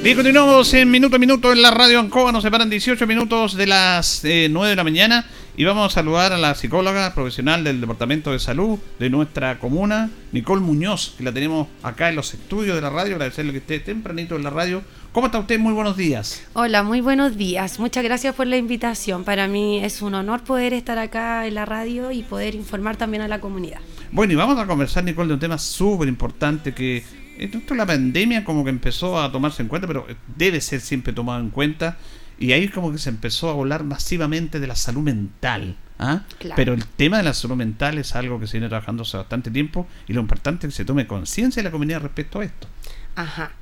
Bien, 0.00 0.16
continuamos 0.16 0.72
en 0.74 0.90
minuto 0.92 1.16
a 1.16 1.18
minuto 1.18 1.52
en 1.52 1.60
la 1.60 1.72
radio 1.72 1.98
Ancoa. 1.98 2.30
Nos 2.30 2.44
separan 2.44 2.70
18 2.70 3.04
minutos 3.04 3.56
de 3.56 3.66
las 3.66 4.24
eh, 4.24 4.48
9 4.48 4.70
de 4.70 4.76
la 4.76 4.84
mañana. 4.84 5.26
Y 5.56 5.64
vamos 5.64 5.90
a 5.90 5.94
saludar 5.94 6.32
a 6.32 6.38
la 6.38 6.54
psicóloga 6.54 7.12
profesional 7.14 7.64
del 7.64 7.80
Departamento 7.80 8.30
de 8.30 8.38
Salud 8.38 8.78
de 9.00 9.10
nuestra 9.10 9.58
comuna, 9.58 10.08
Nicole 10.30 10.60
Muñoz, 10.60 11.16
que 11.18 11.24
la 11.24 11.32
tenemos 11.32 11.66
acá 11.82 12.10
en 12.10 12.14
los 12.14 12.32
estudios 12.32 12.76
de 12.76 12.80
la 12.80 12.90
radio. 12.90 13.16
Agradecerle 13.16 13.50
que 13.50 13.58
esté 13.58 13.80
tempranito 13.80 14.36
en 14.36 14.44
la 14.44 14.50
radio. 14.50 14.82
¿Cómo 15.10 15.26
está 15.26 15.40
usted? 15.40 15.58
Muy 15.58 15.72
buenos 15.72 15.96
días. 15.96 16.44
Hola, 16.52 16.84
muy 16.84 17.00
buenos 17.00 17.36
días. 17.36 17.80
Muchas 17.80 18.04
gracias 18.04 18.36
por 18.36 18.46
la 18.46 18.56
invitación. 18.56 19.24
Para 19.24 19.48
mí 19.48 19.84
es 19.84 20.00
un 20.00 20.14
honor 20.14 20.44
poder 20.44 20.74
estar 20.74 20.96
acá 20.96 21.44
en 21.48 21.54
la 21.54 21.64
radio 21.64 22.12
y 22.12 22.22
poder 22.22 22.54
informar 22.54 22.96
también 22.96 23.24
a 23.24 23.28
la 23.28 23.40
comunidad. 23.40 23.80
Bueno, 24.12 24.32
y 24.32 24.36
vamos 24.36 24.60
a 24.60 24.66
conversar, 24.66 25.02
Nicole, 25.02 25.26
de 25.26 25.34
un 25.34 25.40
tema 25.40 25.58
súper 25.58 26.06
importante 26.06 26.72
que 26.72 27.02
esto 27.38 27.74
la 27.74 27.86
pandemia 27.86 28.44
como 28.44 28.64
que 28.64 28.70
empezó 28.70 29.20
a 29.20 29.30
tomarse 29.30 29.62
en 29.62 29.68
cuenta, 29.68 29.86
pero 29.86 30.06
debe 30.36 30.60
ser 30.60 30.80
siempre 30.80 31.12
tomado 31.12 31.40
en 31.40 31.50
cuenta. 31.50 31.96
Y 32.38 32.52
ahí 32.52 32.68
como 32.68 32.92
que 32.92 32.98
se 32.98 33.08
empezó 33.08 33.48
a 33.50 33.52
hablar 33.52 33.84
masivamente 33.84 34.60
de 34.60 34.66
la 34.66 34.76
salud 34.76 35.02
mental. 35.02 35.76
¿ah? 35.98 36.22
Claro. 36.38 36.54
Pero 36.56 36.72
el 36.74 36.86
tema 36.86 37.18
de 37.18 37.24
la 37.24 37.34
salud 37.34 37.56
mental 37.56 37.98
es 37.98 38.14
algo 38.14 38.38
que 38.38 38.46
se 38.46 38.58
viene 38.58 38.68
trabajando 38.68 39.02
hace 39.02 39.16
bastante 39.16 39.50
tiempo 39.50 39.86
y 40.06 40.12
lo 40.12 40.20
importante 40.20 40.66
es 40.66 40.72
que 40.72 40.76
se 40.76 40.84
tome 40.84 41.06
conciencia 41.06 41.60
de 41.62 41.68
la 41.68 41.72
comunidad 41.72 42.00
respecto 42.00 42.40
a 42.40 42.44
esto. 42.44 42.68
Ajá. 43.16 43.52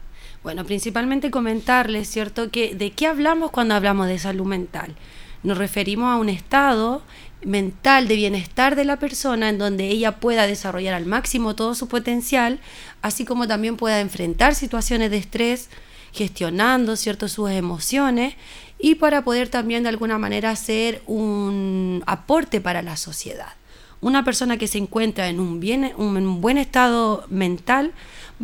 Bueno, 0.43 0.65
principalmente 0.65 1.31
comentarles, 1.31 2.09
¿cierto? 2.09 2.51
Que 2.51 2.75
de 2.75 2.93
qué 2.93 3.07
hablamos 3.07 3.51
cuando 3.51 3.75
hablamos 3.75 4.07
de 4.07 4.19
salud 4.19 4.47
mental. 4.47 4.95
Nos 5.43 5.59
referimos 5.59 6.13
a 6.13 6.17
un 6.17 6.29
estado 6.29 7.03
mental 7.43 8.09
de 8.09 8.17
bienestar 8.17 8.77
de 8.77 8.85
la 8.85 8.99
persona 8.99 9.49
en 9.49 9.59
donde 9.59 9.89
ella 9.89 10.17
pueda 10.21 10.47
desarrollar 10.47 10.95
al 10.95 11.07
máximo 11.07 11.55
todo 11.55 11.75
su 11.75 11.89
potencial, 11.89 12.61
así 13.03 13.25
como 13.25 13.47
también 13.47 13.77
pueda 13.77 14.01
enfrentar 14.01 14.55
situaciones 14.55 15.11
de 15.11 15.19
estrés, 15.19 15.69
gestionando 16.13 16.97
cierto 16.97 17.29
sus 17.29 17.51
emociones 17.51 18.35
y 18.79 18.97
para 18.97 19.23
poder 19.23 19.49
también 19.49 19.83
de 19.83 19.91
alguna 19.91 20.19
manera 20.19 20.51
hacer 20.51 21.03
un 21.07 22.03
aporte 22.07 22.61
para 22.61 22.83
la 22.83 22.97
sociedad. 22.97 23.53
Una 24.01 24.25
persona 24.25 24.59
que 24.59 24.69
se 24.69 24.79
encuentra 24.79 25.29
en 25.29 25.41
un, 25.41 25.61
bien, 25.61 25.93
un 25.97 26.41
buen 26.41 26.59
estado 26.59 27.25
mental 27.29 27.93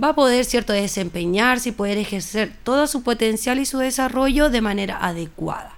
va 0.02 0.08
a 0.08 0.14
poder 0.14 0.44
cierto 0.44 0.72
desempeñarse 0.72 1.70
y 1.70 1.72
poder 1.72 1.98
ejercer 1.98 2.52
todo 2.62 2.86
su 2.86 3.02
potencial 3.02 3.58
y 3.58 3.66
su 3.66 3.78
desarrollo 3.78 4.48
de 4.48 4.60
manera 4.60 4.98
adecuada. 5.00 5.74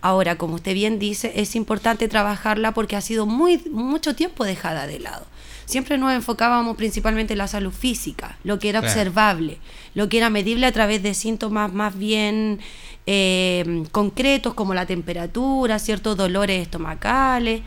Ahora, 0.00 0.36
como 0.38 0.54
usted 0.54 0.74
bien 0.74 0.98
dice, 0.98 1.32
es 1.36 1.56
importante 1.56 2.06
trabajarla 2.08 2.72
porque 2.72 2.94
ha 2.96 3.00
sido 3.00 3.26
muy 3.26 3.58
mucho 3.70 4.14
tiempo 4.14 4.44
dejada 4.44 4.86
de 4.86 5.00
lado. 5.00 5.26
Siempre 5.64 5.98
nos 5.98 6.12
enfocábamos 6.12 6.76
principalmente 6.76 7.34
en 7.34 7.38
la 7.38 7.48
salud 7.48 7.72
física, 7.72 8.38
lo 8.44 8.58
que 8.58 8.68
era 8.70 8.80
Claro. 8.80 8.92
observable, 8.92 9.58
lo 9.94 10.08
que 10.08 10.18
era 10.18 10.30
medible 10.30 10.66
a 10.66 10.72
través 10.72 11.02
de 11.02 11.14
síntomas 11.14 11.72
más 11.72 11.98
bien 11.98 12.60
eh, 13.06 13.84
concretos 13.90 14.54
como 14.54 14.72
la 14.72 14.86
temperatura, 14.86 15.78
ciertos 15.78 16.16
dolores 16.16 16.62
estomacales, 16.62 17.62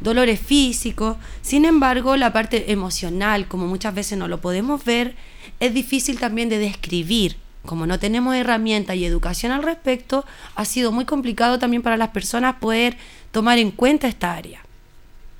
dolores 0.00 0.40
físicos. 0.40 1.16
Sin 1.42 1.64
embargo, 1.64 2.16
la 2.16 2.32
parte 2.32 2.72
emocional, 2.72 3.46
como 3.46 3.66
muchas 3.66 3.94
veces 3.94 4.16
no 4.18 4.26
lo 4.26 4.40
podemos 4.40 4.84
ver, 4.84 5.14
es 5.60 5.74
difícil 5.74 6.18
también 6.18 6.48
de 6.48 6.58
describir 6.58 7.36
como 7.64 7.86
no 7.86 7.98
tenemos 7.98 8.34
herramientas 8.34 8.96
y 8.96 9.04
educación 9.04 9.52
al 9.52 9.62
respecto, 9.62 10.24
ha 10.54 10.64
sido 10.64 10.92
muy 10.92 11.04
complicado 11.04 11.58
también 11.58 11.82
para 11.82 11.96
las 11.96 12.10
personas 12.10 12.56
poder 12.56 12.96
tomar 13.30 13.58
en 13.58 13.70
cuenta 13.70 14.06
esta 14.06 14.34
área. 14.34 14.60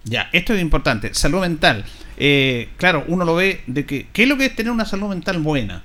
Ya, 0.05 0.29
esto 0.33 0.55
es 0.55 0.61
importante. 0.61 1.15
Salud 1.15 1.41
mental. 1.41 1.85
Eh, 2.17 2.69
claro, 2.77 3.05
uno 3.09 3.25
lo 3.25 3.35
ve 3.35 3.63
de 3.67 3.87
que. 3.87 4.09
¿Qué 4.13 4.25
es 4.25 4.29
lo 4.29 4.37
que 4.37 4.47
es 4.47 4.57
tener 4.57 4.71
una 4.71 4.85
salud 4.85 5.09
mental 5.09 5.39
buena? 5.39 5.83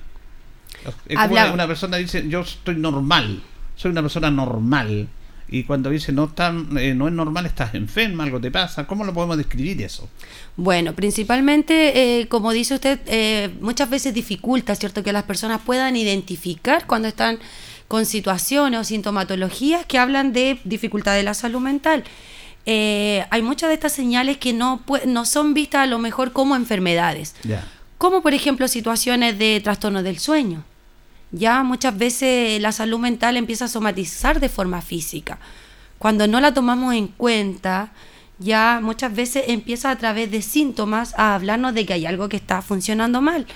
Es 1.06 1.18
como 1.18 1.54
una 1.54 1.66
persona 1.66 1.96
dice, 1.98 2.26
yo 2.28 2.40
estoy 2.40 2.76
normal, 2.76 3.42
soy 3.76 3.90
una 3.90 4.02
persona 4.02 4.30
normal. 4.30 5.08
Y 5.52 5.64
cuando 5.64 5.90
dice, 5.90 6.12
no, 6.12 6.28
tan, 6.28 6.78
eh, 6.78 6.94
no 6.94 7.08
es 7.08 7.12
normal, 7.12 7.44
estás 7.44 7.74
enferma, 7.74 8.22
algo 8.22 8.40
te 8.40 8.52
pasa. 8.52 8.86
¿Cómo 8.86 9.04
lo 9.04 9.12
podemos 9.12 9.36
describir 9.36 9.82
eso? 9.82 10.08
Bueno, 10.56 10.94
principalmente, 10.94 12.20
eh, 12.20 12.28
como 12.28 12.52
dice 12.52 12.74
usted, 12.74 13.00
eh, 13.06 13.50
muchas 13.60 13.90
veces 13.90 14.14
dificulta, 14.14 14.76
¿cierto?, 14.76 15.02
que 15.02 15.12
las 15.12 15.24
personas 15.24 15.60
puedan 15.66 15.96
identificar 15.96 16.86
cuando 16.86 17.08
están 17.08 17.40
con 17.88 18.06
situaciones 18.06 18.78
o 18.78 18.84
sintomatologías 18.84 19.84
que 19.86 19.98
hablan 19.98 20.32
de 20.32 20.60
dificultad 20.62 21.16
de 21.16 21.24
la 21.24 21.34
salud 21.34 21.60
mental. 21.60 22.04
Hay 22.64 23.42
muchas 23.42 23.70
de 23.70 23.74
estas 23.74 23.92
señales 23.92 24.36
que 24.36 24.52
no, 24.52 24.80
no 25.06 25.24
son 25.24 25.54
vistas 25.54 25.80
a 25.80 25.86
lo 25.86 25.98
mejor 25.98 26.32
como 26.32 26.54
enfermedades, 26.54 27.34
como 27.98 28.22
por 28.22 28.32
ejemplo 28.32 28.68
situaciones 28.68 29.36
de 29.40 29.60
trastorno 29.60 30.04
del 30.04 30.20
sueño. 30.20 30.62
Ya 31.32 31.62
muchas 31.62 31.96
veces 31.96 32.60
la 32.60 32.72
salud 32.72 32.98
mental 32.98 33.36
empieza 33.36 33.66
a 33.66 33.68
somatizar 33.68 34.40
de 34.40 34.48
forma 34.48 34.82
física. 34.82 35.38
Cuando 35.98 36.26
no 36.26 36.40
la 36.40 36.54
tomamos 36.54 36.94
en 36.94 37.08
cuenta, 37.08 37.92
ya 38.38 38.80
muchas 38.82 39.14
veces 39.14 39.44
empieza 39.48 39.90
a 39.90 39.96
través 39.96 40.30
de 40.30 40.42
síntomas 40.42 41.14
a 41.16 41.34
hablarnos 41.34 41.74
de 41.74 41.86
que 41.86 41.92
hay 41.92 42.06
algo 42.06 42.28
que 42.28 42.36
está 42.36 42.62
funcionando 42.62 43.20
mal. 43.20 43.46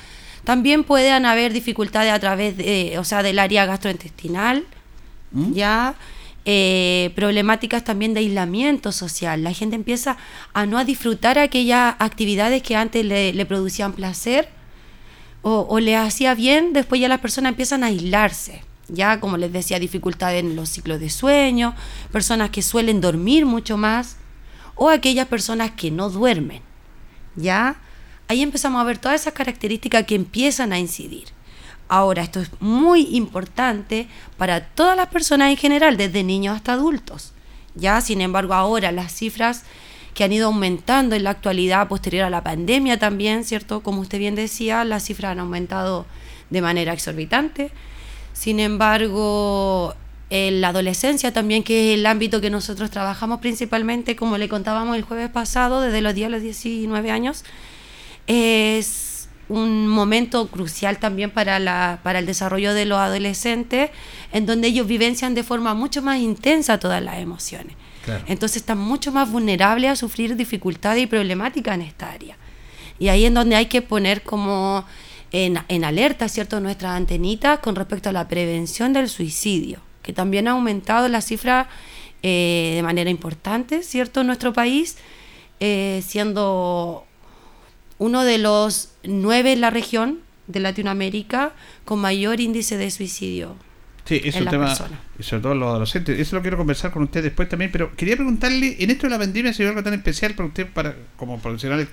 También 0.45 0.85
pueden 0.85 1.25
haber 1.25 1.53
dificultades 1.53 2.13
a 2.13 2.19
través 2.21 2.57
de, 2.57 2.97
o 2.99 3.05
sea, 3.05 3.23
del 3.23 3.39
área 3.39 3.65
gastrointestinal, 3.65 4.65
ya 5.33 5.95
eh, 6.45 7.11
problemáticas 7.17 7.83
también 7.83 8.13
de 8.13 8.21
aislamiento 8.21 8.93
social. 8.93 9.43
La 9.43 9.55
gente 9.55 9.75
empieza 9.75 10.19
a 10.53 10.67
no 10.67 10.77
a 10.77 10.85
disfrutar 10.85 11.39
aquellas 11.39 11.97
actividades 11.99 12.63
que 12.63 12.77
antes 12.77 13.05
le, 13.07 13.33
le 13.33 13.47
producían 13.47 13.95
placer 13.95 14.49
o, 15.45 15.67
o 15.69 15.79
le 15.79 15.95
hacía 15.95 16.35
bien, 16.35 16.73
después 16.73 17.01
ya 17.01 17.09
las 17.09 17.21
personas 17.21 17.51
empiezan 17.51 17.85
a 17.85 17.89
aislarse. 17.89 18.63
Ya, 18.89 19.21
como 19.21 19.37
les 19.37 19.53
decía, 19.53 19.79
dificultades 19.79 20.43
en 20.43 20.57
los 20.57 20.71
ciclos 20.71 21.01
de 21.01 21.11
sueño, 21.11 21.75
personas 22.11 22.51
que 22.51 22.63
suelen 22.63 23.01
dormir 23.01 23.47
mucho 23.47 23.77
más, 23.77 24.17
o 24.75 24.89
aquellas 24.89 25.29
personas 25.29 25.73
que 25.73 25.91
no 25.91 26.11
duermen. 26.11 26.63
Ya, 27.37 27.77
ahí 28.27 28.43
empezamos 28.43 28.81
a 28.81 28.85
ver 28.85 28.99
todas 28.99 29.21
esas 29.21 29.35
características 29.35 30.05
que 30.05 30.15
empiezan 30.15 30.73
a 30.73 30.79
incidir. 30.79 31.29
Ahora, 31.89 32.23
esto 32.23 32.41
es 32.41 32.51
muy 32.61 33.15
importante 33.15 34.09
para 34.39 34.69
todas 34.69 34.97
las 34.97 35.09
personas 35.09 35.51
en 35.51 35.59
general, 35.59 35.99
desde 35.99 36.25
niños 36.25 36.57
hasta 36.57 36.73
adultos. 36.73 37.33
Ya, 37.75 38.01
sin 38.01 38.23
embargo, 38.23 38.55
ahora 38.55 38.93
las 38.93 39.13
cifras 39.13 39.65
que 40.15 40.25
han 40.25 40.33
ido 40.33 40.47
aumentando 40.47 41.17
en 41.17 41.25
la 41.25 41.31
actualidad 41.31 41.89
posterior 41.89 42.25
a 42.25 42.31
la 42.31 42.43
pandemia 42.43 42.99
también, 42.99 43.45
¿cierto? 43.45 43.83
Como 43.83 44.01
usted 44.01 44.19
bien 44.19 44.37
decía, 44.37 44.85
las 44.85 45.05
cifras 45.05 45.33
han 45.33 45.41
aumentado 45.41 46.07
de 46.51 46.63
manera 46.63 46.93
exorbitante. 46.93 47.73
Sin 48.33 48.61
embargo, 48.61 49.95
en 50.31 50.61
la 50.61 50.69
adolescencia 50.69 51.33
también, 51.33 51.65
que 51.65 51.93
es 51.93 51.99
el 51.99 52.07
ámbito 52.07 52.41
que 52.41 52.51
nosotros 52.51 52.91
trabajamos 52.91 53.41
principalmente, 53.41 54.17
como 54.17 54.39
le 54.39 54.49
contábamos 54.49 54.97
el 54.97 55.03
jueves 55.03 55.31
pasado, 55.31 55.81
desde 55.81 56.01
los 56.01 56.15
10 56.15 56.27
a 56.27 56.31
los 56.31 56.43
19 56.43 57.11
años, 57.11 57.45
es 58.27 59.29
un 59.49 59.89
momento 59.89 60.47
crucial 60.49 60.99
también 60.99 61.31
para, 61.31 61.59
la, 61.59 62.01
para 62.03 62.21
el 62.21 62.27
desarrollo 62.27 62.73
de 62.73 62.87
los 62.87 62.99
adolescentes, 62.99 63.91
en 64.33 64.47
donde 64.47 64.69
ellos 64.69 64.87
vivencian 64.87 65.35
de 65.35 65.43
forma 65.43 65.75
mucho 65.75 66.03
más 66.03 66.19
intensa 66.19 66.79
todas 66.79 67.03
las 67.03 67.19
emociones. 67.19 67.77
Entonces 68.27 68.59
están 68.59 68.79
mucho 68.79 69.13
más 69.13 69.31
vulnerables 69.31 69.91
a 69.91 69.97
sufrir 69.97 70.37
dificultades 70.37 71.03
y 71.03 71.07
problemáticas 71.07 71.75
en 71.75 71.83
esta 71.83 72.11
área. 72.11 72.37
Y 72.99 73.09
ahí 73.09 73.25
es 73.25 73.35
donde 73.35 73.57
hay 73.57 73.67
que 73.67 73.83
poner 73.83 74.23
como 74.23 74.85
en, 75.33 75.59
en 75.69 75.85
alerta, 75.85 76.29
¿cierto?, 76.29 76.61
nuestras 76.61 76.93
antenitas 76.93 77.59
con 77.59 77.75
respecto 77.75 78.09
a 78.09 78.13
la 78.13 78.29
prevención 78.29 78.93
del 78.93 79.09
suicidio, 79.09 79.81
que 80.03 80.13
también 80.13 80.47
ha 80.47 80.53
aumentado 80.53 81.09
la 81.09 81.21
cifra 81.21 81.69
eh, 82.23 82.73
de 82.77 82.83
manera 82.83 83.11
importante, 83.11 83.83
¿cierto?, 83.83 84.21
en 84.21 84.29
nuestro 84.29 84.53
país, 84.53 84.97
eh, 85.61 86.03
siendo 86.07 87.05
uno 87.99 88.25
de 88.25 88.39
los 88.39 88.91
nueve 89.03 89.53
en 89.53 89.61
la 89.61 89.71
región 89.71 90.21
de 90.47 90.61
Latinoamérica 90.61 91.53
con 91.85 91.99
mayor 92.01 92.41
índice 92.41 92.77
de 92.77 92.91
suicidio. 92.91 93.57
Sí, 94.05 94.21
es 94.23 94.35
en 94.37 94.41
un 94.41 94.45
la 94.47 94.51
tema, 94.51 94.67
persona. 94.67 95.01
y 95.19 95.23
sobre 95.23 95.43
todo 95.43 95.55
los 95.55 95.69
adolescentes. 95.69 96.19
Eso 96.21 96.37
lo 96.37 96.43
quiero 96.43 96.57
conversar 96.59 96.91
con 96.91 97.03
usted 97.05 97.23
después 97.23 97.49
también, 97.49 97.71
pero 97.73 97.95
quería 97.97 98.17
preguntarle, 98.17 98.77
en 98.79 98.91
esto 98.91 99.07
de 99.07 99.11
la 99.11 99.19
pandemia, 99.19 99.53
si 99.55 99.63
hay 99.63 99.69
algo 99.71 99.83
tan 99.83 99.95
especial 99.95 100.35
para 100.35 100.49
usted, 100.49 100.67
para 100.69 100.95
como 101.17 101.39
profesional, 101.39 101.89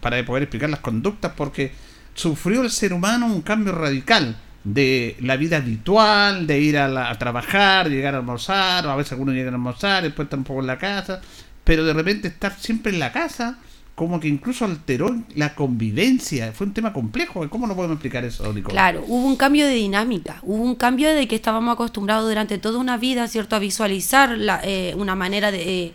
para 0.00 0.22
poder 0.24 0.42
explicar 0.44 0.68
las 0.68 0.80
conductas, 0.80 1.32
porque 1.36 1.72
sufrió 2.14 2.62
el 2.62 2.70
ser 2.70 2.92
humano 2.92 3.26
un 3.26 3.40
cambio 3.42 3.72
radical 3.72 4.36
de 4.62 5.16
la 5.20 5.36
vida 5.36 5.56
habitual, 5.58 6.46
de 6.46 6.58
ir 6.60 6.76
a, 6.78 6.88
la- 6.88 7.10
a 7.10 7.18
trabajar, 7.18 7.88
llegar 7.88 8.14
a 8.14 8.18
almorzar, 8.18 8.86
o 8.86 8.90
a 8.90 8.96
veces 8.96 9.12
algunos 9.12 9.34
llegan 9.34 9.54
a 9.54 9.56
almorzar, 9.56 10.02
después 10.02 10.26
están 10.26 10.40
un 10.40 10.44
poco 10.44 10.60
en 10.60 10.66
la 10.66 10.78
casa, 10.78 11.20
pero 11.64 11.84
de 11.84 11.92
repente 11.94 12.28
estar 12.28 12.54
siempre 12.58 12.92
en 12.92 12.98
la 12.98 13.10
casa, 13.12 13.58
como 13.94 14.18
que 14.18 14.28
incluso 14.28 14.64
alteró 14.64 15.14
la 15.36 15.54
convivencia. 15.54 16.52
Fue 16.52 16.66
un 16.66 16.72
tema 16.74 16.92
complejo. 16.92 17.48
¿Cómo 17.48 17.66
lo 17.66 17.76
podemos 17.76 17.94
explicar 17.94 18.24
eso, 18.24 18.52
Nicole? 18.52 18.72
Claro, 18.72 19.04
hubo 19.06 19.26
un 19.26 19.36
cambio 19.36 19.66
de 19.66 19.74
dinámica, 19.74 20.40
hubo 20.42 20.62
un 20.62 20.74
cambio 20.74 21.14
de 21.14 21.28
que 21.28 21.36
estábamos 21.36 21.72
acostumbrados 21.74 22.28
durante 22.28 22.58
toda 22.58 22.78
una 22.78 22.96
vida, 22.96 23.28
¿cierto?, 23.28 23.54
a 23.54 23.60
visualizar 23.60 24.36
la, 24.36 24.60
eh, 24.64 24.94
una 24.96 25.14
manera 25.14 25.52
de, 25.52 25.92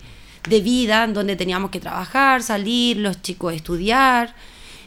de 0.47 0.62
vida 0.62 1.04
en 1.04 1.14
donde 1.14 1.36
teníamos 1.36 1.72
que 1.72 1.80
trabajar, 1.80 2.41
salir, 2.41 2.97
los 2.97 3.22
chicos 3.22 3.54
estudiar. 3.54 4.34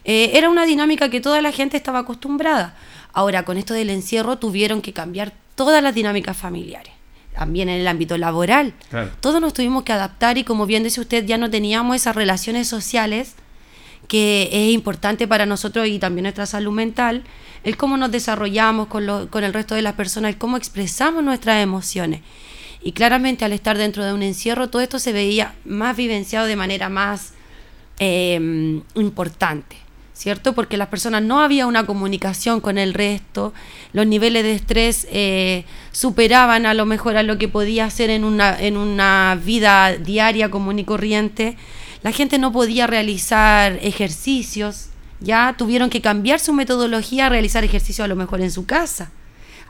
Eh, 0.04 0.30
era 0.34 0.48
una 0.48 0.64
dinámica 0.64 1.10
que 1.10 1.20
toda 1.20 1.42
la 1.42 1.52
gente 1.52 1.76
estaba 1.76 2.00
acostumbrada. 2.00 2.76
Ahora, 3.12 3.44
con 3.44 3.58
esto 3.58 3.74
del 3.74 3.90
encierro, 3.90 4.38
tuvieron 4.38 4.80
que 4.80 4.92
cambiar 4.94 5.34
todas 5.54 5.82
las 5.82 5.94
dinámicas 5.94 6.36
familiares, 6.36 6.92
también 7.42 7.68
en 7.68 7.80
el 7.80 7.88
ámbito 7.88 8.16
laboral. 8.16 8.72
Claro. 8.90 9.10
Todos 9.20 9.40
nos 9.40 9.52
tuvimos 9.52 9.82
que 9.82 9.92
adaptar 9.92 10.38
y 10.38 10.44
como 10.44 10.64
bien 10.66 10.82
dice 10.84 11.00
usted, 11.00 11.24
ya 11.26 11.38
no 11.38 11.50
teníamos 11.50 11.96
esas 11.96 12.14
relaciones 12.14 12.68
sociales 12.68 13.34
que 14.08 14.48
es 14.52 14.72
importante 14.72 15.26
para 15.26 15.44
nosotros 15.46 15.86
y 15.88 15.98
también 15.98 16.22
nuestra 16.24 16.46
salud 16.46 16.72
mental, 16.72 17.22
el 17.64 17.76
cómo 17.76 17.96
nos 17.96 18.10
desarrollamos 18.10 18.86
con, 18.88 19.06
lo- 19.06 19.28
con 19.30 19.42
el 19.44 19.52
resto 19.52 19.74
de 19.74 19.82
las 19.82 19.94
personas, 19.94 20.30
el 20.32 20.38
cómo 20.38 20.56
expresamos 20.56 21.22
nuestras 21.24 21.62
emociones. 21.62 22.20
Y 22.84 22.92
claramente 22.92 23.44
al 23.44 23.52
estar 23.52 23.78
dentro 23.78 24.04
de 24.04 24.12
un 24.12 24.22
encierro, 24.22 24.68
todo 24.68 24.82
esto 24.82 24.98
se 24.98 25.12
veía 25.12 25.54
más 25.64 25.96
vivenciado 25.96 26.46
de 26.46 26.56
manera 26.56 26.88
más 26.88 27.32
eh, 28.00 28.80
importante, 28.94 29.76
¿cierto? 30.22 30.52
Porque 30.52 30.76
las 30.76 30.86
personas 30.86 31.20
no 31.20 31.40
había 31.40 31.66
una 31.66 31.84
comunicación 31.84 32.60
con 32.60 32.78
el 32.78 32.94
resto, 32.94 33.52
los 33.92 34.06
niveles 34.06 34.44
de 34.44 34.54
estrés 34.54 35.08
eh, 35.10 35.64
superaban 35.90 36.64
a 36.64 36.74
lo 36.74 36.86
mejor 36.86 37.16
a 37.16 37.24
lo 37.24 37.38
que 37.38 37.48
podía 37.48 37.86
hacer 37.86 38.08
en 38.08 38.22
una, 38.22 38.56
en 38.56 38.76
una 38.76 39.36
vida 39.44 39.96
diaria 39.96 40.48
común 40.48 40.78
y 40.78 40.84
corriente. 40.84 41.56
La 42.04 42.12
gente 42.12 42.38
no 42.38 42.52
podía 42.52 42.86
realizar 42.86 43.80
ejercicios, 43.82 44.90
ya 45.18 45.56
tuvieron 45.58 45.90
que 45.90 46.00
cambiar 46.00 46.38
su 46.38 46.52
metodología 46.52 47.26
a 47.26 47.28
realizar 47.28 47.64
ejercicio 47.64 48.04
a 48.04 48.08
lo 48.08 48.14
mejor 48.14 48.42
en 48.42 48.52
su 48.52 48.64
casa. 48.64 49.10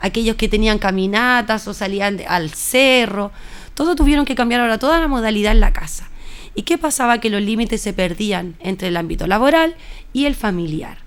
Aquellos 0.01 0.35
que 0.35 0.49
tenían 0.49 0.77
caminatas 0.77 1.67
o 1.67 1.73
salían 1.73 2.21
al 2.27 2.51
cerro, 2.51 3.31
todo 3.73 3.95
tuvieron 3.95 4.23
que 4.23 4.35
cambiar 4.35 4.61
ahora 4.61 4.77
toda 4.77 4.99
la 4.99 5.07
modalidad 5.07 5.53
en 5.53 5.61
la 5.61 5.73
casa. 5.73 6.09
¿Y 6.55 6.63
qué 6.63 6.77
pasaba? 6.77 7.19
Que 7.19 7.29
los 7.29 7.41
límites 7.41 7.81
se 7.81 7.93
perdían 7.93 8.55
entre 8.59 8.89
el 8.89 8.97
ámbito 8.97 9.27
laboral 9.27 9.75
y 10.13 10.25
el 10.25 10.35
familiar. 10.35 10.97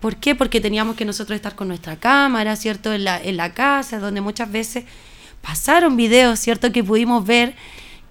¿Por 0.00 0.16
qué? 0.16 0.34
Porque 0.34 0.60
teníamos 0.60 0.96
que 0.96 1.04
nosotros 1.04 1.36
estar 1.36 1.54
con 1.54 1.68
nuestra 1.68 1.96
cámara, 1.96 2.56
¿cierto? 2.56 2.92
En 2.92 3.04
la, 3.04 3.22
en 3.22 3.36
la 3.36 3.54
casa, 3.54 3.98
donde 3.98 4.20
muchas 4.20 4.50
veces 4.50 4.84
pasaron 5.40 5.96
videos, 5.96 6.38
¿cierto? 6.40 6.72
Que 6.72 6.84
pudimos 6.84 7.24
ver 7.24 7.54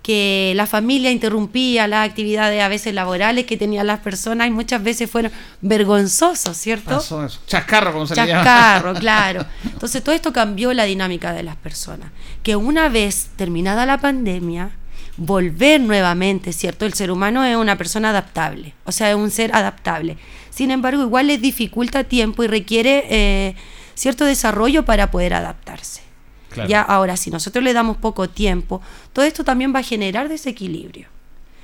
que 0.04 0.52
la 0.56 0.68
familia 0.68 1.12
interrumpía 1.12 1.88
las 1.88 2.08
actividades 2.08 2.62
a 2.62 2.68
veces 2.68 2.94
laborales 2.94 3.46
que 3.46 3.56
tenían 3.56 3.88
las 3.88 4.02
personas 4.02 4.48
y 4.48 4.52
muchas 4.52 4.84
veces 4.84 5.10
fueron 5.10 5.32
vergonzosos, 5.62 6.58
¿cierto? 6.58 6.96
Pasó 6.96 7.26
eso. 7.26 7.40
Chascarro, 7.48 7.94
como 7.94 8.06
se 8.06 8.14
le 8.16 8.28
llama. 8.28 8.44
Chascarro, 8.44 8.94
claro. 8.96 9.46
Entonces 9.64 10.04
todo 10.04 10.14
esto 10.14 10.34
cambió 10.34 10.74
la 10.74 10.84
dinámica 10.84 11.32
de 11.32 11.44
las 11.44 11.56
personas. 11.56 12.12
Que 12.44 12.58
una 12.58 12.90
vez 12.90 13.30
terminada 13.38 13.86
la 13.86 14.00
pandemia, 14.00 14.72
volver 15.18 15.80
nuevamente, 15.82 16.54
¿cierto? 16.54 16.86
El 16.86 16.94
ser 16.94 17.12
humano 17.12 17.44
es 17.44 17.56
una 17.56 17.78
persona 17.78 18.10
adaptable, 18.10 18.74
o 18.86 18.92
sea, 18.92 19.10
es 19.10 19.16
un 19.16 19.30
ser 19.32 19.56
adaptable. 19.56 20.18
Sin 20.50 20.72
embargo, 20.72 21.02
igual 21.04 21.28
les 21.28 21.42
dificulta 21.42 22.04
tiempo 22.04 22.44
y 22.44 22.48
requiere 22.48 23.06
eh, 23.10 23.56
cierto 23.96 24.26
desarrollo 24.26 24.86
para 24.86 25.12
poder 25.12 25.34
adaptarse. 25.34 26.02
Claro. 26.50 26.70
Ya 26.70 26.82
ahora, 26.82 27.18
si 27.18 27.32
nosotros 27.32 27.64
le 27.64 27.74
damos 27.74 27.98
poco 27.98 28.30
tiempo, 28.30 28.82
todo 29.12 29.26
esto 29.26 29.44
también 29.44 29.74
va 29.74 29.80
a 29.80 29.84
generar 29.84 30.30
desequilibrio. 30.30 31.08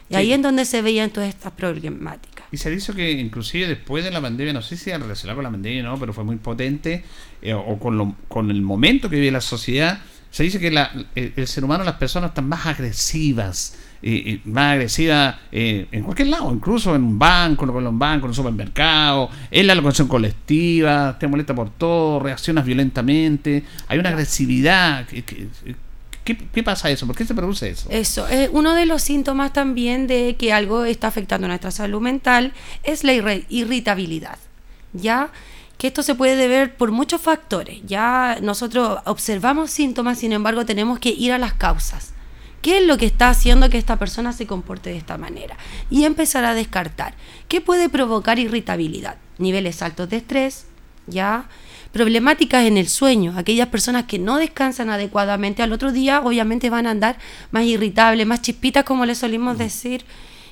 Y 0.10 0.14
Sí. 0.14 0.16
ahí 0.16 0.34
es 0.34 0.42
donde 0.42 0.66
se 0.66 0.82
veían 0.82 1.12
todas 1.12 1.30
estas 1.30 1.52
problemáticas. 1.52 2.46
Y 2.52 2.58
se 2.58 2.72
dice 2.72 2.94
que 2.94 3.12
inclusive 3.12 3.68
después 3.68 4.04
de 4.04 4.10
la 4.10 4.20
pandemia, 4.20 4.54
no 4.54 4.64
sé 4.64 4.76
si 4.76 4.92
relacionado 4.92 5.36
con 5.36 5.44
la 5.44 5.52
pandemia 5.52 5.84
no, 5.84 6.00
pero 6.00 6.14
fue 6.14 6.24
muy 6.24 6.38
potente, 6.38 7.04
eh, 7.44 7.54
o 7.54 7.78
con, 7.78 7.96
lo, 7.98 8.16
con 8.28 8.50
el 8.50 8.64
momento 8.64 9.08
que 9.08 9.18
vive 9.18 9.30
la 9.30 9.42
sociedad, 9.42 10.00
se 10.32 10.44
dice 10.44 10.60
que 10.60 10.70
la, 10.70 10.92
el, 11.16 11.48
ser 11.48 11.64
humano, 11.64 11.84
las 11.84 11.96
personas 11.96 12.30
están 12.30 12.48
más 12.48 12.66
agresivas, 12.66 13.76
eh, 14.02 14.40
más 14.46 14.74
agresiva 14.74 15.40
eh, 15.52 15.88
en 15.92 16.04
cualquier 16.04 16.28
lado, 16.28 16.54
incluso 16.54 16.96
en 16.96 17.04
un 17.04 17.20
banco, 17.20 17.66
en 17.66 17.72
un 17.72 18.00
banco, 18.00 18.26
en 18.26 18.30
un 18.30 18.36
supermercado, 18.36 19.30
en 19.50 19.66
la 19.66 19.74
locación 19.74 20.08
colectiva, 20.08 21.18
te 21.20 21.28
molesta 21.28 21.56
por 21.56 21.72
todo, 21.72 22.20
reaccionas 22.20 22.64
violentamente, 22.64 23.64
hay 23.88 23.98
una 23.98 24.10
agresividad. 24.10 25.08
¿Qué, 25.08 25.24
qué, 26.38 26.64
pasa 26.64 26.92
eso? 26.92 27.08
¿Por 27.08 27.16
qué 27.16 27.26
se 27.26 27.34
produce 27.34 27.70
eso? 27.70 27.90
Eso, 27.90 28.28
es 28.28 28.50
uno 28.54 28.76
de 28.76 28.86
los 28.86 29.02
síntomas 29.02 29.52
también 29.52 30.06
de 30.06 30.36
que 30.38 30.54
algo 30.54 30.86
está 30.86 31.08
afectando 31.08 31.48
nuestra 31.48 31.72
salud 31.72 32.02
mental 32.02 32.54
es 32.84 33.04
la 33.04 33.14
irritabilidad. 33.14 34.38
¿Ya? 34.94 35.32
Que 35.80 35.88
esto 35.88 36.04
se 36.04 36.14
puede 36.14 36.36
deber 36.36 36.76
por 36.76 36.92
muchos 36.92 37.22
factores. 37.22 37.80
Ya 37.86 38.38
nosotros 38.42 39.00
observamos 39.06 39.72
síntomas, 39.72 40.20
sin 40.20 40.34
embargo, 40.34 40.66
tenemos 40.66 41.00
que 41.00 41.10
ir 41.10 41.32
a 41.32 41.38
las 41.38 41.54
causas. 41.54 42.14
¿Qué 42.62 42.80
es 42.80 42.86
lo 42.86 42.98
que 42.98 43.06
está 43.06 43.30
haciendo 43.30 43.70
que 43.70 43.78
esta 43.78 43.96
persona 43.96 44.34
se 44.34 44.46
comporte 44.46 44.90
de 44.90 44.98
esta 44.98 45.18
manera? 45.18 45.56
Y 45.90 46.04
empezar 46.04 46.44
a 46.44 46.54
descartar. 46.54 47.14
¿Qué 47.48 47.62
puede 47.62 47.88
provocar 47.88 48.40
irritabilidad? 48.40 49.16
Niveles 49.38 49.82
altos 49.82 50.10
de 50.10 50.18
estrés, 50.18 50.66
ya. 51.08 51.48
Problemáticas 51.94 52.66
en 52.66 52.78
el 52.78 52.90
sueño. 52.90 53.34
Aquellas 53.38 53.70
personas 53.70 54.04
que 54.04 54.20
no 54.20 54.36
descansan 54.36 54.90
adecuadamente 54.90 55.64
al 55.64 55.72
otro 55.72 55.94
día, 55.94 56.20
obviamente 56.20 56.70
van 56.70 56.88
a 56.88 56.92
andar 56.92 57.18
más 57.52 57.64
irritables, 57.64 58.28
más 58.28 58.42
chispitas, 58.42 58.84
como 58.84 59.06
le 59.06 59.16
solimos 59.16 59.58
decir. 59.58 60.04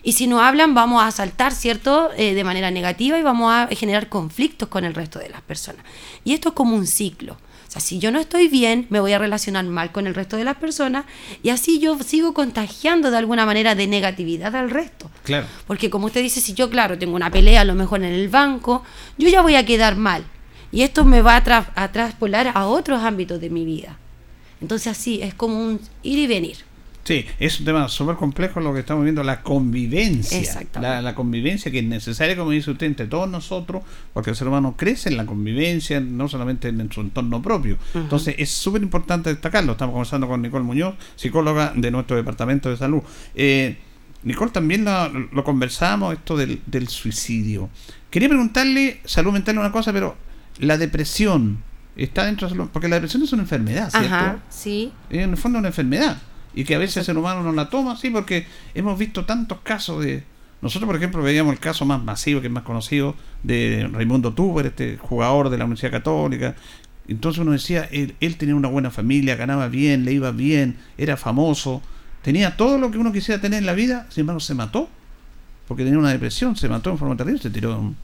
Y 0.03 0.13
si 0.13 0.27
no 0.27 0.41
hablan, 0.41 0.73
vamos 0.73 1.03
a 1.03 1.11
saltar, 1.11 1.53
¿cierto? 1.53 2.09
Eh, 2.17 2.33
de 2.33 2.43
manera 2.43 2.71
negativa 2.71 3.17
y 3.17 3.23
vamos 3.23 3.51
a 3.51 3.67
generar 3.67 4.09
conflictos 4.09 4.69
con 4.69 4.85
el 4.85 4.93
resto 4.93 5.19
de 5.19 5.29
las 5.29 5.41
personas. 5.41 5.83
Y 6.23 6.33
esto 6.33 6.49
es 6.49 6.55
como 6.55 6.75
un 6.75 6.87
ciclo. 6.87 7.37
O 7.67 7.71
sea, 7.71 7.81
si 7.81 7.99
yo 7.99 8.11
no 8.11 8.19
estoy 8.19 8.47
bien, 8.47 8.87
me 8.89 9.01
voy 9.01 9.11
a 9.11 9.19
relacionar 9.19 9.65
mal 9.65 9.91
con 9.91 10.07
el 10.07 10.15
resto 10.15 10.37
de 10.37 10.45
las 10.45 10.55
personas 10.55 11.05
y 11.43 11.49
así 11.49 11.79
yo 11.79 11.99
sigo 12.01 12.33
contagiando 12.33 13.11
de 13.11 13.17
alguna 13.17 13.45
manera 13.45 13.75
de 13.75 13.87
negatividad 13.87 14.55
al 14.55 14.69
resto. 14.69 15.11
Claro. 15.23 15.47
Porque 15.67 15.89
como 15.89 16.05
usted 16.05 16.21
dice, 16.21 16.39
si 16.39 16.53
yo, 16.53 16.69
claro, 16.69 16.97
tengo 16.97 17.15
una 17.15 17.29
pelea 17.29 17.61
a 17.61 17.65
lo 17.65 17.75
mejor 17.75 18.03
en 18.03 18.13
el 18.13 18.29
banco, 18.29 18.83
yo 19.17 19.27
ya 19.27 19.41
voy 19.41 19.55
a 19.55 19.65
quedar 19.65 19.97
mal. 19.97 20.23
Y 20.71 20.83
esto 20.83 21.03
me 21.03 21.21
va 21.21 21.35
a, 21.35 21.43
tra 21.43 21.71
a 21.75 21.91
traspolar 21.91 22.51
a 22.53 22.67
otros 22.67 23.03
ámbitos 23.03 23.41
de 23.41 23.49
mi 23.49 23.65
vida. 23.65 23.97
Entonces 24.61 24.87
así, 24.87 25.21
es 25.21 25.33
como 25.33 25.59
un 25.61 25.81
ir 26.03 26.19
y 26.19 26.27
venir. 26.27 26.66
Sí, 27.07 27.25
es 27.39 27.57
un 27.61 27.65
tema 27.65 27.87
súper 27.87 28.17
complejo 28.17 28.59
lo 28.59 28.73
que 28.73 28.81
estamos 28.81 29.05
viendo, 29.05 29.23
la 29.23 29.41
convivencia. 29.41 30.67
La, 30.73 31.01
la 31.01 31.15
convivencia 31.15 31.71
que 31.71 31.79
es 31.79 31.85
necesaria, 31.85 32.35
como 32.35 32.51
dice 32.51 32.69
usted, 32.69 32.85
entre 32.85 33.07
todos 33.07 33.29
nosotros, 33.29 33.83
porque 34.11 34.31
el 34.31 34.35
ser 34.35 34.49
humano 34.49 34.75
crece 34.75 35.07
en 35.07 35.15
la 35.15 35.25
convivencia, 35.25 36.01
no 36.01 36.27
solamente 36.27 36.67
en 36.67 36.91
su 36.91 36.99
entorno 36.99 37.41
propio. 37.41 37.77
Entonces, 37.93 38.35
es 38.37 38.49
súper 38.49 38.81
importante 38.83 39.29
destacarlo. 39.29 39.71
Estamos 39.71 39.93
conversando 39.93 40.27
con 40.27 40.41
Nicole 40.41 40.65
Muñoz, 40.65 40.95
psicóloga 41.15 41.71
de 41.73 41.91
nuestro 41.91 42.17
departamento 42.17 42.69
de 42.69 42.75
salud. 42.75 43.01
Eh, 43.35 43.77
Nicole, 44.23 44.51
también 44.51 44.83
lo, 44.83 45.07
lo 45.07 45.45
conversamos, 45.45 46.13
esto 46.13 46.35
del, 46.35 46.61
del 46.65 46.89
suicidio. 46.89 47.69
Quería 48.09 48.27
preguntarle, 48.27 48.99
salud 49.05 49.31
mental, 49.31 49.57
una 49.57 49.71
cosa, 49.71 49.93
pero 49.93 50.17
la 50.59 50.77
depresión 50.77 51.63
está 51.95 52.25
dentro 52.25 52.49
de 52.49 52.53
salud, 52.53 52.67
porque 52.73 52.89
la 52.89 52.97
depresión 52.97 53.23
es 53.23 53.31
una 53.31 53.43
enfermedad, 53.43 53.91
¿cierto? 53.91 54.13
Ajá, 54.13 54.39
sí. 54.49 54.91
en 55.09 55.29
el 55.29 55.37
fondo 55.37 55.59
es 55.59 55.61
una 55.61 55.69
enfermedad 55.69 56.17
y 56.57 56.63
que 56.63 56.73
a 56.73 56.79
veces 56.79 56.97
el 56.97 57.05
ser 57.05 57.17
humano 57.19 57.43
no 57.43 57.51
la 57.51 57.69
toma, 57.69 57.95
sí, 57.97 58.09
porque 58.09 58.47
hemos 58.73 58.97
visto 58.97 59.25
tantos 59.25 59.59
casos 59.61 60.03
de... 60.03 60.23
Nosotros, 60.59 60.87
por 60.87 60.95
ejemplo, 60.95 61.21
veíamos 61.21 61.53
el 61.53 61.59
caso 61.59 61.85
más 61.85 62.03
masivo, 62.03 62.41
que 62.41 62.47
es 62.47 62.51
más 62.51 62.63
conocido, 62.63 63.13
de 63.43 63.87
Raimundo 63.93 64.33
Tuber, 64.33 64.65
este 64.65 64.97
jugador 64.97 65.51
de 65.51 65.59
la 65.59 65.65
Universidad 65.65 65.91
Católica. 65.91 66.55
Entonces 67.07 67.41
uno 67.41 67.51
decía, 67.51 67.87
él, 67.91 68.15
él 68.21 68.37
tenía 68.37 68.55
una 68.55 68.69
buena 68.69 68.89
familia, 68.89 69.35
ganaba 69.35 69.67
bien, 69.67 70.03
le 70.03 70.13
iba 70.13 70.31
bien, 70.31 70.77
era 70.97 71.15
famoso, 71.15 71.83
tenía 72.23 72.57
todo 72.57 72.79
lo 72.79 72.89
que 72.89 72.97
uno 72.97 73.11
quisiera 73.11 73.39
tener 73.39 73.59
en 73.59 73.67
la 73.67 73.73
vida, 73.73 74.07
sin 74.09 74.21
embargo 74.21 74.39
se 74.39 74.55
mató, 74.55 74.89
porque 75.67 75.83
tenía 75.83 75.99
una 75.99 76.09
depresión, 76.09 76.55
se 76.55 76.67
mató 76.67 76.89
en 76.89 76.97
forma 76.97 77.15
terrible, 77.15 77.39
se 77.39 77.51
tiró 77.51 77.69
de 77.69 77.77
un 77.77 77.97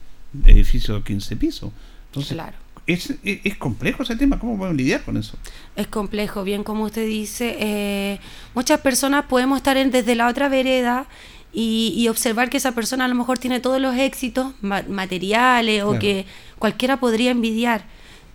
edificio 0.45 0.93
de 0.93 1.01
15 1.01 1.35
pisos. 1.37 1.71
Entonces, 2.11 2.33
Claro. 2.33 2.62
Es, 2.87 3.11
es, 3.23 3.39
es 3.43 3.55
complejo 3.57 4.03
ese 4.03 4.15
tema, 4.15 4.39
¿cómo 4.39 4.57
podemos 4.57 4.77
lidiar 4.77 5.03
con 5.03 5.17
eso? 5.17 5.37
Es 5.75 5.87
complejo, 5.87 6.43
bien 6.43 6.63
como 6.63 6.83
usted 6.85 7.05
dice. 7.07 7.55
eh, 7.59 8.19
muchas 8.55 8.79
personas 8.81 9.25
podemos 9.25 9.57
estar 9.57 9.77
en- 9.77 9.91
desde 9.91 10.15
la 10.15 10.27
otra 10.27 10.49
vereda 10.49 11.05
y, 11.53 11.93
y 11.95 12.07
observar 12.09 12.49
que 12.49 12.57
esa 12.57 12.73
persona 12.73 13.05
a 13.05 13.07
lo 13.07 13.15
mejor 13.15 13.37
tiene 13.37 13.59
todos 13.59 13.79
los 13.79 13.95
éxitos 13.95 14.53
ma- 14.61 14.83
materiales 14.89 15.83
o 15.83 15.97
que 15.99 16.25
cualquiera 16.59 16.99
podría 16.99 17.31
envidiar. 17.31 17.85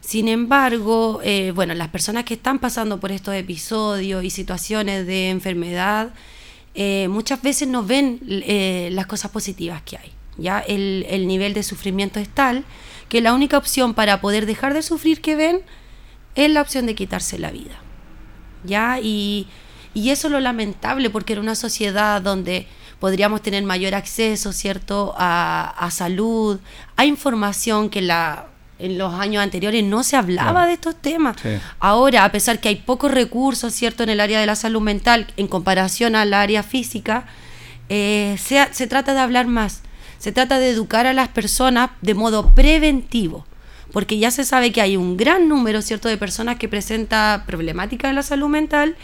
Sin 0.01 0.29
embargo, 0.29 1.21
eh, 1.25 1.53
bueno, 1.55 1.75
las 1.75 1.89
personas 1.89 2.25
que 2.25 2.35
están 2.35 2.59
pasando 2.61 3.01
por 3.01 3.11
estos 3.13 3.35
episodios 3.35 4.25
y 4.25 4.31
situaciones 4.31 5.07
de 5.07 5.29
enfermedad, 5.31 6.15
eh, 6.75 7.09
muchas 7.11 7.43
veces 7.43 7.69
no 7.69 7.83
ven 7.85 8.21
eh, 8.29 8.89
las 8.93 9.07
cosas 9.07 9.31
positivas 9.33 9.83
que 9.83 9.97
hay. 9.99 10.13
Ya 10.39 10.61
el, 10.61 11.05
el 11.11 11.27
nivel 11.27 11.53
de 11.53 11.65
sufrimiento 11.65 12.21
es 12.21 12.29
tal 12.29 12.65
que 13.09 13.21
la 13.21 13.33
única 13.33 13.57
opción 13.59 13.95
para 13.95 14.21
poder 14.21 14.47
dejar 14.47 14.75
de 14.75 14.83
sufrir 14.83 15.21
que 15.21 15.37
ven 15.37 15.61
es 16.35 16.51
la 16.51 16.61
opción 16.63 16.87
de 16.87 16.95
quitarse 16.95 17.39
la 17.39 17.51
vida. 17.51 17.77
¿Ya? 18.65 18.99
Y, 19.01 19.47
y 19.95 20.11
eso 20.11 20.29
es 20.29 20.33
lo 20.33 20.41
lamentable 20.41 21.11
porque 21.11 21.33
era 21.35 21.43
una 21.43 21.55
sociedad 21.55 22.21
donde 22.21 22.67
podríamos 23.01 23.43
tener 23.43 23.63
mayor 23.63 23.95
acceso, 23.95 24.53
¿cierto?, 24.53 25.15
a, 25.17 25.73
a 25.79 25.91
salud, 25.91 26.59
a 26.97 27.05
información 27.05 27.89
que 27.91 28.03
la, 28.03 28.47
en 28.81 28.99
los 28.99 29.15
años 29.15 29.43
anteriores 29.43 29.85
no 29.85 30.03
se 30.03 30.17
hablaba 30.17 30.51
Claro. 30.51 30.67
de 30.67 30.73
estos 30.73 30.97
temas. 30.97 31.37
Sí. 31.41 31.51
Ahora, 31.79 32.25
a 32.25 32.33
pesar 32.33 32.61
que 32.61 32.69
hay 32.69 32.77
pocos 32.77 33.11
recursos, 33.13 33.73
¿cierto?, 33.73 34.03
en 34.03 34.09
el 34.11 34.21
área 34.21 34.41
de 34.41 34.47
la 34.47 34.57
salud 34.57 34.81
mental 34.81 35.29
en 35.37 35.47
comparación 35.47 36.17
al 36.17 36.35
área 36.35 36.65
física, 36.65 37.27
eh, 37.89 38.37
se, 38.39 38.67
se 38.75 38.87
trata 38.89 39.15
de 39.15 39.21
hablar 39.21 39.47
más. 39.47 39.83
Se 40.19 40.33
trata 40.33 40.59
de 40.59 40.71
educar 40.71 41.07
a 41.07 41.13
las 41.13 41.29
personas 41.29 41.91
de 42.03 42.15
modo 42.15 42.55
preventivo, 42.55 43.47
porque 43.93 44.19
ya 44.19 44.31
se 44.31 44.45
sabe 44.45 44.73
que 44.73 44.81
hay 44.81 44.97
un 44.97 45.17
gran 45.17 45.49
número, 45.49 45.81
¿cierto?, 45.83 46.09
de 46.09 46.17
personas 46.17 46.57
que 46.57 46.69
presenta 46.69 47.45
problemáticas 47.47 48.11
en 48.11 48.17
la 48.17 48.23
salud 48.23 48.49
mental 48.49 48.97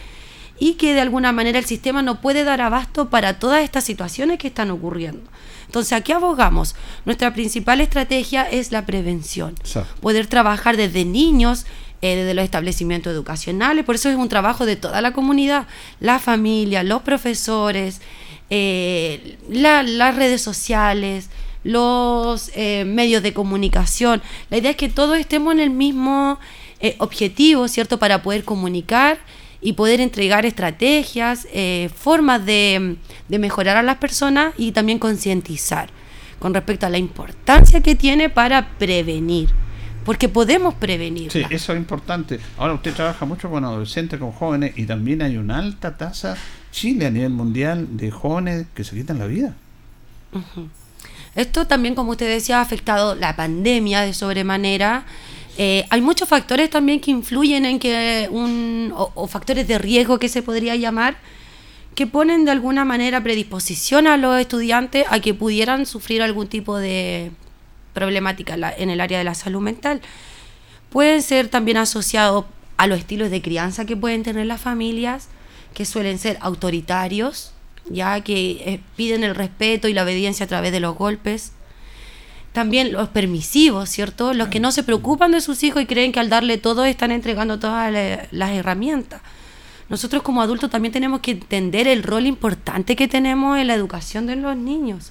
y 0.58 0.74
que 0.74 0.94
de 0.94 1.00
alguna 1.00 1.32
manera 1.32 1.58
el 1.58 1.64
sistema 1.64 2.02
no 2.02 2.20
puede 2.20 2.44
dar 2.44 2.60
abasto 2.60 3.10
para 3.10 3.38
todas 3.38 3.62
estas 3.64 3.84
situaciones 3.84 4.38
que 4.38 4.48
están 4.48 4.70
ocurriendo. 4.70 5.28
Entonces, 5.66 5.92
¿a 5.92 6.00
qué 6.02 6.12
abogamos? 6.12 6.76
Nuestra 7.04 7.32
principal 7.34 7.80
estrategia 7.80 8.42
es 8.42 8.70
la 8.70 8.86
prevención 8.86 9.54
poder 10.00 10.26
trabajar 10.26 10.76
desde 10.76 11.04
niños, 11.04 11.66
eh, 12.02 12.16
desde 12.16 12.34
los 12.34 12.44
establecimientos 12.44 13.12
educacionales, 13.12 13.84
por 13.84 13.94
eso 13.94 14.08
es 14.08 14.16
un 14.16 14.28
trabajo 14.28 14.66
de 14.66 14.76
toda 14.76 15.00
la 15.00 15.12
comunidad, 15.12 15.66
la 16.00 16.18
familia, 16.18 16.82
los 16.82 17.02
profesores, 17.02 18.00
eh, 18.58 19.36
la- 19.50 19.82
las 19.82 20.14
redes 20.14 20.40
sociales, 20.42 21.28
los 21.64 22.50
eh, 22.54 22.84
medios 22.86 23.22
de 23.22 23.32
comunicación. 23.32 24.22
La 24.50 24.58
idea 24.58 24.70
es 24.70 24.76
que 24.76 24.88
todos 24.88 25.18
estemos 25.18 25.52
en 25.54 25.60
el 25.60 25.70
mismo 25.70 26.38
eh, 26.80 26.94
objetivo, 26.98 27.66
¿cierto? 27.68 27.98
Para 27.98 28.22
poder 28.22 28.44
comunicar 28.44 29.18
y 29.60 29.72
poder 29.72 30.00
entregar 30.00 30.44
estrategias, 30.46 31.48
eh, 31.52 31.88
formas 31.96 32.44
de, 32.44 32.96
de 33.28 33.38
mejorar 33.38 33.76
a 33.78 33.82
las 33.82 33.96
personas 33.96 34.54
y 34.58 34.72
también 34.72 34.98
concientizar 34.98 35.88
con 36.38 36.52
respecto 36.52 36.84
a 36.86 36.90
la 36.90 36.98
importancia 36.98 37.80
que 37.80 37.94
tiene 37.94 38.28
para 38.28 38.68
prevenir, 38.78 39.48
porque 40.04 40.28
podemos 40.28 40.74
prevenir. 40.74 41.30
Sí, 41.32 41.42
eso 41.48 41.72
es 41.72 41.78
importante. 41.78 42.38
Ahora 42.58 42.74
usted 42.74 42.92
trabaja 42.92 43.24
mucho 43.24 43.48
con 43.48 43.64
adolescentes, 43.64 44.20
con 44.20 44.32
jóvenes, 44.32 44.74
y 44.76 44.84
también 44.84 45.22
hay 45.22 45.38
una 45.38 45.58
alta 45.58 45.96
tasa, 45.96 46.36
Chile 46.74 47.06
a 47.06 47.10
nivel 47.10 47.30
mundial, 47.30 47.96
de 47.96 48.10
jóvenes 48.10 48.66
que 48.74 48.82
se 48.82 48.96
quitan 48.96 49.20
la 49.20 49.26
vida. 49.26 49.54
Esto 51.36 51.68
también, 51.68 51.94
como 51.94 52.10
usted 52.10 52.28
decía, 52.28 52.58
ha 52.58 52.62
afectado 52.62 53.14
la 53.14 53.36
pandemia 53.36 54.00
de 54.00 54.12
sobremanera. 54.12 55.04
Eh, 55.56 55.86
hay 55.88 56.00
muchos 56.00 56.28
factores 56.28 56.70
también 56.70 56.98
que 56.98 57.12
influyen 57.12 57.64
en 57.64 57.78
que 57.78 58.28
un, 58.28 58.92
o, 58.92 59.28
factores 59.28 59.68
de 59.68 59.78
riesgo 59.78 60.18
que 60.18 60.28
se 60.28 60.42
podría 60.42 60.74
llamar, 60.74 61.16
que 61.94 62.08
ponen 62.08 62.44
de 62.44 62.50
alguna 62.50 62.84
manera 62.84 63.22
predisposición 63.22 64.08
a 64.08 64.16
los 64.16 64.40
estudiantes 64.40 65.06
a 65.08 65.20
que 65.20 65.32
pudieran 65.32 65.86
sufrir 65.86 66.22
algún 66.22 66.48
tipo 66.48 66.76
de 66.76 67.30
problemática 67.92 68.56
en 68.76 68.90
el 68.90 69.00
área 69.00 69.18
de 69.18 69.24
la 69.24 69.36
salud 69.36 69.60
mental. 69.60 70.00
Pueden 70.90 71.22
ser 71.22 71.46
también 71.46 71.76
asociados 71.76 72.46
a 72.78 72.88
los 72.88 72.98
estilos 72.98 73.30
de 73.30 73.40
crianza 73.40 73.84
que 73.84 73.96
pueden 73.96 74.24
tener 74.24 74.46
las 74.46 74.60
familias, 74.60 75.28
que 75.74 75.84
suelen 75.84 76.18
ser 76.18 76.38
autoritarios, 76.40 77.52
ya 77.90 78.20
que 78.22 78.62
eh, 78.64 78.80
piden 78.96 79.24
el 79.24 79.34
respeto 79.34 79.88
y 79.88 79.92
la 79.94 80.04
obediencia 80.04 80.44
a 80.44 80.48
través 80.48 80.72
de 80.72 80.80
los 80.80 80.96
golpes. 80.96 81.52
También 82.52 82.92
los 82.92 83.08
permisivos, 83.08 83.88
¿cierto? 83.88 84.32
Los 84.32 84.48
que 84.48 84.60
no 84.60 84.70
se 84.70 84.84
preocupan 84.84 85.32
de 85.32 85.40
sus 85.40 85.62
hijos 85.64 85.82
y 85.82 85.86
creen 85.86 86.12
que 86.12 86.20
al 86.20 86.28
darle 86.30 86.56
todo 86.56 86.84
están 86.84 87.10
entregando 87.10 87.58
todas 87.58 87.92
la- 87.92 88.26
las 88.30 88.50
herramientas. 88.52 89.20
Nosotros 89.88 90.22
como 90.22 90.40
adultos 90.40 90.70
también 90.70 90.92
tenemos 90.92 91.20
que 91.20 91.32
entender 91.32 91.88
el 91.88 92.02
rol 92.04 92.26
importante 92.26 92.94
que 92.96 93.08
tenemos 93.08 93.58
en 93.58 93.66
la 93.66 93.74
educación 93.74 94.26
de 94.26 94.36
los 94.36 94.56
niños. 94.56 95.10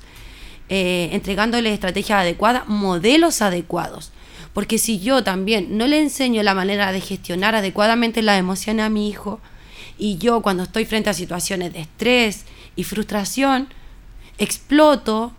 eh, 0.69 1.09
entregándoles 1.11 1.73
estrategias 1.73 2.21
adecuadas, 2.21 2.67
modelos 2.67 3.41
adecuados. 3.41 4.11
Porque 4.53 4.77
si 4.79 4.97
yo 4.99 5.21
también 5.23 5.77
no 5.77 5.85
le 5.87 5.99
enseño 6.01 6.41
la 6.41 6.55
manera 6.55 6.91
de 6.93 7.01
gestionar 7.01 7.53
adecuadamente 7.53 8.21
las 8.21 8.39
emociones 8.39 8.85
a 8.85 8.89
mi 8.89 9.09
hijo, 9.09 9.41
y 9.97 10.17
yo 10.17 10.41
cuando 10.41 10.63
estoy 10.63 10.85
frente 10.85 11.09
a 11.09 11.13
situaciones 11.13 11.73
de 11.73 11.81
estrés 11.81 12.45
y 12.75 12.83
frustración, 12.83 13.67
exploto, 14.37 15.33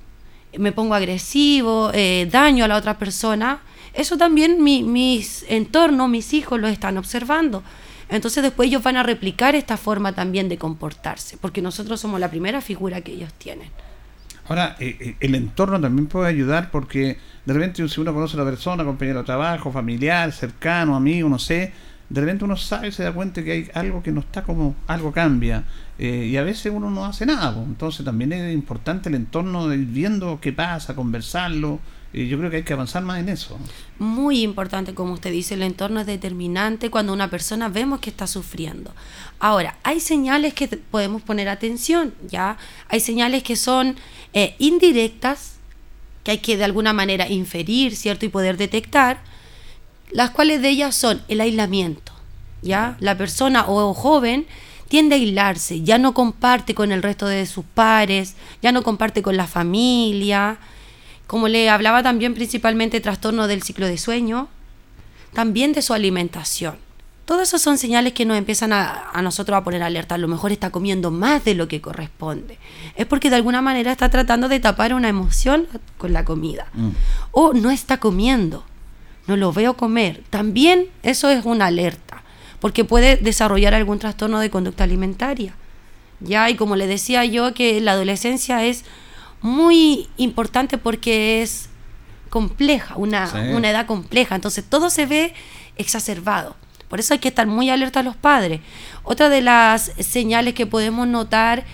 me 0.56 0.72
pongo 0.72 0.94
agresivo, 0.94 1.90
eh, 1.92 2.28
daño 2.30 2.64
a 2.64 2.68
la 2.68 2.76
otra 2.76 2.98
persona, 2.98 3.60
eso 3.92 4.16
también 4.16 4.62
mi, 4.62 4.82
mis 4.82 5.44
entornos, 5.48 6.08
mis 6.08 6.32
hijos 6.32 6.60
lo 6.60 6.68
están 6.68 6.98
observando. 6.98 7.62
Entonces 8.08 8.42
después 8.42 8.68
ellos 8.68 8.82
van 8.82 8.96
a 8.96 9.02
replicar 9.02 9.54
esta 9.54 9.76
forma 9.76 10.12
también 10.12 10.48
de 10.48 10.58
comportarse, 10.58 11.36
porque 11.38 11.62
nosotros 11.62 12.00
somos 12.00 12.20
la 12.20 12.30
primera 12.30 12.60
figura 12.60 13.00
que 13.00 13.12
ellos 13.12 13.32
tienen. 13.34 13.68
Ahora, 14.46 14.76
eh, 14.78 14.96
eh, 15.00 15.16
el 15.20 15.34
entorno 15.34 15.80
también 15.80 16.06
puede 16.06 16.28
ayudar 16.28 16.70
porque 16.70 17.18
de 17.46 17.52
repente 17.52 17.88
si 17.88 18.00
uno 18.00 18.12
conoce 18.12 18.36
a 18.36 18.40
la 18.40 18.44
persona, 18.44 18.84
compañero 18.84 19.20
de 19.20 19.24
trabajo, 19.24 19.72
familiar, 19.72 20.32
cercano, 20.32 20.94
amigo, 20.94 21.28
no 21.28 21.38
sé, 21.38 21.72
de 22.08 22.20
repente 22.20 22.44
uno 22.44 22.56
sabe, 22.56 22.92
se 22.92 23.02
da 23.02 23.12
cuenta 23.12 23.42
que 23.42 23.52
hay 23.52 23.70
algo 23.74 24.02
que 24.02 24.12
no 24.12 24.20
está 24.20 24.42
como, 24.42 24.74
algo 24.86 25.12
cambia. 25.12 25.64
Eh, 25.98 26.28
y 26.30 26.36
a 26.36 26.42
veces 26.42 26.72
uno 26.74 26.90
no 26.90 27.04
hace 27.04 27.26
nada. 27.26 27.62
Entonces 27.62 28.04
también 28.04 28.32
es 28.32 28.52
importante 28.52 29.08
el 29.08 29.14
entorno 29.14 29.68
de 29.68 29.76
ir 29.76 29.86
viendo 29.86 30.38
qué 30.40 30.52
pasa, 30.52 30.94
conversarlo. 30.94 31.80
Y 32.12 32.28
yo 32.28 32.38
creo 32.38 32.48
que 32.48 32.58
hay 32.58 32.62
que 32.62 32.72
avanzar 32.72 33.02
más 33.02 33.18
en 33.18 33.28
eso. 33.28 33.58
Muy 33.98 34.42
importante, 34.42 34.94
como 34.94 35.14
usted 35.14 35.32
dice, 35.32 35.54
el 35.54 35.64
entorno 35.64 36.00
es 36.00 36.06
determinante 36.06 36.88
cuando 36.88 37.12
una 37.12 37.28
persona 37.28 37.68
vemos 37.68 37.98
que 37.98 38.10
está 38.10 38.28
sufriendo. 38.28 38.92
Ahora, 39.40 39.76
hay 39.82 39.98
señales 39.98 40.54
que 40.54 40.68
podemos 40.68 41.22
poner 41.22 41.48
atención, 41.48 42.14
¿ya? 42.28 42.56
Hay 42.88 43.00
señales 43.00 43.42
que 43.42 43.56
son 43.56 43.96
eh, 44.32 44.54
indirectas, 44.60 45.56
que 46.22 46.32
hay 46.32 46.38
que 46.38 46.56
de 46.56 46.64
alguna 46.64 46.92
manera 46.92 47.28
inferir, 47.28 47.96
¿cierto? 47.96 48.26
Y 48.26 48.28
poder 48.28 48.56
detectar, 48.58 49.18
las 50.14 50.30
cuales 50.30 50.62
de 50.62 50.68
ellas 50.68 50.94
son 50.94 51.20
el 51.26 51.40
aislamiento, 51.40 52.12
¿ya? 52.62 52.96
La 53.00 53.18
persona 53.18 53.64
o 53.66 53.92
joven 53.94 54.46
tiende 54.88 55.16
a 55.16 55.18
aislarse, 55.18 55.82
ya 55.82 55.98
no 55.98 56.14
comparte 56.14 56.72
con 56.72 56.92
el 56.92 57.02
resto 57.02 57.26
de 57.26 57.44
sus 57.46 57.64
pares, 57.64 58.36
ya 58.62 58.70
no 58.70 58.84
comparte 58.84 59.22
con 59.22 59.36
la 59.36 59.48
familia, 59.48 60.58
como 61.26 61.48
le 61.48 61.68
hablaba 61.68 62.04
también 62.04 62.32
principalmente 62.32 63.00
trastorno 63.00 63.48
del 63.48 63.64
ciclo 63.64 63.88
de 63.88 63.98
sueño, 63.98 64.46
también 65.32 65.72
de 65.72 65.82
su 65.82 65.94
alimentación. 65.94 66.76
Todas 67.24 67.48
esas 67.48 67.62
son 67.62 67.76
señales 67.76 68.12
que 68.12 68.24
nos 68.24 68.38
empiezan 68.38 68.72
a, 68.72 69.10
a 69.10 69.20
nosotros 69.20 69.58
a 69.58 69.64
poner 69.64 69.82
alerta. 69.82 70.14
A 70.14 70.18
lo 70.18 70.28
mejor 70.28 70.52
está 70.52 70.70
comiendo 70.70 71.10
más 71.10 71.42
de 71.44 71.54
lo 71.54 71.66
que 71.66 71.80
corresponde. 71.80 72.58
Es 72.94 73.06
porque 73.06 73.30
de 73.30 73.36
alguna 73.36 73.62
manera 73.62 73.90
está 73.90 74.10
tratando 74.10 74.48
de 74.48 74.60
tapar 74.60 74.94
una 74.94 75.08
emoción 75.08 75.66
con 75.98 76.12
la 76.12 76.24
comida. 76.24 76.66
O 77.32 77.52
no 77.52 77.72
está 77.72 77.98
comiendo. 77.98 78.64
No 79.26 79.36
lo 79.36 79.52
veo 79.52 79.76
comer. 79.76 80.22
También 80.30 80.86
eso 81.02 81.30
es 81.30 81.44
una 81.44 81.66
alerta. 81.66 82.22
Porque 82.60 82.84
puede 82.84 83.16
desarrollar 83.16 83.74
algún 83.74 83.98
trastorno 83.98 84.38
de 84.40 84.50
conducta 84.50 84.84
alimentaria. 84.84 85.54
Ya, 86.20 86.48
y 86.48 86.54
como 86.56 86.76
le 86.76 86.86
decía 86.86 87.24
yo, 87.24 87.52
que 87.54 87.80
la 87.80 87.92
adolescencia 87.92 88.64
es 88.64 88.84
muy 89.42 90.08
importante 90.16 90.78
porque 90.78 91.42
es 91.42 91.68
compleja, 92.30 92.96
una, 92.96 93.26
Sí. 93.26 93.36
una 93.54 93.70
edad 93.70 93.86
compleja. 93.86 94.34
Entonces 94.34 94.64
todo 94.64 94.88
se 94.90 95.06
ve 95.06 95.34
exacerbado. 95.76 96.56
Por 96.88 97.00
eso 97.00 97.12
hay 97.14 97.20
que 97.20 97.28
estar 97.28 97.46
muy 97.46 97.70
alerta 97.70 98.00
a 98.00 98.02
los 98.02 98.16
padres. 98.16 98.60
Otra 99.02 99.28
de 99.28 99.42
las 99.42 99.92
señales 99.98 100.54
que 100.54 100.66
podemos 100.66 101.06
notar, 101.06 101.64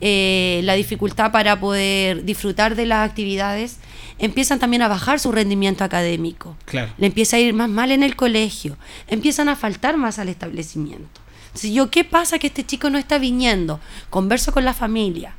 eh, 0.00 0.60
la 0.64 0.74
dificultad 0.74 1.32
para 1.32 1.60
poder 1.60 2.24
disfrutar 2.24 2.74
de 2.74 2.86
las 2.86 3.08
actividades, 3.08 3.78
empiezan 4.18 4.58
también 4.58 4.82
a 4.82 4.88
bajar 4.88 5.18
su 5.18 5.32
rendimiento 5.32 5.84
académico. 5.84 6.56
Claro. 6.64 6.92
Le 6.98 7.06
empieza 7.06 7.36
a 7.36 7.40
ir 7.40 7.54
más 7.54 7.68
mal 7.68 7.90
en 7.90 8.02
el 8.02 8.16
colegio, 8.16 8.76
empiezan 9.08 9.48
a 9.48 9.56
faltar 9.56 9.96
más 9.96 10.18
al 10.18 10.28
establecimiento. 10.28 11.20
Entonces, 11.46 11.72
yo, 11.72 11.90
¿qué 11.90 12.04
pasa 12.04 12.38
que 12.38 12.46
este 12.46 12.64
chico 12.64 12.90
no 12.90 12.98
está 12.98 13.18
viniendo? 13.18 13.80
Converso 14.08 14.52
con 14.52 14.64
la 14.64 14.74
familia, 14.74 15.34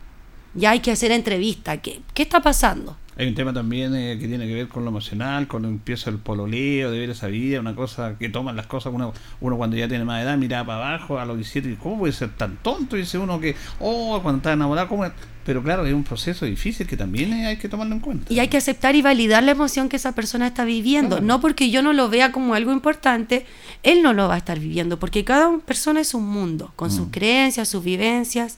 ya 0.53 0.71
hay 0.71 0.79
que 0.79 0.91
hacer 0.91 1.11
entrevista, 1.11 1.77
¿qué, 1.77 2.01
qué 2.13 2.23
está 2.23 2.41
pasando? 2.41 2.97
Hay 3.21 3.27
un 3.27 3.35
tema 3.35 3.53
también 3.53 3.93
eh, 3.93 4.17
que 4.19 4.27
tiene 4.27 4.47
que 4.47 4.55
ver 4.55 4.67
con 4.67 4.83
lo 4.83 4.89
emocional, 4.89 5.47
con 5.47 5.63
empieza 5.65 6.09
el 6.09 6.17
pololeo, 6.17 6.89
de 6.89 6.97
ver 6.97 7.11
esa 7.11 7.27
vida, 7.27 7.59
una 7.59 7.75
cosa 7.75 8.15
que 8.17 8.29
toman 8.29 8.55
las 8.55 8.65
cosas, 8.65 8.91
uno, 8.91 9.13
uno 9.41 9.57
cuando 9.57 9.77
ya 9.77 9.87
tiene 9.87 10.03
más 10.05 10.23
edad 10.23 10.39
mira 10.39 10.65
para 10.65 10.95
abajo 10.95 11.19
a 11.19 11.25
los 11.25 11.37
17 11.37 11.69
y 11.69 11.75
¿cómo 11.75 11.99
puede 11.99 12.13
ser 12.13 12.35
tan 12.35 12.57
tonto? 12.63 12.95
Dice 12.95 13.19
uno 13.19 13.39
que, 13.39 13.55
oh, 13.79 14.19
cuando 14.23 14.37
está 14.37 14.53
enamorado, 14.53 14.87
¿cómo 14.87 15.05
es? 15.05 15.11
Pero 15.45 15.61
claro, 15.61 15.85
es 15.85 15.93
un 15.93 16.03
proceso 16.03 16.47
difícil 16.47 16.87
que 16.87 16.97
también 16.97 17.31
eh, 17.33 17.45
hay 17.45 17.57
que 17.57 17.69
tomarlo 17.69 17.93
en 17.93 18.01
cuenta. 18.01 18.33
Y 18.33 18.39
hay 18.39 18.47
que 18.47 18.57
aceptar 18.57 18.95
y 18.95 19.03
validar 19.03 19.43
la 19.43 19.51
emoción 19.51 19.87
que 19.87 19.97
esa 19.97 20.15
persona 20.15 20.47
está 20.47 20.65
viviendo. 20.65 21.17
Claro. 21.17 21.25
No 21.27 21.41
porque 21.41 21.69
yo 21.69 21.83
no 21.83 21.93
lo 21.93 22.09
vea 22.09 22.31
como 22.31 22.55
algo 22.55 22.71
importante, 22.71 23.45
él 23.83 24.01
no 24.01 24.13
lo 24.13 24.29
va 24.29 24.33
a 24.33 24.37
estar 24.39 24.57
viviendo, 24.57 24.97
porque 24.97 25.23
cada 25.23 25.59
persona 25.59 26.01
es 26.01 26.15
un 26.15 26.25
mundo, 26.27 26.73
con 26.75 26.89
sus 26.89 27.09
creencias, 27.11 27.69
sus 27.69 27.83
vivencias. 27.83 28.57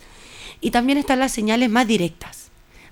Y 0.61 0.71
también 0.71 0.97
están 0.97 1.19
las 1.19 1.33
señales 1.33 1.69
más 1.69 1.85
directas, 1.85 2.42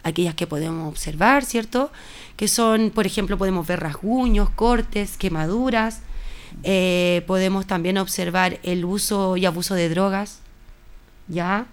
aquellas 0.04 0.36
que 0.36 0.48
podemos 0.48 0.88
observar, 0.90 1.44
¿cierto? 1.46 1.92
Que 2.36 2.48
son, 2.48 2.92
por 2.92 3.06
ejemplo, 3.06 3.38
podemos 3.38 3.66
ver 3.68 3.80
rasguños, 3.82 4.50
cortes, 4.52 5.18
quemaduras. 5.18 6.02
Eh, 6.64 7.24
podemos 7.28 7.66
también 7.66 7.98
observar 7.98 8.60
el 8.64 8.84
uso 8.86 9.38
y 9.38 9.46
abuso 9.46 9.74
de 9.76 9.90
drogas, 9.90 10.40
¿ya? 11.28 11.66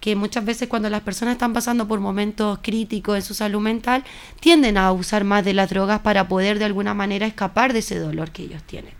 que 0.00 0.14
muchas 0.14 0.44
veces 0.44 0.68
cuando 0.68 0.88
las 0.90 1.00
personas 1.00 1.32
están 1.32 1.52
pasando 1.52 1.88
por 1.88 1.98
momentos 2.00 2.58
críticos 2.62 3.16
en 3.16 3.22
su 3.22 3.34
salud 3.34 3.60
mental, 3.60 4.04
tienden 4.40 4.76
a 4.76 4.92
usar 4.92 5.24
más 5.24 5.44
de 5.44 5.54
las 5.54 5.70
drogas 5.70 6.00
para 6.00 6.28
poder 6.28 6.58
de 6.58 6.64
alguna 6.66 6.92
manera 6.94 7.26
escapar 7.26 7.72
de 7.72 7.78
ese 7.80 7.98
dolor 7.98 8.30
que 8.30 8.42
ellos 8.44 8.62
tienen. 8.64 8.92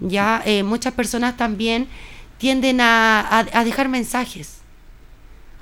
Ya 0.00 0.42
eh, 0.44 0.64
muchas 0.64 0.92
personas 0.94 1.36
también 1.36 1.86
tienden 2.38 2.80
a, 2.80 3.20
a- 3.20 3.46
a 3.60 3.64
dejar 3.64 3.88
mensajes, 3.88 4.58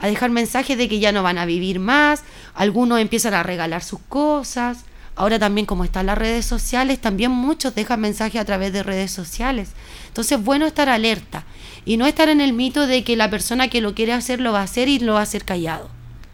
a 0.00 0.06
dejar 0.06 0.30
mensajes 0.30 0.76
de 0.78 0.88
que 0.88 0.98
ya 0.98 1.12
no 1.12 1.22
van 1.22 1.38
a 1.38 1.46
vivir 1.46 1.78
más, 1.78 2.24
algunos 2.54 3.00
empiezan 3.00 3.34
a 3.34 3.42
regalar 3.42 3.82
sus 3.82 4.00
cosas, 4.08 4.84
ahora 5.14 5.38
también 5.38 5.66
como 5.66 5.84
están 5.84 6.06
las 6.06 6.18
redes 6.18 6.46
sociales, 6.46 6.98
también 6.98 7.30
muchos 7.30 7.74
dejan 7.74 8.00
mensajes 8.00 8.40
a 8.40 8.44
través 8.44 8.72
de 8.72 8.82
redes 8.82 9.10
sociales. 9.10 9.70
Entonces 10.08 10.38
es 10.38 10.44
bueno 10.44 10.66
estar 10.66 10.88
alerta 10.88 11.44
y 11.84 11.98
no 11.98 12.06
estar 12.06 12.28
en 12.28 12.40
el 12.40 12.54
mito 12.54 12.86
de 12.86 13.04
que 13.04 13.16
la 13.16 13.30
persona 13.30 13.68
que 13.68 13.80
lo 13.80 13.94
quiere 13.94 14.12
hacer 14.12 14.40
lo 14.40 14.52
va 14.52 14.60
a 14.60 14.64
hacer 14.64 14.88
y 14.88 14.98
lo 14.98 15.14
va 15.14 15.20
a 15.20 15.24
hacer 15.24 15.44
callado. 15.44 15.90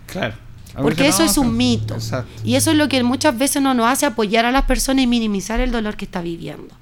Claro. 0.07 0.35
Porque 0.81 1.09
eso 1.09 1.25
no, 1.25 1.31
es 1.31 1.39
un 1.39 1.57
mito. 1.57 1.95
Exacto. 1.95 2.43
Y 2.45 2.55
eso 2.55 2.71
es 2.71 2.77
lo 2.77 2.89
que 2.89 3.03
muchas 3.03 3.37
veces 3.37 3.63
no 3.63 3.75
nos 3.75 3.87
hace 3.87 4.07
apoyar 4.07 4.45
a 4.45 4.53
las 4.53 4.65
personas 4.67 5.03
y 5.05 5.07
minimizar 5.07 5.59
el 5.61 5.73
dolor 5.73 5.97
que 5.97 6.05
está 6.05 6.21
viviendo. 6.21 6.75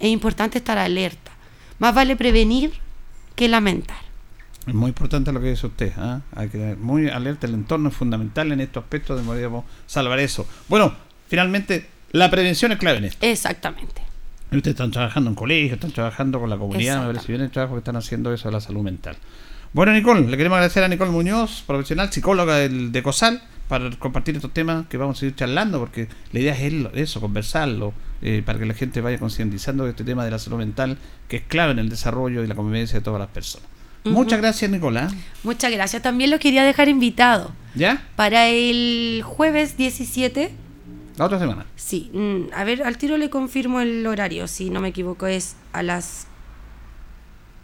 Es 0.00 0.08
importante 0.08 0.58
estar 0.58 0.78
alerta. 0.78 1.30
Más 1.78 1.94
vale 1.94 2.16
prevenir 2.16 2.72
que 3.34 3.48
lamentar. 3.48 4.05
Es 4.66 4.74
muy 4.74 4.88
importante 4.88 5.32
lo 5.32 5.40
que 5.40 5.50
dice 5.50 5.66
usted. 5.66 5.92
¿ah? 5.96 6.20
Hay 6.34 6.48
que 6.48 6.58
tener 6.58 6.76
muy 6.76 7.08
alerta. 7.08 7.46
El 7.46 7.54
entorno 7.54 7.88
es 7.88 7.94
fundamental 7.94 8.50
en 8.52 8.60
estos 8.60 8.82
aspectos 8.82 9.18
de 9.18 9.24
podríamos 9.24 9.64
salvar 9.86 10.18
eso. 10.18 10.46
Bueno, 10.68 10.94
finalmente, 11.28 11.88
la 12.12 12.30
prevención 12.30 12.72
es 12.72 12.78
clave 12.78 12.98
en 12.98 13.04
esto. 13.04 13.24
Exactamente. 13.24 14.02
Ustedes 14.50 14.74
están 14.74 14.90
trabajando 14.90 15.30
en 15.30 15.36
colegios, 15.36 15.74
están 15.74 15.90
trabajando 15.90 16.40
con 16.40 16.48
la 16.48 16.56
comunidad, 16.56 17.00
me 17.00 17.06
parece 17.12 17.32
bien 17.32 17.42
el 17.42 17.50
trabajo 17.50 17.74
que 17.74 17.78
están 17.78 17.96
haciendo 17.96 18.32
eso 18.32 18.48
de 18.48 18.52
la 18.52 18.60
salud 18.60 18.82
mental. 18.82 19.16
Bueno, 19.72 19.92
Nicole, 19.92 20.22
le 20.22 20.36
queremos 20.36 20.56
agradecer 20.56 20.84
a 20.84 20.88
Nicole 20.88 21.10
Muñoz, 21.10 21.62
profesional, 21.66 22.12
psicóloga 22.12 22.56
del, 22.56 22.92
de 22.92 23.02
COSAL, 23.02 23.42
para 23.68 23.90
compartir 23.98 24.36
estos 24.36 24.54
temas 24.54 24.86
que 24.86 24.96
vamos 24.96 25.18
a 25.18 25.20
seguir 25.20 25.34
charlando, 25.34 25.80
porque 25.80 26.08
la 26.32 26.40
idea 26.40 26.54
es 26.54 26.72
eso, 26.94 27.20
conversarlo, 27.20 27.92
eh, 28.22 28.42
para 28.46 28.58
que 28.58 28.66
la 28.66 28.74
gente 28.74 29.00
vaya 29.00 29.18
concientizando 29.18 29.84
de 29.84 29.90
este 29.90 30.04
tema 30.04 30.24
de 30.24 30.30
la 30.30 30.38
salud 30.38 30.58
mental, 30.58 30.96
que 31.28 31.38
es 31.38 31.42
clave 31.42 31.72
en 31.72 31.80
el 31.80 31.88
desarrollo 31.88 32.44
y 32.44 32.46
la 32.46 32.54
convivencia 32.54 33.00
de 33.00 33.04
todas 33.04 33.18
las 33.18 33.28
personas. 33.28 33.75
Muchas 34.10 34.40
gracias, 34.40 34.70
Nicolás. 34.70 35.12
Muchas 35.42 35.70
gracias. 35.72 36.02
También 36.02 36.30
los 36.30 36.40
quería 36.40 36.64
dejar 36.64 36.88
invitado 36.88 37.52
¿Ya? 37.74 38.02
para 38.16 38.48
el 38.48 39.22
jueves 39.24 39.76
17. 39.76 40.52
La 41.16 41.24
otra 41.24 41.38
semana. 41.38 41.66
Sí, 41.76 42.10
mm, 42.12 42.52
a 42.54 42.64
ver, 42.64 42.82
al 42.82 42.98
tiro 42.98 43.16
le 43.16 43.30
confirmo 43.30 43.80
el 43.80 44.06
horario, 44.06 44.48
si 44.48 44.70
no 44.70 44.80
me 44.80 44.88
equivoco, 44.88 45.26
es 45.26 45.56
a 45.72 45.82
las 45.82 46.26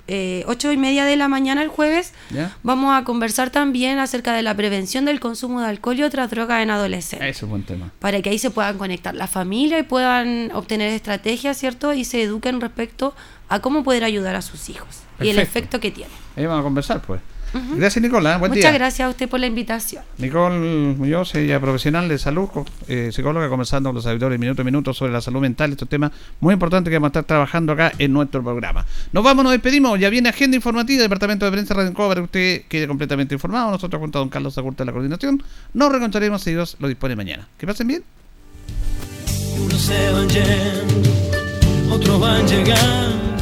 eh, 0.09 0.43
ocho 0.47 0.73
y 0.73 0.77
media 0.77 1.05
de 1.05 1.17
la 1.17 1.29
mañana 1.29 1.63
el 1.63 1.69
jueves. 1.69 2.13
¿Ya? 2.31 2.57
Vamos 2.63 2.95
a 2.95 3.05
conversar 3.05 3.51
también 3.51 3.99
acerca 3.99 4.35
de 4.35 4.43
la 4.43 4.55
prevención 4.57 5.05
del 5.05 5.21
consumo 5.21 5.61
de 5.61 5.69
alcohol 5.69 5.99
y 5.99 6.03
otras 6.03 6.31
drogas 6.31 6.63
en 6.63 6.71
adolescentes. 6.71 7.37
Ese 7.37 7.45
es 7.45 7.51
buen 7.51 7.63
tema. 7.63 7.93
Para 7.99 8.21
que 8.21 8.31
ahí 8.31 8.39
se 8.39 8.51
puedan 8.51 8.79
conectar 8.79 9.15
la 9.15 9.27
familia 9.27 9.79
y 9.79 9.85
puedan 9.85 10.51
obtener 10.53 10.89
estrategias, 10.93 11.57
¿cierto? 11.57 11.93
Y 11.93 12.05
se 12.05 12.23
eduquen 12.23 12.61
respecto 12.61 13.15
a 13.49 13.61
cómo 13.61 13.85
poder 13.85 14.03
ayudar 14.03 14.35
a 14.35 14.43
sus 14.43 14.69
hijos 14.69 15.03
y 15.21 15.29
el 15.29 15.39
efecto 15.39 15.79
que 15.79 15.91
tiene. 15.91 16.22
Ahí 16.37 16.47
vamos 16.47 16.61
a 16.61 16.65
conversar, 16.65 17.03
pues. 17.03 17.21
Gracias, 17.77 18.03
Nicola. 18.03 18.39
Buen 18.39 18.51
Muchas 18.51 18.71
día. 18.71 18.73
gracias 18.73 19.07
a 19.07 19.11
usted 19.11 19.29
por 19.29 19.39
la 19.39 19.47
invitación. 19.47 20.03
Nicole 20.19 20.59
Muñoz, 20.97 21.35
ella 21.35 21.61
profesional 21.61 22.09
de 22.09 22.19
salud, 22.19 22.49
eh, 22.89 23.11
psicóloga, 23.13 23.49
conversando 23.49 23.91
con 23.91 23.97
los 23.97 24.07
auditores 24.07 24.39
minuto 24.39 24.63
a 24.63 24.65
minuto 24.65 24.95
sobre 24.95 25.13
la 25.13 25.21
salud 25.21 25.41
mental, 25.41 25.71
estos 25.73 25.89
temas 25.89 26.13
muy 26.41 26.55
importantes 26.55 26.91
que 26.91 26.97
vamos 26.97 27.09
a 27.09 27.11
estar 27.11 27.25
trabajando 27.25 27.73
acá 27.73 27.93
en 27.99 28.13
nuestro 28.13 28.43
programa. 28.43 28.87
Nos 29.13 29.23
vamos, 29.23 29.45
nos 29.45 29.53
despedimos, 29.53 29.99
ya 29.99 30.09
viene 30.09 30.31
agenda 30.31 30.57
informativa, 30.57 31.03
Departamento 31.03 31.45
de 31.45 31.53
Prensa 31.53 31.75
Radio 31.75 31.93
para 31.93 32.15
que 32.15 32.21
usted 32.21 32.63
quede 32.69 32.89
completamente 32.89 33.35
informado. 33.35 33.71
Nosotros, 33.71 34.01
junto 34.01 34.19
a 34.19 34.21
don 34.21 34.29
Carlos 34.31 34.57
Agurta 34.57 34.85
de 34.85 34.87
la 34.87 34.93
coordinación, 34.93 35.43
nos 35.75 35.91
reencontraremos 35.91 36.43
si 36.43 36.53
Dios 36.53 36.77
lo 36.79 36.89
dispone 36.89 37.17
mañana. 37.17 37.49
Que 37.59 37.67
pasen 37.67 37.87
bien. 37.87 38.03
Unos 39.63 39.81
se 39.81 40.11
van 40.11 40.29
yendo, 40.29 41.95
otros 41.95 42.19
van 42.19 42.47
llegando. 42.49 43.42